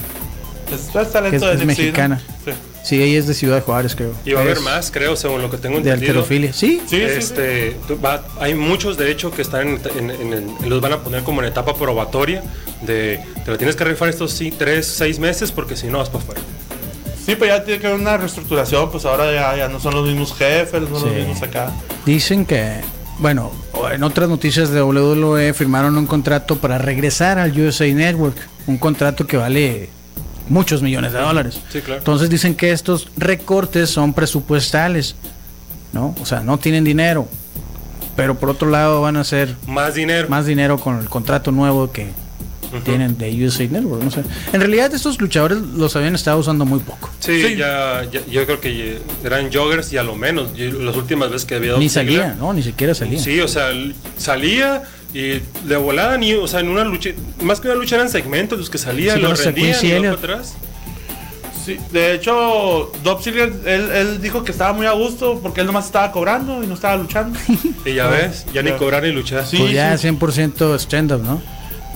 Es, 0.73 0.95
es 0.95 1.13
talento 1.13 1.31
Que 1.31 1.37
es- 1.37 1.43
de 1.43 1.53
es 1.53 1.67
mexicana. 1.67 2.21
Sí. 2.45 2.53
Sí, 2.85 3.03
ella 3.03 3.19
es 3.19 3.27
de 3.27 3.35
Ciudad 3.35 3.65
Juárez, 3.65 3.97
creo. 3.97 4.13
Y 4.25 4.31
va 4.33 4.41
a 4.41 4.43
haber 4.45 4.61
más, 4.61 4.93
creo, 4.93 5.17
según 5.17 5.43
lo 5.43 5.51
que 5.51 5.57
tengo 5.57 5.75
De 5.81 5.91
entendido. 5.91 6.13
alterofilia. 6.13 6.53
Sí, 6.53 6.81
Sí, 6.87 6.99
sí, 7.01 7.07
sí. 7.09 7.19
este, 7.19 7.77
va- 8.05 8.23
hay 8.39 8.55
muchos, 8.55 8.97
de 8.97 9.11
hecho, 9.11 9.33
que 9.33 9.43
están 9.43 9.67
en, 9.67 9.81
en- 9.99 10.11
en- 10.13 10.33
en- 10.33 10.69
los 10.69 10.81
van 10.81 10.93
a 10.93 10.99
poner 11.01 11.25
como 11.25 11.43
en 11.43 11.49
etapa 11.49 11.75
probatoria 11.75 12.45
de 12.83 13.19
te 13.45 13.51
lo 13.51 13.59
tienes 13.59 13.75
que 13.75 13.83
rifar 13.85 14.09
estos 14.09 14.31
sí, 14.33 14.53
tres, 14.57 14.87
seis 14.87 15.19
meses 15.19 15.51
porque 15.51 15.75
si 15.77 15.89
no 15.89 15.99
vas 15.99 16.11
para 16.11 16.23
afuera. 16.23 16.41
Sí, 17.25 17.35
pero 17.37 17.47
ya 17.57 17.65
tiene 17.65 17.81
que 17.81 17.89
haber 17.89 17.99
una 17.99 18.17
reestructuración, 18.19 18.89
pues 18.93 19.05
ahora 19.05 19.33
ya, 19.33 19.57
ya 19.57 19.69
no 19.69 19.81
son 19.81 19.93
los 19.95 20.07
mismos 20.07 20.33
jefes, 20.37 20.81
no 20.83 20.89
son 21.01 21.01
Sí. 21.01 21.07
los 21.07 21.27
mismos 21.27 21.43
acá. 21.43 21.73
Dicen 22.05 22.47
que, 22.47 22.83
bueno, 23.19 23.51
en 23.93 24.05
otras 24.05 24.29
noticias 24.29 24.71
de 24.71 24.81
WWE 24.81 25.53
firmaron 25.55 25.99
un 25.99 26.07
contrato 26.07 26.55
para 26.55 26.79
regresar 26.79 27.41
al 27.41 27.51
USA 27.59 27.93
Network. 27.93 28.37
Un 28.69 28.79
contrato 28.79 29.27
que 29.27 29.37
vale 29.37 29.91
muchos 30.49 30.83
millones 30.83 31.13
de 31.13 31.19
dólares. 31.21 31.61
Sí, 31.71 31.81
claro. 31.81 31.99
Entonces 31.99 32.29
dicen 32.31 32.55
que 32.55 32.73
estos 32.73 33.09
recortes 33.17 33.91
son 33.91 34.13
presupuestales, 34.15 35.15
¿no? 35.93 36.15
O 36.21 36.27
sea, 36.27 36.41
no 36.41 36.59
tienen 36.59 36.85
dinero. 36.85 37.29
Pero 38.17 38.37
por 38.39 38.49
otro 38.51 38.71
lado 38.71 39.03
van 39.03 39.17
a 39.17 39.21
hacer 39.21 39.55
Más 39.67 39.95
dinero. 39.95 40.29
más 40.29 40.47
dinero 40.47 40.79
con 40.79 40.99
el 41.01 41.09
contrato 41.09 41.53
nuevo 41.53 41.93
que 41.93 42.09
tienen 42.85 43.17
de 43.17 43.31
USA 43.47 43.65
Network. 43.69 44.03
No 44.03 44.11
sé. 44.11 44.23
En 44.53 44.61
realidad 44.61 44.93
estos 44.95 45.21
luchadores 45.21 45.59
los 45.59 45.95
habían 45.97 46.15
estado 46.15 46.39
usando 46.39 46.65
muy 46.65 46.81
poco. 46.81 47.11
Sí, 47.21 47.41
Sí. 47.43 47.57
Ya, 47.57 48.03
ya- 48.11 48.25
yo 48.27 48.45
creo 48.45 48.61
que 48.61 48.99
eran 49.25 49.53
joggers 49.53 49.93
y 49.93 49.99
a 49.99 50.03
lo 50.03 50.17
menos. 50.17 50.55
Yo- 50.55 50.73
las 50.83 50.97
últimas 50.97 51.31
veces 51.31 51.47
que 51.47 51.55
había 51.57 51.73
Ni 51.79 51.89
Dolph 51.89 51.93
Ziggler, 51.93 52.21
salía, 52.23 52.35
¿no? 52.39 52.53
Ni 52.53 52.63
siquiera 52.63 52.95
salía. 52.95 53.19
Sí, 53.21 53.39
o 53.41 53.49
sea, 53.49 53.69
salía 54.19 54.83
y 55.17 55.43
de 55.67 55.77
volada 55.77 56.19
ni, 56.19 56.35
o 56.35 56.47
sea, 56.47 56.61
en 56.61 56.69
una 56.69 56.85
lucha, 56.85 57.11
más 57.41 57.61
que 57.61 57.69
una 57.69 57.77
lucha 57.77 57.97
eran 57.97 58.11
segmentos 58.11 58.59
los 58.59 58.69
que 58.69 58.79
salían, 58.79 59.17
Sí, 59.17 59.23
lo 59.23 59.29
conoce 59.29 59.49
a 59.49 59.53
rendían 59.53 59.85
y 59.85 60.01
para 60.01 60.13
atrás. 60.13 60.55
Sí, 61.65 61.79
de 61.91 62.15
hecho, 62.15 62.93
Dolph 63.03 63.23
Ziggler, 63.23 63.53
él, 63.65 63.91
él 63.93 64.21
dijo 64.21 64.45
que 64.45 64.53
estaba 64.53 64.73
muy 64.73 64.87
a 64.87 64.93
gusto 64.93 65.41
porque 65.43 65.63
él 65.63 65.67
nomás 65.67 65.87
estaba 65.87 66.13
cobrando 66.13 66.63
y 66.63 66.67
no 66.67 66.75
estaba 66.75 66.97
luchando. 66.97 67.39
Y 67.85 67.95
ya 67.95 68.09
ves, 68.09 68.47
ya 68.53 68.63
ni 68.63 68.73
cobrar 68.73 69.03
ni 69.05 69.11
luchar. 69.13 69.47
Sí. 69.47 69.57
Pues 69.59 69.73
ya 69.73 69.95
100% 69.95 70.79
stand-up, 70.79 71.23
¿no? 71.23 71.41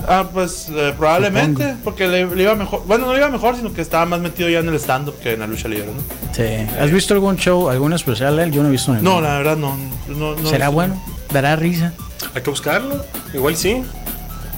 Ah, 0.07 0.27
pues 0.33 0.67
eh, 0.73 0.93
probablemente, 0.97 1.61
Supongo. 1.63 1.83
porque 1.83 2.07
le, 2.07 2.25
le 2.35 2.43
iba 2.43 2.55
mejor. 2.55 2.83
Bueno, 2.87 3.05
no 3.05 3.11
le 3.13 3.19
iba 3.19 3.29
mejor, 3.29 3.55
sino 3.55 3.71
que 3.71 3.81
estaba 3.81 4.05
más 4.07 4.19
metido 4.19 4.49
ya 4.49 4.59
en 4.59 4.69
el 4.69 4.75
stand-up 4.75 5.15
que 5.21 5.33
en 5.33 5.41
la 5.41 5.47
lucha 5.47 5.67
libre, 5.67 5.85
¿no? 5.87 6.01
Sí. 6.33 6.65
¿Has 6.79 6.91
visto 6.91 7.13
algún 7.13 7.37
show, 7.37 7.69
algún 7.69 7.93
especial 7.93 8.35
de 8.37 8.43
él? 8.45 8.51
Yo 8.51 8.63
no 8.63 8.69
he 8.69 8.71
visto 8.71 8.91
ninguno. 8.93 9.15
No, 9.15 9.21
la 9.21 9.37
verdad 9.37 9.57
no. 9.57 9.77
no, 10.07 10.35
no 10.35 10.49
¿Será 10.49 10.65
no- 10.65 10.71
bueno? 10.71 11.03
¿Dará 11.31 11.55
risa? 11.55 11.93
Hay 12.35 12.41
que 12.41 12.49
buscarlo. 12.49 13.03
Igual 13.33 13.55
sí. 13.55 13.83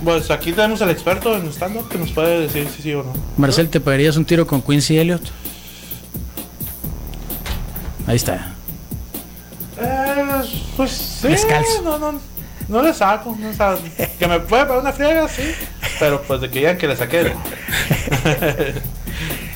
Pues 0.03 0.29
aquí 0.31 0.51
tenemos 0.51 0.81
al 0.81 0.89
experto 0.91 1.35
en 1.35 1.47
stand-up 1.51 1.87
que 1.89 1.97
nos 1.97 2.11
puede 2.11 2.41
decir 2.41 2.67
si 2.75 2.81
sí 2.81 2.93
o 2.93 3.03
no. 3.03 3.13
Marcel, 3.37 3.69
¿te 3.69 3.79
pegarías 3.79 4.17
un 4.17 4.25
tiro 4.25 4.45
con 4.45 4.61
Quincy 4.61 4.97
Elliott? 4.97 5.23
Ahí 8.05 8.17
está. 8.17 8.53
Eh, 9.79 10.41
pues 10.75 10.91
sí. 10.91 11.27
Descalzo. 11.29 11.81
No, 11.83 11.97
no, 11.97 12.19
no 12.67 12.81
le 12.81 12.93
saco. 12.93 13.37
No, 13.39 13.49
que 14.19 14.27
me 14.27 14.39
puede 14.41 14.65
para 14.65 14.79
una 14.79 14.91
friega, 14.91 15.27
sí. 15.29 15.43
Pero 15.99 16.21
pues 16.23 16.41
de 16.41 16.49
que 16.49 16.59
digan 16.59 16.77
que 16.77 16.87
le 16.87 16.95
saqué. 16.95 17.33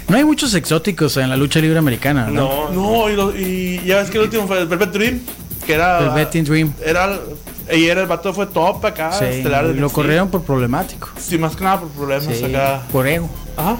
No 0.10 0.16
hay 0.16 0.24
muchos 0.24 0.54
exóticos 0.54 1.18
en 1.18 1.30
la 1.30 1.36
lucha 1.36 1.60
libre 1.60 1.78
americana, 1.78 2.28
¿no? 2.28 2.72
No, 2.72 3.04
No, 3.04 3.10
y, 3.10 3.16
lo- 3.18 3.36
y 3.38 3.82
ya 3.86 3.98
ves 3.98 4.10
que 4.10 4.18
el 4.18 4.24
último 4.24 4.48
fue 4.48 4.62
el 4.62 4.66
Velvet 4.68 4.92
Dream, 4.92 5.20
que 5.66 5.74
era. 5.74 6.00
El 6.00 6.10
Betting 6.12 6.46
Dream. 6.46 6.74
Era. 6.86 7.20
Y 7.74 7.86
era 7.86 8.02
el 8.02 8.08
vato 8.08 8.34
fue 8.34 8.46
top 8.48 8.86
acá, 8.86 9.12
Sí, 9.12 9.26
estelar 9.26 9.68
de 9.68 9.74
lo 9.74 9.88
NXT. 9.88 9.94
corrieron 9.96 10.30
por 10.30 10.44
problemático. 10.44 11.10
Sí, 11.20 11.38
más 11.38 11.56
que 11.56 11.64
nada 11.64 11.80
por 11.82 11.90
problemas 11.90 12.24
Sí, 12.38 12.44
acá. 12.46 12.82
por 12.92 13.08
ego. 13.08 13.30
Ajá. 13.58 13.78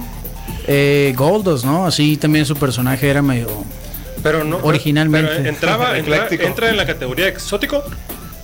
Eh, 0.68 1.14
Goldos, 1.16 1.64
¿no? 1.64 1.86
Así 1.86 2.18
también 2.18 2.46
su 2.46 2.56
personaje 2.56 3.10
era 3.10 3.22
medio... 3.22 3.48
pero 4.24 4.44
no. 4.44 4.58
Originalmente. 4.64 5.32
pero 5.38 5.50
entraba, 5.50 5.98
entra, 5.98 6.28
entra 6.30 6.70
en 6.70 6.78
la 6.78 6.86
categoría 6.86 7.28
exótico 7.28 7.84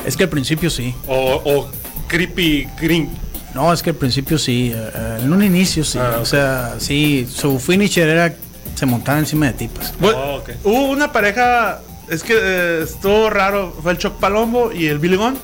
Es 0.05 0.15
que 0.15 0.23
al 0.23 0.29
principio 0.29 0.69
sí. 0.69 0.95
o, 1.07 1.41
o 1.43 1.67
creepy 2.07 2.67
green. 2.79 3.09
No, 3.53 3.71
es 3.73 3.83
que 3.83 3.89
al 3.91 3.95
principio 3.97 4.37
sí. 4.37 4.71
eh, 4.73 4.89
eh, 4.95 5.19
en 5.23 5.33
un 5.33 5.43
inicio 5.43 5.83
sí. 5.83 5.99
Ah, 5.99 6.19
O 6.21 6.25
sea, 6.25 6.75
sí, 6.79 7.27
su 7.29 7.59
finisher 7.59 8.07
era... 8.07 8.33
Se 8.75 8.85
montaba 8.87 9.19
encima 9.19 9.47
de 9.47 9.53
tipas. 9.53 9.93
Bueno, 9.99 10.17
Oh, 10.17 10.35
ok. 10.37 10.49
Hubo 10.63 10.85
una 10.89 11.11
pareja. 11.11 11.79
Es 12.09 12.23
que 12.23 12.33
eh, 12.37 12.81
estuvo 12.83 13.29
raro. 13.29 13.73
Fue 13.81 13.91
el 13.91 13.97
Choc 13.97 14.19
Palombo 14.19 14.71
y 14.71 14.87
el 14.87 14.99
Billy 14.99 15.15
Gunn. 15.15 15.37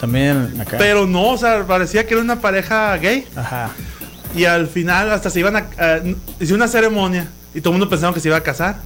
También 0.00 0.60
acá. 0.60 0.76
Pero 0.78 1.06
no, 1.06 1.30
o 1.30 1.38
sea, 1.38 1.64
parecía 1.66 2.06
que 2.06 2.14
era 2.14 2.22
una 2.22 2.40
pareja 2.40 2.96
gay. 2.96 3.26
Ajá. 3.36 3.70
Y 4.34 4.44
al 4.44 4.68
final 4.68 5.10
hasta 5.10 5.30
se 5.30 5.40
iban 5.40 5.56
a... 5.56 5.66
eh, 5.78 6.14
una 6.52 6.68
ceremonia 6.68 7.28
y 7.54 7.60
todo 7.60 7.70
el 7.72 7.78
mundo 7.78 7.88
pensaba 7.90 8.14
que 8.14 8.20
se 8.20 8.28
iba 8.28 8.36
a 8.36 8.42
casar. 8.42 8.76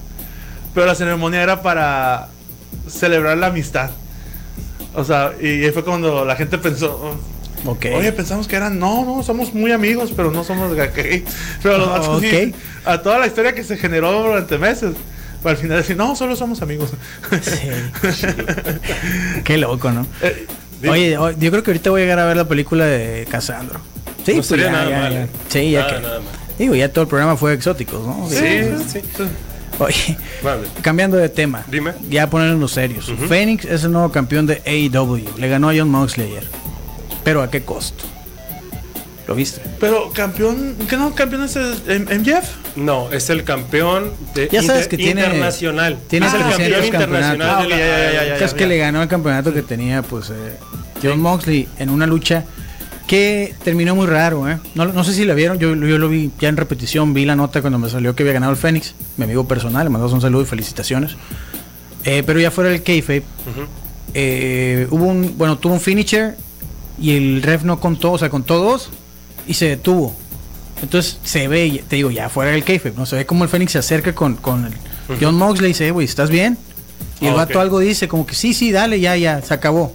Pero 0.74 0.86
la 0.86 0.94
ceremonia 0.94 1.42
era 1.42 1.60
para 1.62 2.28
celebrar 2.88 3.36
la 3.36 3.48
amistad. 3.48 3.90
O 4.94 5.04
sea, 5.04 5.32
y 5.40 5.64
ahí 5.64 5.70
fue 5.70 5.84
cuando 5.84 6.24
la 6.24 6.36
gente 6.36 6.58
pensó... 6.58 7.16
Ok. 7.64 7.86
Oye, 7.94 8.12
pensamos 8.12 8.48
que 8.48 8.56
eran... 8.56 8.78
No, 8.78 9.04
no, 9.04 9.22
somos 9.22 9.54
muy 9.54 9.70
amigos, 9.72 10.12
pero 10.16 10.30
no 10.30 10.42
somos 10.44 10.74
gay. 10.74 11.24
Pero 11.62 11.78
los 11.78 11.88
vatos 11.90 12.20
sí, 12.20 12.52
Ok. 12.52 12.56
a 12.86 13.02
toda 13.02 13.18
la 13.18 13.26
historia 13.26 13.54
que 13.54 13.62
se 13.62 13.76
generó 13.76 14.12
durante 14.22 14.58
meses. 14.58 14.94
Al 15.50 15.56
final 15.56 15.78
decir, 15.78 15.96
no, 15.96 16.14
solo 16.16 16.36
somos 16.36 16.62
amigos. 16.62 16.90
Sí. 17.42 17.68
Qué 19.44 19.58
loco, 19.58 19.90
¿no? 19.90 20.06
Eh, 20.22 20.46
Oye, 20.88 21.10
yo 21.38 21.50
creo 21.50 21.62
que 21.62 21.70
ahorita 21.70 21.90
voy 21.90 22.00
a 22.00 22.04
llegar 22.04 22.18
a 22.18 22.26
ver 22.26 22.36
la 22.36 22.48
película 22.48 22.84
de 22.86 23.26
Casandro. 23.30 23.80
Sí, 24.24 24.32
No 24.32 24.36
pues 24.36 24.46
sería 24.46 24.66
ya, 24.66 24.72
nada 24.72 24.90
ya, 24.90 24.98
mal, 24.98 25.12
ya. 25.12 25.22
¿eh? 25.24 25.28
Sí, 25.48 25.70
ya 25.70 25.80
Nada, 25.80 25.96
que. 25.96 26.02
nada 26.02 26.20
mal. 26.20 26.28
Digo, 26.58 26.74
ya 26.74 26.88
todo 26.92 27.02
el 27.02 27.08
programa 27.08 27.36
fue 27.36 27.52
exóticos, 27.54 28.06
¿no? 28.06 28.28
Sí, 28.28 28.36
sí, 28.88 29.00
sí. 29.16 29.22
Oye, 29.78 30.16
Vale. 30.42 30.68
cambiando 30.82 31.16
de 31.16 31.28
tema. 31.28 31.64
Dime. 31.68 31.92
Ya 32.08 32.28
ponernos 32.28 32.72
serios. 32.72 33.10
Phoenix 33.28 33.64
es 33.64 33.84
el 33.84 33.92
nuevo 33.92 34.10
campeón 34.12 34.46
de 34.46 34.62
AEW. 34.66 35.38
Le 35.38 35.48
ganó 35.48 35.70
a 35.70 35.74
John 35.76 35.88
Moxley 35.88 36.26
ayer. 36.28 36.46
Pero 37.24 37.42
¿a 37.42 37.50
qué 37.50 37.62
costo? 37.62 38.04
¿Lo 39.26 39.34
viste? 39.34 39.60
Pero 39.80 40.10
campeón, 40.12 40.76
¿qué 40.88 40.96
no? 40.96 41.14
¿Campeón 41.14 41.44
es 41.44 41.56
el- 41.56 42.04
MJF? 42.06 42.48
No, 42.76 43.10
es 43.12 43.28
el 43.30 43.44
campeón 43.44 44.12
de 44.34 44.48
Ya 44.50 44.62
sabes 44.62 44.84
inter- 44.84 44.88
que 44.88 44.96
tiene- 44.96 45.20
internacional. 45.22 45.98
tiene 46.08 46.26
es 46.26 46.32
el 46.34 46.40
300 46.42 46.58
campeón 46.58 46.84
internacional 46.86 47.50
Ah, 47.50 47.62
ok, 47.64 47.68
ya, 47.70 47.76
ya, 47.76 48.12
ya, 48.12 48.24
ya, 48.28 48.38
Que 48.38 48.44
es 48.44 48.54
que 48.54 48.66
le 48.66 48.78
ganó 48.78 49.02
el 49.02 49.08
campeonato 49.08 49.52
que 49.52 49.62
tenía 49.62 50.02
pues 50.02 50.30
eh, 50.30 50.56
John 51.02 51.20
Moxley 51.20 51.68
en 51.78 51.90
una 51.90 52.06
lucha 52.06 52.44
que 53.06 53.54
terminó 53.62 53.94
muy 53.94 54.06
raro, 54.06 54.48
¿eh? 54.48 54.58
No, 54.74 54.86
no 54.86 55.04
sé 55.04 55.12
si 55.12 55.24
la 55.26 55.34
vieron, 55.34 55.58
yo, 55.58 55.74
yo 55.74 55.98
lo 55.98 56.08
vi 56.08 56.30
ya 56.40 56.48
en 56.48 56.56
repetición, 56.56 57.12
vi 57.12 57.26
la 57.26 57.36
nota 57.36 57.60
cuando 57.60 57.78
me 57.78 57.90
salió 57.90 58.14
que 58.14 58.22
había 58.22 58.32
ganado 58.32 58.52
el 58.52 58.56
Fénix, 58.58 58.94
mi 59.18 59.24
amigo 59.24 59.46
personal, 59.46 59.84
le 59.84 59.90
mandamos 59.90 60.14
un 60.14 60.22
saludo 60.22 60.42
y 60.42 60.46
felicitaciones. 60.46 61.16
Eh, 62.04 62.22
pero 62.24 62.40
ya 62.40 62.50
fuera 62.50 62.70
del 62.70 62.82
kayfabe, 62.82 63.18
Ujú. 63.50 63.66
eh, 64.14 64.86
hubo 64.90 65.04
un, 65.06 65.36
bueno, 65.36 65.58
tuvo 65.58 65.74
un 65.74 65.80
finisher 65.80 66.36
y 66.98 67.16
el 67.16 67.42
ref 67.42 67.64
no 67.64 67.78
contó, 67.80 68.12
o 68.12 68.18
sea, 68.18 68.30
contó 68.30 68.58
dos 68.58 68.88
y 69.46 69.54
se 69.54 69.66
detuvo. 69.68 70.16
Entonces 70.82 71.18
se 71.24 71.48
ve, 71.48 71.82
te 71.88 71.96
digo, 71.96 72.10
ya 72.10 72.28
fuera 72.28 72.50
del 72.50 72.64
kayfabe, 72.64 72.94
¿no? 72.96 73.06
Se 73.06 73.16
ve 73.16 73.24
como 73.26 73.44
el 73.44 73.50
Fénix 73.50 73.72
se 73.72 73.78
acerca 73.78 74.14
con, 74.14 74.36
con 74.36 74.66
el 74.66 74.72
John 75.20 75.34
Moxley 75.36 75.70
y 75.70 75.72
dice, 75.74 75.86
"Eh, 75.88 75.90
güey, 75.90 76.06
¿estás 76.06 76.28
bien? 76.30 76.58
Y 77.20 77.26
el 77.26 77.34
Ah, 77.34 77.36
vato 77.36 77.60
algo 77.60 77.78
dice, 77.78 78.08
como 78.08 78.26
que 78.26 78.34
sí, 78.34 78.52
sí, 78.52 78.72
dale, 78.72 78.98
ya, 78.98 79.16
ya, 79.16 79.40
se 79.42 79.54
acabó. 79.54 79.94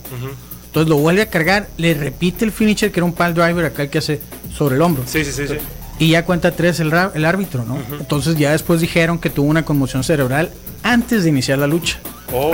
Entonces 0.67 0.89
lo 0.89 0.97
vuelve 0.97 1.21
a 1.23 1.30
cargar, 1.30 1.67
le 1.78 1.93
repite 1.93 2.45
el 2.45 2.52
finisher 2.52 2.91
que 2.91 3.00
era 3.00 3.06
un 3.06 3.13
pal 3.13 3.34
driver 3.34 3.65
acá 3.65 3.84
el 3.84 3.89
que 3.89 3.97
hace 3.97 4.21
sobre 4.56 4.76
el 4.76 4.82
hombro. 4.82 5.04
Sí, 5.08 5.26
sí, 5.26 5.32
sí, 5.32 5.47
sí. 5.47 5.56
Y 6.00 6.10
ya 6.12 6.23
cuenta 6.26 6.52
tres 6.52 6.80
el, 6.80 6.91
ra- 6.91 7.12
el 7.15 7.26
árbitro, 7.26 7.65
¿no? 7.65 7.78
Entonces 8.00 8.36
ya 8.38 8.52
después 8.52 8.80
dijeron 8.80 9.17
que 9.19 9.30
tuvo 9.30 9.47
una 9.50 9.65
conmoción 9.65 10.04
cerebral 10.04 10.52
antes 10.84 11.23
de 11.23 11.30
iniciar 11.30 11.58
la 11.58 11.67
lucha. 11.67 11.97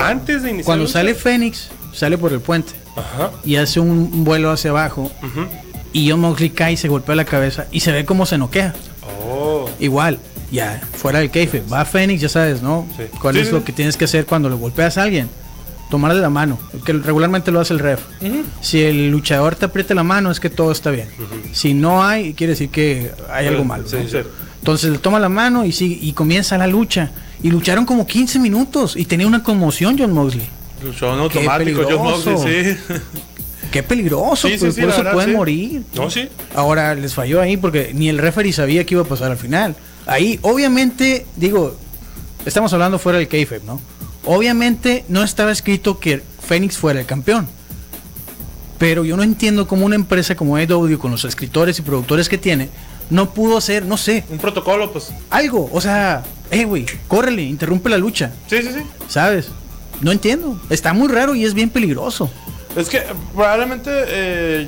Antes 0.01 0.41
de 0.43 0.49
iniciar. 0.49 0.65
Cuando 0.65 0.85
la 0.85 0.91
sale 0.91 1.11
lucha- 1.11 1.21
Fénix, 1.23 1.69
sale 1.91 2.17
por 2.17 2.31
el 2.31 2.39
puente 2.39 2.71
Ajá. 2.95 3.31
y 3.43 3.57
hace 3.57 3.79
un, 3.79 4.23
vuelo 4.23 4.49
hacia 4.51 4.69
abajo 4.71 5.11
Ujú. 5.21 5.47
Y 5.93 6.09
John 6.09 6.19
Moxley 6.19 6.49
cae 6.49 6.73
y 6.73 6.77
se 6.77 6.87
golpea 6.89 7.15
la 7.15 7.25
cabeza 7.25 7.67
y 7.71 7.79
se 7.79 7.91
ve 7.91 8.03
como 8.05 8.25
se 8.25 8.37
noquea. 8.37 8.73
Oh. 9.25 9.69
Igual, 9.79 10.19
ya 10.51 10.81
fuera 10.93 11.19
del 11.19 11.29
keife, 11.31 11.63
va 11.71 11.85
Fénix, 11.85 12.21
ya 12.21 12.29
sabes, 12.29 12.61
¿no? 12.61 12.85
Sí. 12.97 13.03
¿Cuál 13.21 13.35
Sí, 13.35 13.41
es 13.41 13.47
sí. 13.47 13.53
lo 13.53 13.63
que 13.63 13.71
tienes 13.71 13.95
que 13.97 14.05
hacer 14.05 14.25
cuando 14.25 14.49
le 14.49 14.55
golpeas 14.55 14.97
a 14.97 15.03
alguien? 15.03 15.29
Tomarle 15.89 16.19
la 16.21 16.29
mano, 16.29 16.57
que 16.85 16.93
regularmente 16.93 17.51
lo 17.51 17.59
hace 17.59 17.73
el 17.73 17.79
ref. 17.79 18.01
Si 18.61 18.81
el 18.81 19.09
luchador 19.11 19.55
te 19.55 19.65
aprieta 19.65 19.93
la 19.93 20.03
mano 20.03 20.31
es 20.31 20.39
que 20.39 20.49
todo 20.49 20.71
está 20.71 20.89
bien. 20.89 21.07
Si 21.51 21.75
no 21.75 22.03
hay, 22.03 22.33
quiere 22.33 22.51
decir 22.53 22.69
que 22.69 23.11
hay 23.31 23.45
algo 23.47 23.63
malo. 23.63 23.87
Sí, 23.87 23.97
¿no? 24.01 24.09
sí. 24.09 24.17
Entonces 24.59 24.89
le 24.91 24.97
toma 24.97 25.19
la 25.19 25.29
mano 25.29 25.65
y, 25.65 25.71
sigue, 25.71 25.99
y 26.01 26.13
comienza 26.13 26.57
la 26.57 26.65
lucha. 26.65 27.11
Y 27.43 27.51
lucharon 27.51 27.85
como 27.85 28.07
15 28.07 28.39
minutos 28.39 28.95
y 28.95 29.05
tenía 29.05 29.27
una 29.27 29.43
conmoción 29.43 29.95
John 29.99 30.13
Moxley. 30.13 30.47
Luchó 30.83 31.13
en 31.13 31.19
automático, 31.19 31.81
John. 31.87 31.97
Moxley, 32.03 32.37
sí. 32.37 32.93
Qué 33.73 33.81
peligroso, 33.83 34.47
Sí, 34.47 34.55
pues, 34.59 34.75
sí, 34.75 34.81
por 34.81 34.89
eso 34.91 34.97
verdad, 34.99 35.13
pueden 35.13 35.33
morir. 35.33 35.81
No, 35.95 36.09
sí. 36.11 36.29
Ahora 36.55 36.93
les 36.93 37.13
falló 37.15 37.41
ahí 37.41 37.57
porque 37.57 37.91
ni 37.95 38.07
el 38.07 38.19
referee 38.19 38.53
sabía 38.53 38.85
que 38.85 38.93
iba 38.93 39.01
a 39.01 39.05
pasar 39.07 39.31
al 39.31 39.37
final. 39.37 39.75
Ahí, 40.05 40.39
obviamente, 40.43 41.25
digo, 41.35 41.75
estamos 42.45 42.71
hablando 42.73 42.99
fuera 42.99 43.17
del 43.17 43.27
kayfabe, 43.27 43.61
¿no? 43.65 43.81
Obviamente 44.25 45.03
no 45.09 45.23
estaba 45.23 45.51
escrito 45.51 45.99
que 45.99 46.21
Fénix 46.47 46.77
fuera 46.77 46.99
el 46.99 47.05
campeón. 47.07 47.47
Pero 48.77 49.05
yo 49.05 49.17
no 49.17 49.23
entiendo 49.23 49.67
cómo 49.67 49.85
una 49.85 49.95
empresa 49.95 50.35
como 50.35 50.55
AEW, 50.55 50.99
con 50.99 51.09
los 51.11 51.25
escritores 51.25 51.79
y 51.79 51.81
productores 51.81 52.29
que 52.29 52.37
tiene, 52.37 52.69
no 53.09 53.33
pudo 53.33 53.57
hacer, 53.57 53.85
no 53.85 53.97
sé, 53.97 54.23
Un 54.29 54.37
protocolo, 54.37 54.91
pues. 54.91 55.11
algo. 55.29 55.69
O 55.73 55.81
sea, 55.81 56.23
eh, 56.51 56.65
güey, 56.65 56.85
córrele, 57.07 57.41
interrumpe 57.43 57.89
la 57.89 57.97
lucha, 57.97 58.31
Sí, 58.47 58.57
sí, 58.61 58.69
sí. 58.73 58.81
¿sabes? 59.07 59.47
No 60.01 60.11
entiendo. 60.11 60.59
Está 60.69 60.93
muy 60.93 61.07
raro 61.07 61.33
y 61.33 61.43
es 61.45 61.53
bien 61.55 61.69
peligroso. 61.69 62.29
Es 62.75 62.89
que 62.89 63.01
probablemente 63.33 63.89
eh, 64.07 64.67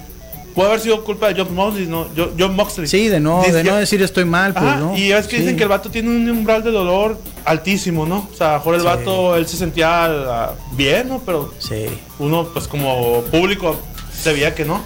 puede 0.53 0.69
haber 0.69 0.79
sido 0.81 1.03
culpa 1.03 1.31
de 1.33 1.41
John 1.43 1.53
Moxley, 1.55 1.87
¿no? 1.87 2.13
Yo- 2.15 2.31
John 2.37 2.55
Moxley. 2.55 2.87
Sí, 2.87 3.07
de 3.07 3.19
no, 3.19 3.39
Dice 3.41 3.53
de 3.53 3.63
no 3.63 3.75
decir 3.75 4.01
estoy 4.01 4.25
mal, 4.25 4.53
pues, 4.53 4.65
Ajá, 4.65 4.75
¿no? 4.79 4.97
y 4.97 5.11
es 5.11 5.27
que 5.27 5.35
Sí. 5.37 5.41
dicen 5.41 5.57
que 5.57 5.63
el 5.63 5.69
vato 5.69 5.89
tiene 5.89 6.09
un 6.09 6.29
umbral 6.29 6.63
de 6.63 6.71
dolor 6.71 7.19
altísimo, 7.45 8.05
¿no? 8.05 8.27
O 8.31 8.35
sea, 8.35 8.49
a 8.49 8.51
lo 8.53 8.57
mejor 8.59 8.75
el 8.75 8.81
Sí. 8.81 8.85
vato, 8.87 9.35
él 9.35 9.47
se 9.47 9.57
sentía 9.57 10.05
ah, 10.05 10.53
bien, 10.73 11.09
¿no? 11.09 11.21
Pero 11.25 11.53
Sí, 11.59 11.85
uno, 12.19 12.47
pues 12.53 12.67
como 12.67 13.21
público, 13.31 13.75
se 14.17 14.33
veía 14.33 14.53
que 14.55 14.65
no. 14.65 14.81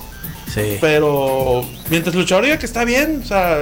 sí. 0.53 0.77
Pero 0.81 1.63
mientras 1.89 2.15
el 2.15 2.21
luchador 2.21 2.45
diga 2.45 2.57
que 2.57 2.65
está 2.65 2.83
bien, 2.85 3.21
o 3.23 3.27
sea... 3.27 3.59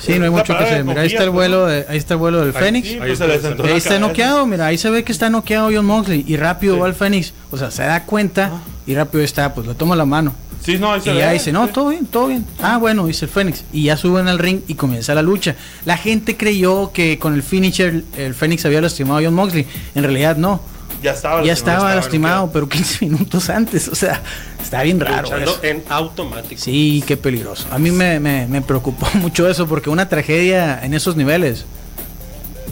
Sí, 0.00 0.18
no 0.18 0.24
hay 0.24 0.30
mucho 0.30 0.56
que 0.56 0.64
hacer. 0.64 0.84
Mira, 0.84 1.00
ahí 1.02 1.08
está 1.08 1.24
el 1.24 1.30
vuelo, 1.30 1.66
de- 1.66 1.86
ahí 1.88 1.96
está 1.96 2.14
el 2.14 2.18
vuelo 2.20 2.40
del. 2.44 2.52
Fénix. 2.52 2.88
Sí, 2.88 2.96
pues 2.98 3.12
está, 3.20 3.26
está. 3.34 3.62
Ahí 3.64 3.76
está 3.76 3.98
noqueado, 3.98 4.46
mira, 4.46 4.66
ahí 4.66 4.78
se 4.78 4.90
ve 4.90 5.04
que 5.04 5.12
está 5.12 5.30
noqueado 5.30 5.70
John 5.72 5.86
Moxley 5.86 6.24
y 6.26 6.36
rápido 6.36 6.74
Sí. 6.74 6.80
va 6.80 6.86
el 6.88 6.94
Fénix. 6.94 7.32
O 7.50 7.56
sea, 7.56 7.70
se 7.70 7.82
da 7.84 8.04
cuenta 8.04 8.50
y 8.86 8.94
rápido 8.94 9.22
está, 9.24 9.54
pues 9.54 9.66
le 9.66 9.74
toma 9.74 9.96
la 9.96 10.04
mano. 10.04 10.34
Sí, 10.62 10.78
no, 10.78 10.96
Y 10.96 11.00
ve, 11.00 11.16
ya 11.16 11.30
dice, 11.30 11.52
no, 11.52 11.68
todo 11.68 11.90
bien, 11.90 12.06
todo 12.06 12.26
bien. 12.26 12.44
Ah, 12.60 12.76
bueno, 12.78 13.06
dice 13.06 13.26
el 13.26 13.30
Fénix. 13.30 13.62
Y 13.72 13.84
ya 13.84 13.96
suben 13.96 14.26
al 14.26 14.38
ring 14.40 14.60
y 14.66 14.74
comienza 14.74 15.14
la 15.14 15.22
lucha. 15.22 15.54
La 15.84 15.96
gente 15.96 16.36
creyó 16.36 16.90
que 16.92 17.18
con 17.20 17.34
el 17.34 17.42
finisher 17.44 18.02
el 18.16 18.34
Fénix 18.34 18.64
había 18.66 18.80
lastimado 18.80 19.18
a 19.20 19.22
John 19.22 19.34
Moxley. 19.34 19.64
En 19.94 20.02
realidad 20.02 20.36
no. 20.36 20.60
Ya 21.06 21.12
estaba. 21.12 21.40
Ya 21.42 21.48
lastimado. 21.48 21.52
estaba 21.54 21.76
estaba 21.78 21.94
lastimado, 21.94 22.50
pero 22.52 22.68
15 22.68 23.04
minutos 23.08 23.48
antes. 23.48 23.88
O 23.88 23.94
sea, 23.94 24.20
está 24.62 24.82
bien 24.82 24.98
raro. 25.00 25.28
Eso. 25.36 25.58
en 25.62 25.82
automático. 25.88 26.60
Sí, 26.60 27.02
qué 27.06 27.16
peligroso. 27.16 27.66
A 27.70 27.78
mí 27.78 27.90
me, 27.92 28.18
me, 28.20 28.46
me 28.46 28.60
preocupó 28.62 29.06
mucho 29.14 29.48
eso 29.48 29.66
porque 29.66 29.88
una 29.90 30.08
tragedia 30.08 30.80
en 30.84 30.94
esos 30.94 31.16
niveles, 31.16 31.64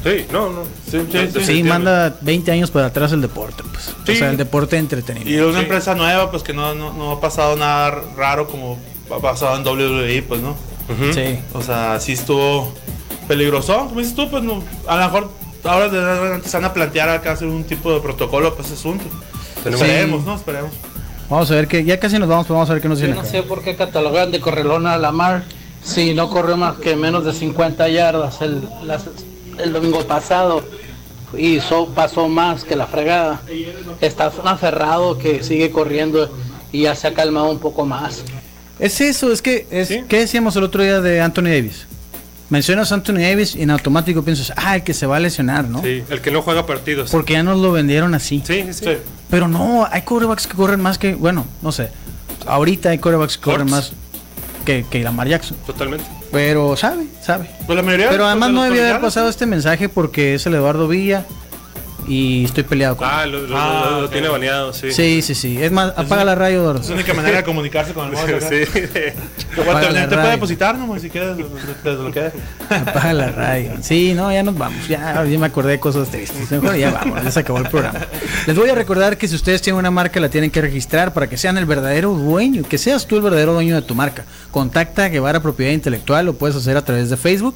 Sí, 0.02 0.26
no, 0.30 0.50
no. 0.50 0.64
Sí, 0.90 0.98
sí, 1.10 1.18
sí. 1.32 1.44
sí, 1.46 1.62
manda 1.62 2.14
20 2.20 2.52
años 2.52 2.70
para 2.70 2.88
atrás 2.88 3.12
el 3.12 3.22
deporte, 3.22 3.62
pues. 3.72 3.94
Sí. 4.04 4.12
O 4.12 4.16
sea, 4.16 4.28
el 4.30 4.36
deporte 4.36 4.76
de 4.76 4.80
Y 4.80 4.84
entretenimiento. 4.84 5.48
una 5.48 5.58
Sí. 5.60 5.62
empresa 5.64 5.94
nueva, 5.94 6.30
pues 6.30 6.42
que 6.42 6.52
no, 6.52 6.74
no, 6.74 6.92
no 6.92 7.12
ha 7.12 7.20
pasado 7.22 7.56
nada 7.56 8.02
raro 8.14 8.46
como 8.46 8.78
ha 9.10 9.18
pasado 9.20 9.56
en 9.56 9.64
WWE, 9.66 10.22
pues, 10.28 10.42
¿no? 10.42 10.56
Sí. 11.14 11.38
O 11.54 11.62
sea, 11.62 11.98
sí 12.00 12.12
estuvo 12.12 12.74
peligroso. 13.26 13.86
Como 13.88 14.00
dices 14.00 14.14
tú, 14.14 14.28
pues 14.30 14.42
no, 14.42 14.62
a 14.86 14.96
lo 14.96 15.04
mejor 15.04 15.30
ahora 15.64 15.88
de 15.88 15.98
adelante 15.98 16.48
se 16.48 16.56
van 16.56 16.64
a 16.66 16.72
plantear 16.72 17.08
acá 17.08 17.32
hacer 17.32 17.48
un 17.48 17.64
tipo 17.64 17.92
de 17.92 18.00
protocolo 18.00 18.52
para 18.54 18.64
ese 18.64 18.74
asunto. 18.74 19.04
Tenemos- 19.62 19.86
Esperemos, 19.86 20.24
¿no? 20.24 20.34
Esperemos. 20.36 20.70
Vamos 21.28 21.50
a 21.50 21.54
ver 21.54 21.66
que 21.68 21.84
ya 21.84 21.98
casi 21.98 22.18
nos 22.18 22.28
vamos, 22.28 22.46
pero 22.46 22.54
vamos 22.56 22.70
a 22.70 22.74
ver 22.74 22.82
qué 22.82 22.88
nos 22.88 22.98
Yo 22.98 23.06
dicen 23.06 23.16
no 23.16 23.22
acá. 23.22 23.30
sé 23.30 23.42
por 23.42 23.62
qué 23.62 23.76
catalogan 23.76 24.30
de 24.30 24.40
correlona 24.40 24.94
a 24.94 24.98
Lamar 24.98 25.44
si 25.82 26.14
no 26.14 26.28
corrió 26.30 26.56
más 26.56 26.76
que 26.76 26.96
menos 26.96 27.24
de 27.24 27.32
50 27.32 27.88
yardas 27.88 28.40
el, 28.42 28.62
las- 28.84 29.06
el 29.58 29.72
domingo 29.72 30.02
pasado 30.04 30.62
y 31.36 31.60
so- 31.60 31.88
pasó 31.88 32.28
más 32.28 32.64
que 32.64 32.76
la 32.76 32.86
fregada. 32.86 33.40
Está 34.00 34.26
aferrado 34.44 35.18
que 35.18 35.42
sigue 35.42 35.70
corriendo 35.70 36.30
y 36.72 36.82
ya 36.82 36.94
se 36.94 37.08
ha 37.08 37.14
calmado 37.14 37.50
un 37.50 37.58
poco 37.58 37.86
más. 37.86 38.22
Es 38.78 39.00
eso, 39.00 39.32
es 39.32 39.40
que, 39.40 39.66
es, 39.70 39.88
Sí. 39.88 40.02
¿qué 40.08 40.18
decíamos 40.18 40.56
el 40.56 40.64
otro 40.64 40.82
día 40.82 41.00
de 41.00 41.20
Anthony 41.20 41.44
Davis? 41.44 41.86
Mencionas 42.50 42.92
a 42.92 42.96
Anthony 42.96 43.20
Davis 43.20 43.54
y 43.54 43.62
en 43.62 43.70
automático 43.70 44.22
piensas, 44.22 44.52
ah, 44.56 44.76
el 44.76 44.82
que 44.82 44.92
se 44.92 45.06
va 45.06 45.16
a 45.16 45.20
lesionar, 45.20 45.68
¿no? 45.68 45.82
Sí, 45.82 46.02
el 46.08 46.20
que 46.20 46.30
no 46.30 46.42
juega 46.42 46.66
partidos. 46.66 47.10
Porque 47.10 47.32
ya 47.32 47.42
nos 47.42 47.58
lo 47.58 47.72
vendieron 47.72 48.14
así. 48.14 48.42
Sí, 48.46 48.66
sí. 48.72 48.86
Pero 49.30 49.48
no, 49.48 49.86
hay 49.90 50.02
quarterbacks 50.02 50.46
que 50.46 50.54
corren 50.54 50.80
más 50.80 50.98
que, 50.98 51.14
bueno, 51.14 51.46
no 51.62 51.72
sé. 51.72 51.88
Ahorita 52.46 52.90
hay 52.90 52.98
quarterbacks 52.98 53.38
que 53.38 53.44
corren 53.44 53.70
más 53.70 53.92
que, 54.64 54.84
que 54.90 55.02
Lamar 55.02 55.28
Jackson. 55.28 55.56
Totalmente. 55.66 56.04
Pero 56.30 56.76
sabe, 56.76 57.06
sabe. 57.22 57.48
Pues 57.66 57.76
la 57.76 57.82
mayoría 57.82 58.10
Pero 58.10 58.26
además 58.26 58.48
de 58.50 58.54
no 58.54 58.62
debía 58.64 58.90
haber 58.90 59.00
pasado 59.00 59.28
este 59.28 59.46
mensaje 59.46 59.88
porque 59.88 60.34
es 60.34 60.46
el 60.46 60.54
Eduardo 60.54 60.88
Villa 60.88 61.24
y 62.06 62.44
estoy 62.44 62.64
peleado 62.64 62.96
con 62.96 63.06
él. 63.08 63.14
Ah, 63.14 63.26
lo, 63.26 63.40
lo- 63.46 63.56
Ah, 63.56 63.86
lo- 63.90 64.00
lo 64.00 64.06
ok. 64.06 64.12
tiene 64.12 64.28
baneado, 64.28 64.72
sí. 64.72 64.92
Sí, 64.92 65.22
sí, 65.22 65.34
sí. 65.34 65.62
Es 65.62 65.72
más, 65.72 65.92
apaga 65.96 66.24
la 66.24 66.34
radio, 66.34 66.60
Eduardo. 66.60 66.80
Es 66.80 66.88
la 66.88 66.94
única 66.96 67.14
manera 67.14 67.38
de 67.38 67.44
comunicarse 67.44 67.92
con 67.92 68.08
el 68.08 68.16
acá. 68.18 68.40
Sí. 68.48 68.64
Te 68.72 69.62
puede- 69.62 70.30
depositar, 70.30 70.76
¿no? 70.76 70.98
Si 70.98 71.10
quieres, 71.10 71.36
desde 71.82 72.02
lo 72.02 72.10
que 72.12 72.30
Apaga 72.70 73.12
la 73.12 73.28
radio. 73.30 73.72
Sí, 73.82 74.12
no, 74.14 74.32
ya 74.32 74.42
nos 74.42 74.56
vamos. 74.56 74.86
Ya, 74.88 75.24
ya 75.24 75.38
me 75.38 75.46
acordé 75.46 75.72
de 75.72 75.80
cosas 75.80 76.08
tristes. 76.08 76.50
Mejor 76.50 76.76
ya 76.76 76.90
vamos, 76.90 77.22
ya 77.22 77.30
se 77.30 77.40
acabó 77.40 77.58
el 77.58 77.68
programa. 77.68 78.00
Les 78.46 78.56
voy 78.56 78.68
a 78.70 78.74
recordar 78.74 79.16
que 79.18 79.28
si 79.28 79.34
ustedes 79.34 79.62
tienen 79.62 79.78
una 79.78 79.90
marca, 79.90 80.20
la 80.20 80.28
tienen 80.28 80.50
que 80.50 80.60
registrar 80.60 81.12
para 81.12 81.28
que 81.28 81.36
sean 81.36 81.56
el 81.58 81.66
verdadero 81.66 82.14
dueño, 82.14 82.62
que 82.68 82.78
seas 82.78 83.06
tú 83.06 83.16
el 83.16 83.22
verdadero 83.22 83.52
dueño 83.54 83.74
de 83.76 83.82
tu 83.82 83.94
marca. 83.94 84.24
Contacta 84.50 85.04
a 85.04 85.08
Guevara 85.08 85.40
Propiedad 85.40 85.72
Intelectual, 85.72 86.26
lo 86.26 86.34
puedes 86.34 86.56
hacer 86.56 86.76
a 86.76 86.82
través 86.84 87.10
de 87.10 87.16
Facebook, 87.16 87.54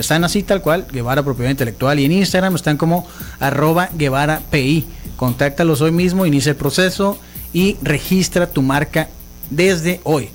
están 0.00 0.24
así 0.24 0.42
tal 0.42 0.62
cual, 0.62 0.86
Guevara 0.92 1.22
Propiedad 1.22 1.50
Intelectual, 1.50 1.98
y 1.98 2.04
en 2.04 2.12
Instagram 2.12 2.54
están 2.54 2.76
como 2.76 3.06
arroba 3.40 3.90
Guevara 3.94 4.40
PI. 4.50 4.84
Contáctalos 5.16 5.80
hoy 5.80 5.90
mismo, 5.90 6.26
inicia 6.26 6.50
el 6.50 6.56
proceso 6.56 7.18
y 7.52 7.76
registra 7.82 8.48
tu 8.48 8.62
marca 8.62 9.08
desde 9.50 10.00
hoy. 10.04 10.30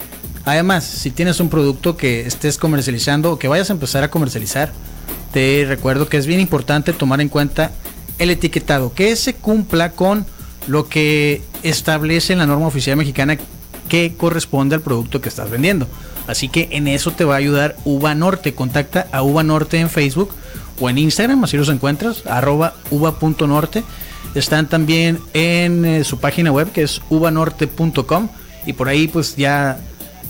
Además, 0.45 0.84
si 0.84 1.12
tienes 1.12 1.39
un 1.39 1.49
producto 1.49 1.95
que 1.95 2.28
estés 2.28 2.58
comercializando 2.58 3.32
o 3.32 3.39
que 3.39 3.47
vayas 3.47 3.69
a 3.69 3.73
empezar 3.73 4.04
a 4.04 4.12
comercializar, 4.12 4.71
te 5.32 5.65
recuerdo 5.67 6.10
que 6.10 6.17
es 6.17 6.28
bien 6.28 6.39
importante 6.39 6.92
tomar 6.94 7.21
en 7.21 7.29
cuenta 7.29 7.71
el 8.19 8.29
etiquetado, 8.29 8.94
que 8.94 9.15
se 9.15 9.33
cumpla 9.33 9.92
con 9.92 10.25
lo 10.67 10.87
que 10.87 11.42
establece 11.63 12.35
la 12.35 12.46
norma 12.46 12.67
oficial 12.67 12.98
mexicana 12.98 13.37
que 13.90 14.15
corresponde 14.15 14.75
al 14.75 14.81
producto 14.81 15.21
que 15.21 15.29
estás 15.29 15.50
vendiendo. 15.50 15.87
Así 16.28 16.50
que 16.50 16.69
en 16.71 16.88
eso 16.88 17.12
te 17.12 17.26
va 17.26 17.36
a 17.36 17.38
ayudar 17.38 17.76
Uva 17.86 18.15
Norte. 18.15 18.54
Contacta 18.54 19.08
a 19.12 19.24
Uva 19.24 19.44
Norte 19.44 19.80
en 19.80 19.90
Facebook 19.90 20.34
o 20.80 20.90
en 20.90 20.98
Instagram, 20.98 21.44
así 21.44 21.58
los 21.58 21.69
encuentras, 21.69 22.26
arroba 22.26 22.74
uva.norte. 22.90 23.84
Están 24.36 24.67
también 24.67 25.19
en 25.34 25.86
eh, 25.86 26.04
su 26.04 26.19
página 26.19 26.52
web 26.52 26.71
que 26.71 26.84
es 26.84 27.02
uvanorte.com 27.10 28.30
y 28.65 28.74
por 28.74 28.88
ahí 28.88 29.08
pues 29.08 29.36
ya 29.36 29.78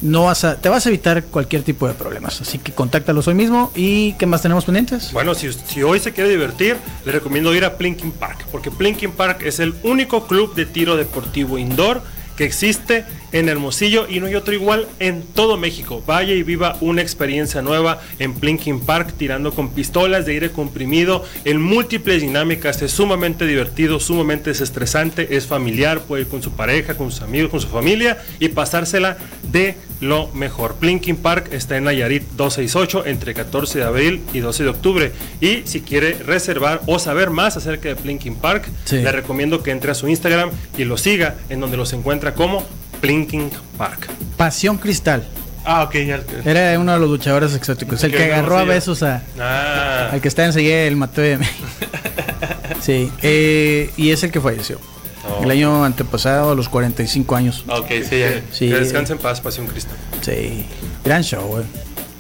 no 0.02 0.26
vas 0.26 0.44
a, 0.44 0.58
te 0.60 0.68
vas 0.68 0.86
a 0.86 0.90
evitar 0.90 1.24
cualquier 1.24 1.64
tipo 1.64 1.88
de 1.88 1.94
problemas. 1.94 2.42
Así 2.42 2.58
que 2.58 2.74
contáctalos 2.74 3.28
hoy 3.28 3.36
mismo. 3.36 3.72
¿Y 3.74 4.14
qué 4.14 4.26
más 4.26 4.42
tenemos 4.42 4.66
pendientes? 4.66 5.14
Bueno, 5.14 5.34
si, 5.34 5.54
si 5.54 5.82
hoy 5.82 6.00
se 6.00 6.12
quiere 6.12 6.30
divertir, 6.30 6.76
le 7.06 7.12
recomiendo 7.14 7.56
ir 7.56 7.64
a 7.64 7.78
Plinking 7.78 8.12
Park, 8.12 8.46
porque 8.52 8.70
Plinking 8.70 9.14
Park 9.14 9.44
es 9.44 9.60
el 9.60 9.74
único 9.84 10.28
club 10.28 10.54
de 10.56 10.66
tiro 10.66 10.98
deportivo 10.98 11.58
indoor 11.58 12.04
que 12.36 12.44
existe 12.44 13.06
en 13.34 13.50
Hermosillo 13.50 14.08
y 14.10 14.20
no 14.22 14.28
hay 14.28 14.36
otro 14.36 14.54
igual 14.54 14.88
en 15.00 15.24
todo 15.24 15.58
México. 15.58 16.02
Vaya 16.08 16.34
y 16.34 16.44
viva 16.44 16.78
una 16.80 17.02
experiencia 17.02 17.62
nueva 17.62 18.00
en 18.20 18.34
Plinking 18.34 18.80
Park 18.80 19.14
tirando 19.18 19.52
con 19.54 19.72
pistolas 19.72 20.26
de 20.26 20.34
aire 20.34 20.52
comprimido 20.52 21.26
en 21.44 21.62
múltiples 21.62 22.22
dinámicas. 22.22 22.82
Es 22.82 22.92
sumamente 22.92 23.46
divertido, 23.46 24.00
sumamente 24.00 24.52
desestresante, 24.52 25.36
es 25.36 25.48
familiar, 25.48 26.00
puede 26.02 26.22
ir 26.24 26.28
con 26.30 26.42
su 26.42 26.52
pareja, 26.52 26.96
con 26.96 27.12
sus 27.12 27.22
amigos, 27.22 27.50
con 27.52 27.60
su 27.60 27.68
familia 27.68 28.20
y 28.40 28.50
pasársela 28.50 29.18
de 29.52 29.76
lo 30.00 30.28
mejor. 30.34 30.76
Plinking 30.76 31.16
Park 31.18 31.50
está 31.52 31.78
en 31.78 31.86
Nayarit 31.86 32.24
268 32.36 33.06
entre 33.08 33.34
14 33.34 33.80
de 33.80 33.86
abril 33.86 34.22
y 34.34 34.40
12 34.40 34.64
de 34.64 34.70
octubre. 34.70 35.12
Y 35.42 35.62
si 35.66 35.82
quiere 35.82 36.14
reservar 36.26 36.82
o 36.88 37.00
saber 37.00 37.30
más 37.30 37.58
acerca 37.58 37.90
de 37.90 37.96
Plinking 37.96 38.36
Park, 38.36 38.68
Sí. 38.86 38.98
le 38.98 39.12
recomiendo 39.12 39.64
que 39.64 39.72
entre 39.72 39.92
a 39.92 39.96
su 39.96 40.08
Instagram 40.08 40.52
y 40.78 40.84
lo 40.84 40.98
siga, 40.98 41.36
en 41.50 41.60
donde 41.62 41.78
los 41.78 41.94
encuentra 41.94 42.34
como 42.34 42.64
Plinking 43.04 43.52
Park. 43.78 44.08
Pasión 44.38 44.78
Cristal. 44.78 45.28
Ah, 45.66 45.84
ok, 45.84 45.94
ya. 45.96 46.22
Era 46.46 46.80
uno 46.80 46.94
de 46.94 47.00
los 47.00 47.10
luchadores 47.10 47.54
exóticos. 47.54 48.02
El 48.04 48.12
Que 48.12 48.24
agarró 48.34 48.58
a 48.58 48.64
besos 48.64 49.04
a, 49.04 49.22
Ah, 49.40 50.10
al 50.14 50.22
que 50.22 50.30
está 50.30 50.46
enseguida 50.46 50.84
el 50.84 50.96
Mateo 50.96 51.24
de 51.26 51.38
México. 51.38 51.68
Sí. 52.82 53.10
eh, 53.22 53.90
y 53.98 54.12
es 54.12 54.24
el 54.24 54.32
que 54.32 54.40
falleció. 54.42 54.80
Oh. 55.26 55.44
El 55.44 55.52
año 55.52 55.84
antepasado, 55.86 56.52
a 56.52 56.56
los 56.56 56.68
45 56.70 57.36
años. 57.36 57.64
Ok, 57.70 57.88
sí, 58.10 58.20
ya. 58.20 58.42
Sí. 58.52 58.68
Que 58.70 58.76
descanse 58.76 59.14
en 59.14 59.20
paz, 59.20 59.40
Pasión 59.42 59.68
Cristo. 59.68 59.94
Sí. 60.22 60.66
Gran 61.06 61.24
show, 61.24 61.44
güey. 61.46 61.64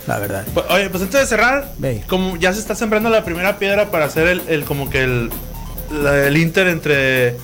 La 0.07 0.19
verdad. 0.19 0.45
Pues, 0.53 0.65
Oye, 0.69 0.89
pues 0.89 1.01
antes 1.03 1.19
de 1.21 1.27
cerrar, 1.27 1.71
Ve. 1.77 2.03
como 2.07 2.35
ya 2.37 2.53
se 2.53 2.59
está 2.59 2.75
sembrando 2.75 3.09
la 3.09 3.23
primera 3.25 3.57
piedra 3.57 3.89
para 3.91 4.05
hacer 4.05 4.27
el, 4.27 4.41
el- 4.49 4.63
como 4.65 4.89
que 4.89 5.03
el, 5.03 5.29
la- 5.91 6.27
el 6.27 6.35
Inter 6.37 6.67
entre 6.67 7.35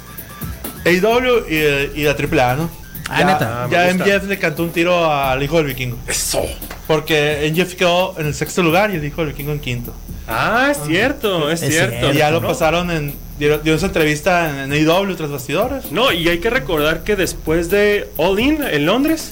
AEW 0.85 1.45
y, 1.49 2.01
y 2.01 2.03
la 2.03 2.11
AAA, 2.11 2.55
¿no? 2.55 2.69
Ah, 3.09 3.19
ya, 3.19 3.25
neta. 3.25 3.63
Ah, 3.63 3.67
ya. 3.69 3.93
MJF 3.93 4.27
le 4.27 4.37
cantó 4.39 4.63
un 4.63 4.71
tiro 4.71 5.11
al 5.11 5.41
hijo 5.43 5.57
del 5.57 5.65
vikingo. 5.67 5.97
Eso. 6.07 6.43
Porque 6.87 7.51
MJF 7.53 7.73
quedó 7.75 8.15
en 8.19 8.27
el 8.27 8.33
sexto 8.33 8.61
lugar 8.63 8.91
y 8.91 8.97
el 8.97 9.05
hijo 9.05 9.21
del 9.21 9.31
vikingo 9.31 9.51
en 9.51 9.59
quinto. 9.59 9.93
Ah, 10.27 10.67
es 10.71 10.77
cierto, 10.85 11.49
es, 11.49 11.61
Es 11.63 11.71
cierto. 11.73 11.91
cierto. 11.97 12.13
Y 12.13 12.17
ya 12.17 12.29
lo 12.31 12.39
¿no? 12.41 12.47
pasaron 12.47 12.91
en. 12.91 13.13
Dio, 13.39 13.57
dio 13.59 13.73
esa 13.75 13.85
entrevista 13.87 14.63
en, 14.65 14.71
AEW 14.71 15.15
tras 15.15 15.31
bastidores. 15.31 15.91
No, 15.91 16.11
y 16.11 16.27
hay 16.27 16.39
que 16.39 16.49
recordar 16.49 17.03
que 17.03 17.15
después 17.15 17.69
de 17.69 18.09
All 18.17 18.39
In 18.39 18.59
en 18.63 18.85
Londres, 18.85 19.31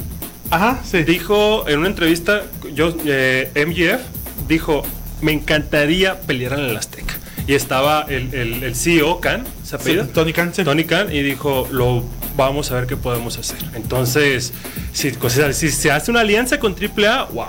Ajá, 0.49 0.80
sí. 0.89 1.03
dijo 1.03 1.65
en 1.67 1.80
una 1.80 1.89
entrevista, 1.89 2.43
yo, 2.73 2.95
eh, 3.05 3.51
MGF 3.53 4.47
dijo, 4.47 4.84
me 5.21 5.34
encantaría 5.34 6.21
pelear 6.21 6.53
en 6.53 6.61
el 6.61 6.78
Azteca. 6.78 7.15
Y 7.47 7.53
estaba 7.53 8.05
el, 8.09 8.34
el, 8.34 8.63
el 8.63 8.75
CEO, 8.75 9.19
Khan, 9.19 9.43
¿se 9.63 9.69
Sí, 9.71 9.75
apellida? 9.75 10.07
Tony 10.13 10.32
Khan, 10.34 10.53
sí. 10.53 10.63
Tony 10.63 10.86
Khan, 10.86 11.13
y 11.13 11.21
dijo, 11.21 11.67
lo 11.71 12.03
vamos 12.38 12.71
a 12.71 12.75
ver 12.75 12.88
qué 12.88 12.95
podemos 12.95 13.38
hacer. 13.38 13.57
Entonces, 13.73 14.53
si, 14.93 15.11
sea, 15.11 15.51
si 15.51 15.69
se 15.69 15.91
hace 15.91 16.11
una 16.11 16.21
alianza 16.21 16.59
con 16.59 16.73
AAA, 16.73 17.25
wow. 17.33 17.45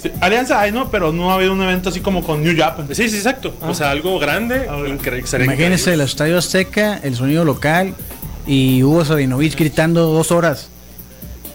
Sí, 0.00 0.10
Alianza 0.20 0.60
hay, 0.60 0.72
¿no? 0.72 0.90
Pero 0.90 1.12
no 1.12 1.30
ha 1.30 1.34
habido 1.34 1.52
un 1.52 1.62
evento 1.62 1.88
así 1.88 2.00
como 2.00 2.22
con 2.22 2.42
New 2.42 2.56
Japan. 2.56 2.86
Sí, 2.92 3.08
sí, 3.08 3.16
exacto. 3.16 3.54
O 3.62 3.74
sea, 3.74 3.90
algo 3.90 4.18
grande, 4.18 4.68
Ahora. 4.68 4.88
increíble. 4.88 5.44
Imagínense 5.44 5.92
el 5.92 6.02
estadio 6.02 6.38
Azteca, 6.38 7.00
el 7.02 7.16
sonido 7.16 7.44
local 7.44 7.94
y 8.46 8.82
Hugo 8.82 9.04
Sabinovich 9.04 9.56
gritando 9.56 10.06
dos 10.06 10.30
horas. 10.30 10.68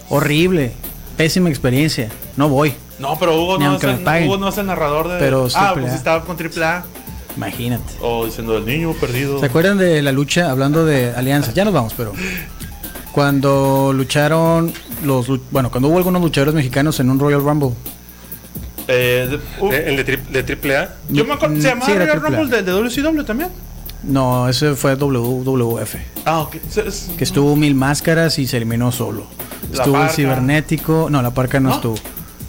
Horrible. 0.08 0.72
Pésima 1.16 1.48
experiencia. 1.48 2.10
No 2.36 2.48
voy. 2.48 2.74
No, 2.98 3.18
pero 3.18 3.40
Hugo 3.40 3.58
no, 3.58 3.76
es 3.76 3.82
el. 3.82 4.26
Hugo 4.26 4.38
no 4.38 4.48
es 4.48 4.58
el 4.58 4.66
narrador 4.66 5.08
de. 5.08 5.18
Pero 5.18 5.48
ah, 5.54 5.68
AAA. 5.68 5.74
pues 5.74 5.92
estaba 5.94 6.24
con 6.24 6.36
AAA. 6.36 6.84
Imagínate. 7.36 7.94
O 8.00 8.26
diciendo 8.26 8.56
el 8.58 8.66
niño 8.66 8.92
perdido. 8.94 9.38
¿Se 9.40 9.46
acuerdan 9.46 9.78
de 9.78 10.02
la 10.02 10.12
lucha, 10.12 10.50
hablando 10.50 10.84
de 10.84 11.10
alianza? 11.14 11.52
Ya 11.52 11.64
nos 11.64 11.72
vamos, 11.74 11.94
pero 11.96 12.12
cuando 13.12 13.92
lucharon 13.94 14.72
los, 15.04 15.26
bueno, 15.50 15.70
cuando 15.70 15.88
hubo 15.88 15.98
algunos 15.98 16.22
luchadores 16.22 16.54
mexicanos 16.54 16.98
en 17.00 17.10
un 17.10 17.18
Royal 17.18 17.42
Rumble. 17.42 17.70
Eh, 18.88 19.28
de- 19.30 19.64
uh, 19.64 19.72
Eh, 19.72 19.84
¿El 19.86 19.96
de, 19.96 20.06
tri- 20.18 20.26
de 20.28 20.42
AAA? 20.74 20.88
yo 21.10 21.24
me 21.24 21.34
acuerdo, 21.34 21.54
Mm, 21.56 21.60
¿se 21.60 21.68
llamaba 21.68 21.86
sí, 21.86 21.94
Royal. 21.98 22.20
Rumble 22.20 22.46
de, 22.48 22.62
de 22.62 22.72
WCW 22.72 23.22
también? 23.24 23.50
No, 24.02 24.48
ese 24.48 24.74
fue 24.74 24.96
WWF, 24.96 25.94
Ah, 26.24 26.40
ok. 26.40 26.56
Que 27.16 27.24
estuvo 27.24 27.54
mil 27.54 27.74
máscaras 27.76 28.38
y 28.40 28.46
se 28.48 28.56
eliminó 28.56 28.90
solo. 28.90 29.26
La 29.72 29.78
Estuvo 29.84 30.02
el 30.02 30.10
cibernético, 30.10 31.08
no, 31.10 31.22
la 31.22 31.30
parca 31.32 31.60
no, 31.60 31.68
¿No? 31.68 31.74
estuvo. 31.76 31.94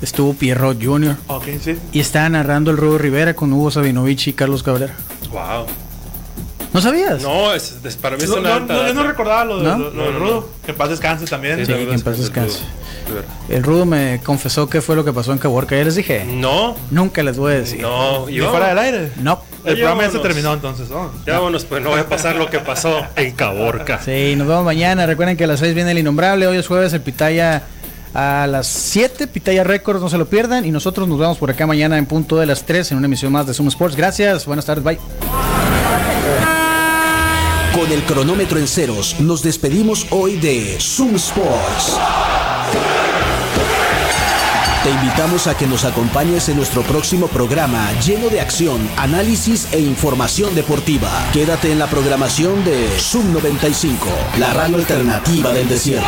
Estuvo 0.04 0.34
Pierrot 0.34 0.84
Jr. 0.84 1.16
Sí. 1.64 1.78
y 1.94 2.00
estaba 2.02 2.28
narrando 2.30 2.70
el 2.72 2.78
Rudo 2.78 2.98
Rivera 2.98 3.34
con 3.36 3.52
Hugo 3.54 3.72
Sabinovich 3.72 4.28
y 4.28 4.34
Carlos 4.34 4.62
Cabrera. 4.62 4.94
Wow. 5.32 5.66
¿No 6.74 6.82
sabías? 6.82 7.22
No, 7.22 7.54
es, 7.54 7.76
es- 7.84 7.96
para 7.96 8.18
mí 8.18 8.24
es 8.24 8.30
No, 8.30 8.38
una 8.38 8.50
no, 8.50 8.56
alta 8.56 8.74
no, 8.74 8.88
yo 8.88 8.94
no 8.96 9.04
recordaba 9.04 9.46
lo, 9.46 9.58
de, 9.60 9.64
¿No? 9.64 9.78
lo, 9.78 9.90
lo 9.92 9.92
No, 9.96 10.04
del 10.04 10.14
no, 10.14 10.20
Rudo. 10.20 10.50
Que 10.66 10.74
paz 10.74 10.90
descanse 10.90 11.26
también. 11.26 11.58
Sí, 11.60 11.66
Sí, 11.66 11.72
la 11.72 11.78
que 11.78 11.94
en 11.94 12.02
paz 12.02 12.18
descanse. 12.18 12.60
El 13.48 13.64
Rudo 13.64 13.86
me 13.86 14.20
confesó 14.24 14.68
qué 14.70 14.82
fue 14.82 14.96
lo 14.96 15.06
que 15.06 15.14
pasó 15.14 15.32
en 15.32 15.38
Caborca. 15.38 15.76
Ya 15.78 15.84
les 15.84 15.96
dije. 15.96 16.26
No, 16.26 16.76
Nunca 16.92 17.22
les 17.24 17.38
voy 17.38 17.54
a 17.54 17.56
decir. 17.60 17.80
no. 17.82 18.28
Y 18.28 18.36
yo- 18.36 18.50
fuera 18.50 18.70
del 18.70 18.80
aire. 18.80 19.12
No. 19.22 19.40
El 19.64 19.76
Ya 19.78 19.84
programa 19.86 20.04
ya 20.04 20.12
se 20.12 20.20
terminó 20.20 20.54
entonces. 20.54 20.90
¿no? 20.90 21.12
Ya 21.26 21.34
vámonos, 21.36 21.64
pues 21.64 21.82
no 21.82 21.92
voy 21.92 22.00
a 22.02 22.10
pasar 22.10 22.36
lo 22.36 22.50
que 22.50 22.60
pasó 22.60 23.02
en 23.16 23.32
Caborca. 23.34 24.02
Sí, 24.04 24.36
nos 24.36 24.48
vemos 24.48 24.66
mañana. 24.66 25.06
Recuerden 25.06 25.38
que 25.38 25.46
a 25.46 25.48
las 25.48 25.60
6 25.60 25.74
viene 25.76 25.92
el 25.92 26.00
innombrable. 26.00 26.48
Hoy 26.48 26.58
es 26.58 26.68
jueves, 26.68 26.92
el 26.94 27.02
Pitaya 27.02 27.62
a 28.14 28.48
las 28.48 28.68
7. 28.68 29.28
Pitaya 29.28 29.64
Records, 29.64 30.02
no 30.02 30.10
se 30.10 30.18
lo 30.18 30.26
pierdan. 30.28 30.66
Y 30.66 30.72
nosotros 30.72 31.08
nos 31.08 31.20
vemos 31.20 31.38
por 31.38 31.50
acá 31.50 31.68
mañana 31.68 31.98
en 31.98 32.06
punto 32.06 32.38
de 32.38 32.46
las 32.46 32.64
3 32.64 32.92
en 32.92 32.98
una 32.98 33.08
emisión 33.08 33.32
más 33.32 33.48
de 33.48 33.54
Zoom 33.54 33.68
Sports. 33.70 33.96
Gracias, 33.96 34.46
buenas 34.46 34.66
tardes, 34.66 34.84
bye. 34.84 35.00
Con 37.74 37.92
el 37.92 38.04
cronómetro 38.04 38.60
en 38.60 38.68
ceros, 38.68 39.20
nos 39.20 39.42
despedimos 39.42 40.06
hoy 40.12 40.38
de 40.38 40.78
Zoom 40.80 41.16
Sports. 41.16 41.98
Te 44.84 44.92
invitamos 44.92 45.48
a 45.48 45.56
que 45.58 45.66
nos 45.66 45.86
acompañes 45.86 46.50
en 46.50 46.58
nuestro 46.58 46.82
próximo 46.82 47.30
programa 47.30 47.90
lleno 48.02 48.28
de 48.28 48.42
acción, 48.42 48.86
análisis 48.98 49.70
e 49.72 49.80
información 49.80 50.54
deportiva. 50.56 51.10
Quédate 51.32 51.72
en 51.72 51.80
la 51.80 51.88
programación 51.88 52.66
de 52.66 52.90
Zoom 53.00 53.32
95, 53.32 54.08
la 54.38 54.54
radio 54.54 54.76
alternativa 54.76 55.54
del 55.54 55.70
desierto. 55.70 56.06